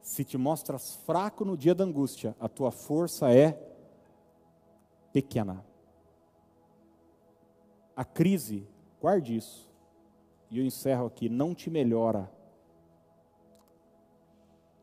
Se 0.00 0.24
te 0.24 0.38
mostras 0.38 0.96
fraco 1.04 1.44
no 1.44 1.56
dia 1.56 1.74
da 1.74 1.84
angústia, 1.84 2.34
a 2.40 2.48
tua 2.48 2.70
força 2.70 3.32
é 3.32 3.52
pequena. 5.12 5.64
A 7.94 8.04
crise, 8.04 8.66
guarde 9.00 9.36
isso, 9.36 9.67
e 10.50 10.58
eu 10.58 10.64
encerro 10.64 11.06
aqui, 11.06 11.28
não 11.28 11.54
te 11.54 11.70
melhora, 11.70 12.30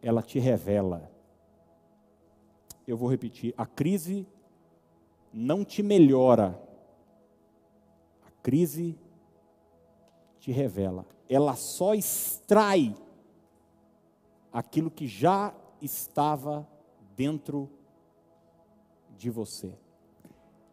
ela 0.02 0.22
te 0.22 0.38
revela. 0.38 1.12
Eu 2.88 2.96
vou 2.96 3.10
repetir: 3.10 3.54
a 3.58 3.66
crise 3.66 4.28
não 5.34 5.66
te 5.66 5.82
melhora, 5.82 6.62
a 8.26 8.32
crise 8.44 8.98
te 10.40 10.52
revela. 10.52 11.06
Ela 11.28 11.56
só 11.56 11.96
extrai 11.96 12.96
aquilo 14.54 14.92
que 14.92 15.08
já 15.08 15.54
estava 15.82 16.68
dentro 17.16 17.70
de 19.18 19.30
você. 19.30 19.74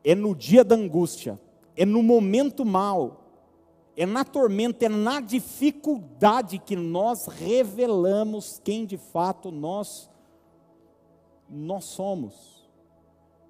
É 0.04 0.14
no 0.14 0.34
dia 0.34 0.62
da 0.62 0.74
angústia, 0.74 1.40
é 1.74 1.86
no 1.86 2.02
momento 2.02 2.64
mal, 2.64 3.21
é 3.96 4.06
na 4.06 4.24
tormenta, 4.24 4.86
é 4.86 4.88
na 4.88 5.20
dificuldade 5.20 6.58
que 6.58 6.74
nós 6.74 7.26
revelamos 7.26 8.60
quem 8.62 8.86
de 8.86 8.96
fato 8.96 9.50
nós 9.50 10.10
nós 11.48 11.84
somos. 11.84 12.62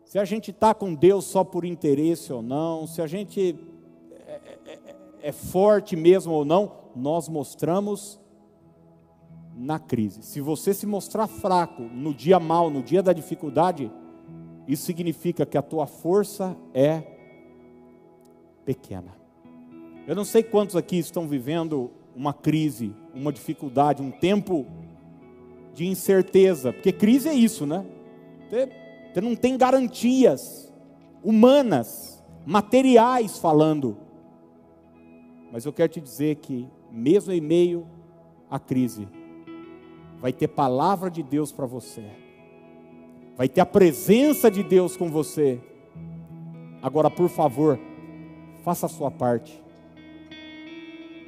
Se 0.05 0.19
a 0.19 0.25
gente 0.25 0.51
está 0.51 0.75
com 0.75 0.93
Deus 0.93 1.25
só 1.25 1.45
por 1.45 1.65
interesse 1.65 2.33
ou 2.33 2.43
não, 2.43 2.87
se 2.87 3.01
a 3.01 3.07
gente 3.07 3.57
é, 4.27 4.33
é, 4.33 4.59
é, 4.67 4.97
é 5.23 5.33
forte 5.33 5.95
mesmo 5.95 6.33
ou 6.33 6.45
não, 6.45 6.73
nós 6.97 7.29
mostramos 7.29 8.21
na 9.55 9.79
crise. 9.79 10.23
Se 10.23 10.41
você 10.41 10.75
se 10.75 10.85
mostrar 10.85 11.29
fraco 11.29 11.83
no 11.83 12.13
dia 12.13 12.41
mal, 12.41 12.69
no 12.69 12.83
dia 12.83 13.03
da 13.03 13.13
dificuldade, 13.13 13.91
isso 14.67 14.85
significa 14.85 15.47
que 15.47 15.57
a 15.57 15.63
tua 15.63 15.87
força 15.87 16.57
é 16.75 17.03
pequena. 18.65 19.22
Eu 20.07 20.17
não 20.17 20.25
sei 20.25 20.43
quantos 20.43 20.75
aqui 20.75 20.99
estão 20.99 21.29
vivendo 21.29 21.91
uma 22.15 22.33
crise, 22.33 22.95
uma 23.15 23.33
dificuldade, 23.33 24.03
um 24.03 24.11
tempo 24.11 24.67
de 25.75 25.87
incerteza, 25.87 26.73
porque 26.73 26.93
crise 26.93 27.29
é 27.29 27.35
isso, 27.35 27.65
né? 27.65 27.87
Você, 28.49 28.69
você 29.13 29.21
não 29.21 29.37
tem 29.37 29.57
garantias 29.57 30.73
humanas, 31.23 32.23
materiais 32.45 33.39
falando. 33.39 33.97
Mas 35.53 35.65
eu 35.65 35.73
quero 35.73 35.93
te 35.93 36.01
dizer 36.01 36.37
que, 36.37 36.69
mesmo 36.91 37.33
em 37.33 37.41
meio 37.41 37.87
à 38.51 38.59
crise, 38.59 39.09
vai 40.21 40.33
ter 40.33 40.49
palavra 40.49 41.11
de 41.11 41.23
Deus 41.23 41.53
para 41.53 41.67
você, 41.67 42.05
vai 43.37 43.49
ter 43.49 43.61
a 43.61 43.67
presença 43.67 44.51
de 44.51 44.63
Deus 44.63 44.97
com 44.97 45.09
você. 45.11 45.61
Agora, 46.83 47.09
por 47.09 47.29
favor, 47.29 47.79
faça 48.63 48.87
a 48.87 48.89
sua 48.89 49.11
parte, 49.11 49.62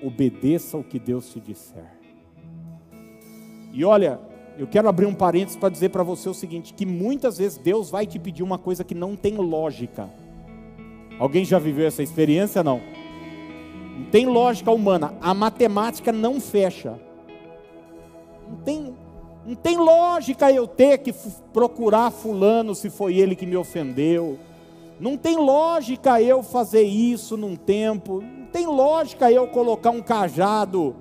obedeça 0.04 0.76
o 0.76 0.84
que 0.84 0.98
Deus 0.98 1.30
te 1.30 1.40
disser. 1.40 1.90
E 3.72 3.84
olha, 3.84 4.20
eu 4.56 4.66
quero 4.66 4.88
abrir 4.88 5.06
um 5.06 5.14
parênteses 5.14 5.56
para 5.56 5.68
dizer 5.68 5.88
para 5.88 6.02
você 6.02 6.28
o 6.28 6.34
seguinte: 6.34 6.74
que 6.74 6.86
muitas 6.86 7.38
vezes 7.38 7.58
Deus 7.58 7.90
vai 7.90 8.06
te 8.06 8.18
pedir 8.18 8.42
uma 8.42 8.58
coisa 8.58 8.84
que 8.84 8.94
não 8.94 9.16
tem 9.16 9.36
lógica. 9.36 10.08
Alguém 11.18 11.44
já 11.44 11.58
viveu 11.58 11.86
essa 11.86 12.02
experiência? 12.02 12.62
Não. 12.62 12.80
Não 13.96 14.04
tem 14.10 14.26
lógica 14.26 14.70
humana. 14.70 15.14
A 15.20 15.32
matemática 15.32 16.12
não 16.12 16.40
fecha. 16.40 16.98
Não 18.48 18.56
tem, 18.58 18.94
não 19.46 19.54
tem 19.54 19.76
lógica 19.76 20.52
eu 20.52 20.66
ter 20.66 20.98
que 20.98 21.14
procurar 21.52 22.10
fulano 22.10 22.74
se 22.74 22.90
foi 22.90 23.16
ele 23.16 23.36
que 23.36 23.46
me 23.46 23.56
ofendeu. 23.56 24.38
Não 25.00 25.16
tem 25.16 25.36
lógica 25.36 26.20
eu 26.20 26.42
fazer 26.42 26.82
isso 26.82 27.36
num 27.36 27.56
tempo. 27.56 28.22
Tem 28.54 28.68
lógica 28.68 29.32
eu 29.32 29.48
colocar 29.48 29.90
um 29.90 30.00
cajado 30.00 30.94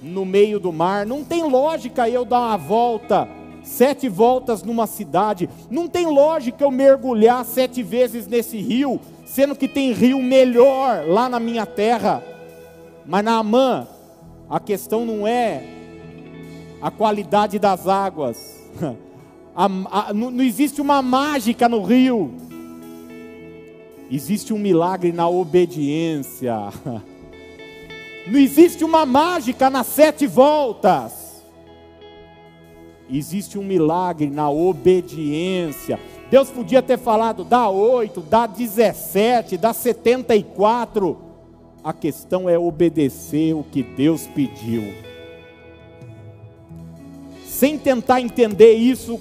no 0.00 0.24
meio 0.24 0.60
do 0.60 0.72
mar. 0.72 1.04
Não 1.04 1.24
tem 1.24 1.42
lógica 1.42 2.08
eu 2.08 2.24
dar 2.24 2.38
uma 2.38 2.56
volta, 2.56 3.28
sete 3.64 4.08
voltas 4.08 4.62
numa 4.62 4.86
cidade. 4.86 5.50
Não 5.68 5.88
tem 5.88 6.06
lógica 6.06 6.62
eu 6.62 6.70
mergulhar 6.70 7.44
sete 7.44 7.82
vezes 7.82 8.28
nesse 8.28 8.58
rio, 8.58 9.00
sendo 9.26 9.56
que 9.56 9.66
tem 9.66 9.90
rio 9.90 10.22
melhor 10.22 11.04
lá 11.04 11.28
na 11.28 11.40
minha 11.40 11.66
terra. 11.66 12.22
Mas 13.04 13.24
na 13.24 13.38
Amã, 13.38 13.88
a 14.48 14.60
questão 14.60 15.04
não 15.04 15.26
é 15.26 15.64
a 16.80 16.92
qualidade 16.92 17.58
das 17.58 17.88
águas. 17.88 18.70
A, 19.52 19.64
a, 19.90 20.14
não, 20.14 20.30
não 20.30 20.44
existe 20.44 20.80
uma 20.80 21.02
mágica 21.02 21.68
no 21.68 21.82
rio. 21.82 22.32
Existe 24.10 24.52
um 24.52 24.58
milagre 24.58 25.12
na 25.12 25.28
obediência. 25.28 26.54
Não 28.26 28.38
existe 28.38 28.84
uma 28.84 29.06
mágica 29.06 29.70
nas 29.70 29.86
sete 29.86 30.26
voltas. 30.26 31.42
Existe 33.08 33.58
um 33.58 33.64
milagre 33.64 34.28
na 34.28 34.50
obediência. 34.50 35.98
Deus 36.30 36.50
podia 36.50 36.82
ter 36.82 36.98
falado, 36.98 37.44
dá 37.44 37.68
oito, 37.68 38.20
dá 38.20 38.46
dezessete, 38.46 39.56
dá 39.56 39.72
setenta 39.72 40.36
e 40.36 40.42
quatro. 40.42 41.16
A 41.82 41.92
questão 41.92 42.48
é 42.48 42.58
obedecer 42.58 43.54
o 43.54 43.64
que 43.64 43.82
Deus 43.82 44.26
pediu 44.26 45.10
sem 47.60 47.76
tentar 47.76 48.22
entender 48.22 48.72
isso 48.72 49.20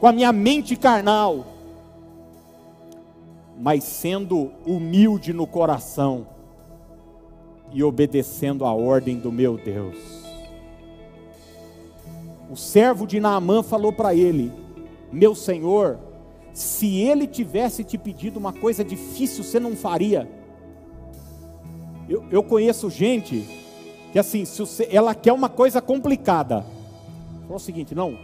com 0.00 0.08
a 0.08 0.12
minha 0.12 0.32
mente 0.32 0.74
carnal, 0.74 1.46
mas 3.60 3.84
sendo 3.84 4.50
humilde 4.66 5.34
no 5.34 5.46
coração 5.46 6.26
e 7.72 7.84
obedecendo 7.84 8.64
a 8.64 8.72
ordem 8.72 9.18
do 9.18 9.30
meu 9.30 9.58
Deus. 9.58 9.96
O 12.50 12.56
servo 12.56 13.06
de 13.06 13.20
Naamã 13.20 13.62
falou 13.62 13.92
para 13.92 14.14
ele: 14.14 14.50
Meu 15.12 15.34
senhor, 15.34 15.98
se 16.54 16.96
ele 16.96 17.26
tivesse 17.26 17.84
te 17.84 17.98
pedido 17.98 18.38
uma 18.38 18.52
coisa 18.52 18.82
difícil, 18.82 19.44
você 19.44 19.60
não 19.60 19.76
faria. 19.76 20.28
Eu, 22.08 22.24
eu 22.30 22.42
conheço 22.42 22.90
gente 22.90 23.46
que 24.10 24.18
assim, 24.18 24.44
você, 24.44 24.88
ela 24.90 25.14
quer 25.14 25.32
uma 25.32 25.48
coisa 25.48 25.80
complicada, 25.80 26.64
Falou 27.42 27.56
o 27.56 27.64
seguinte: 27.64 27.96
não, 27.96 28.16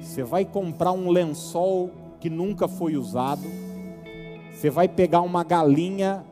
você 0.00 0.24
vai 0.24 0.44
comprar 0.44 0.90
um 0.90 1.08
lençol 1.08 1.92
que 2.18 2.28
nunca 2.28 2.66
foi 2.66 2.96
usado, 2.96 3.42
você 4.64 4.70
vai 4.70 4.88
pegar 4.88 5.20
uma 5.20 5.44
galinha 5.44 6.24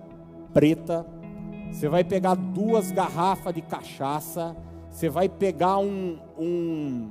preta, 0.55 1.05
você 1.70 1.87
vai 1.87 2.03
pegar 2.03 2.35
duas 2.35 2.91
garrafas 2.91 3.53
de 3.53 3.61
cachaça, 3.61 4.57
você 4.89 5.11
vai 5.11 5.28
pegar 5.28 5.76
um, 5.76 6.16
um. 6.39 7.11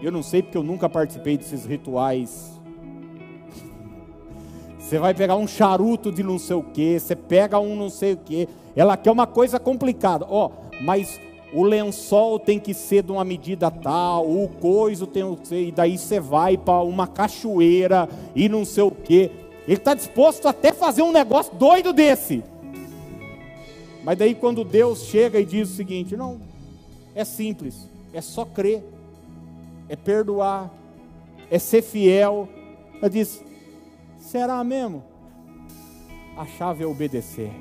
Eu 0.00 0.10
não 0.10 0.22
sei 0.22 0.42
porque 0.42 0.56
eu 0.56 0.62
nunca 0.62 0.88
participei 0.88 1.36
desses 1.36 1.66
rituais. 1.66 2.58
Você 4.78 4.98
vai 4.98 5.12
pegar 5.12 5.36
um 5.36 5.46
charuto 5.46 6.10
de 6.10 6.22
não 6.22 6.38
sei 6.38 6.56
o 6.56 6.62
que, 6.62 6.98
você 6.98 7.14
pega 7.14 7.58
um 7.58 7.76
não 7.76 7.90
sei 7.90 8.14
o 8.14 8.16
que. 8.16 8.48
Ela 8.74 8.96
quer 8.96 9.10
uma 9.10 9.26
coisa 9.26 9.60
complicada. 9.60 10.24
Ó, 10.26 10.46
oh, 10.46 10.82
mas 10.82 11.20
o 11.52 11.62
lençol 11.62 12.38
tem 12.38 12.58
que 12.58 12.72
ser 12.72 13.02
de 13.02 13.12
uma 13.12 13.22
medida 13.22 13.70
tal, 13.70 14.26
o 14.26 14.48
coiso 14.48 15.06
tem 15.06 15.34
que 15.36 15.46
ser, 15.46 15.68
e 15.68 15.70
daí 15.70 15.98
você 15.98 16.18
vai 16.18 16.56
para 16.56 16.82
uma 16.82 17.06
cachoeira 17.06 18.08
e 18.34 18.48
não 18.48 18.64
sei 18.64 18.82
o 18.82 18.90
quê. 18.90 19.30
Ele 19.66 19.76
está 19.76 19.94
disposto 19.94 20.48
até 20.48 20.72
fazer 20.72 21.02
um 21.02 21.12
negócio 21.12 21.54
doido 21.54 21.92
desse. 21.92 22.42
Mas 24.02 24.18
daí 24.18 24.34
quando 24.34 24.64
Deus 24.64 25.04
chega 25.04 25.38
e 25.38 25.44
diz 25.44 25.70
o 25.70 25.74
seguinte: 25.74 26.16
não, 26.16 26.40
é 27.14 27.24
simples, 27.24 27.88
é 28.12 28.20
só 28.20 28.44
crer, 28.44 28.82
é 29.88 29.94
perdoar, 29.94 30.70
é 31.50 31.58
ser 31.58 31.82
fiel. 31.82 32.48
Ela 33.00 33.08
diz: 33.08 33.42
será 34.18 34.62
mesmo? 34.64 35.04
A 36.36 36.46
chave 36.46 36.82
é 36.82 36.86
obedecer. 36.86 37.52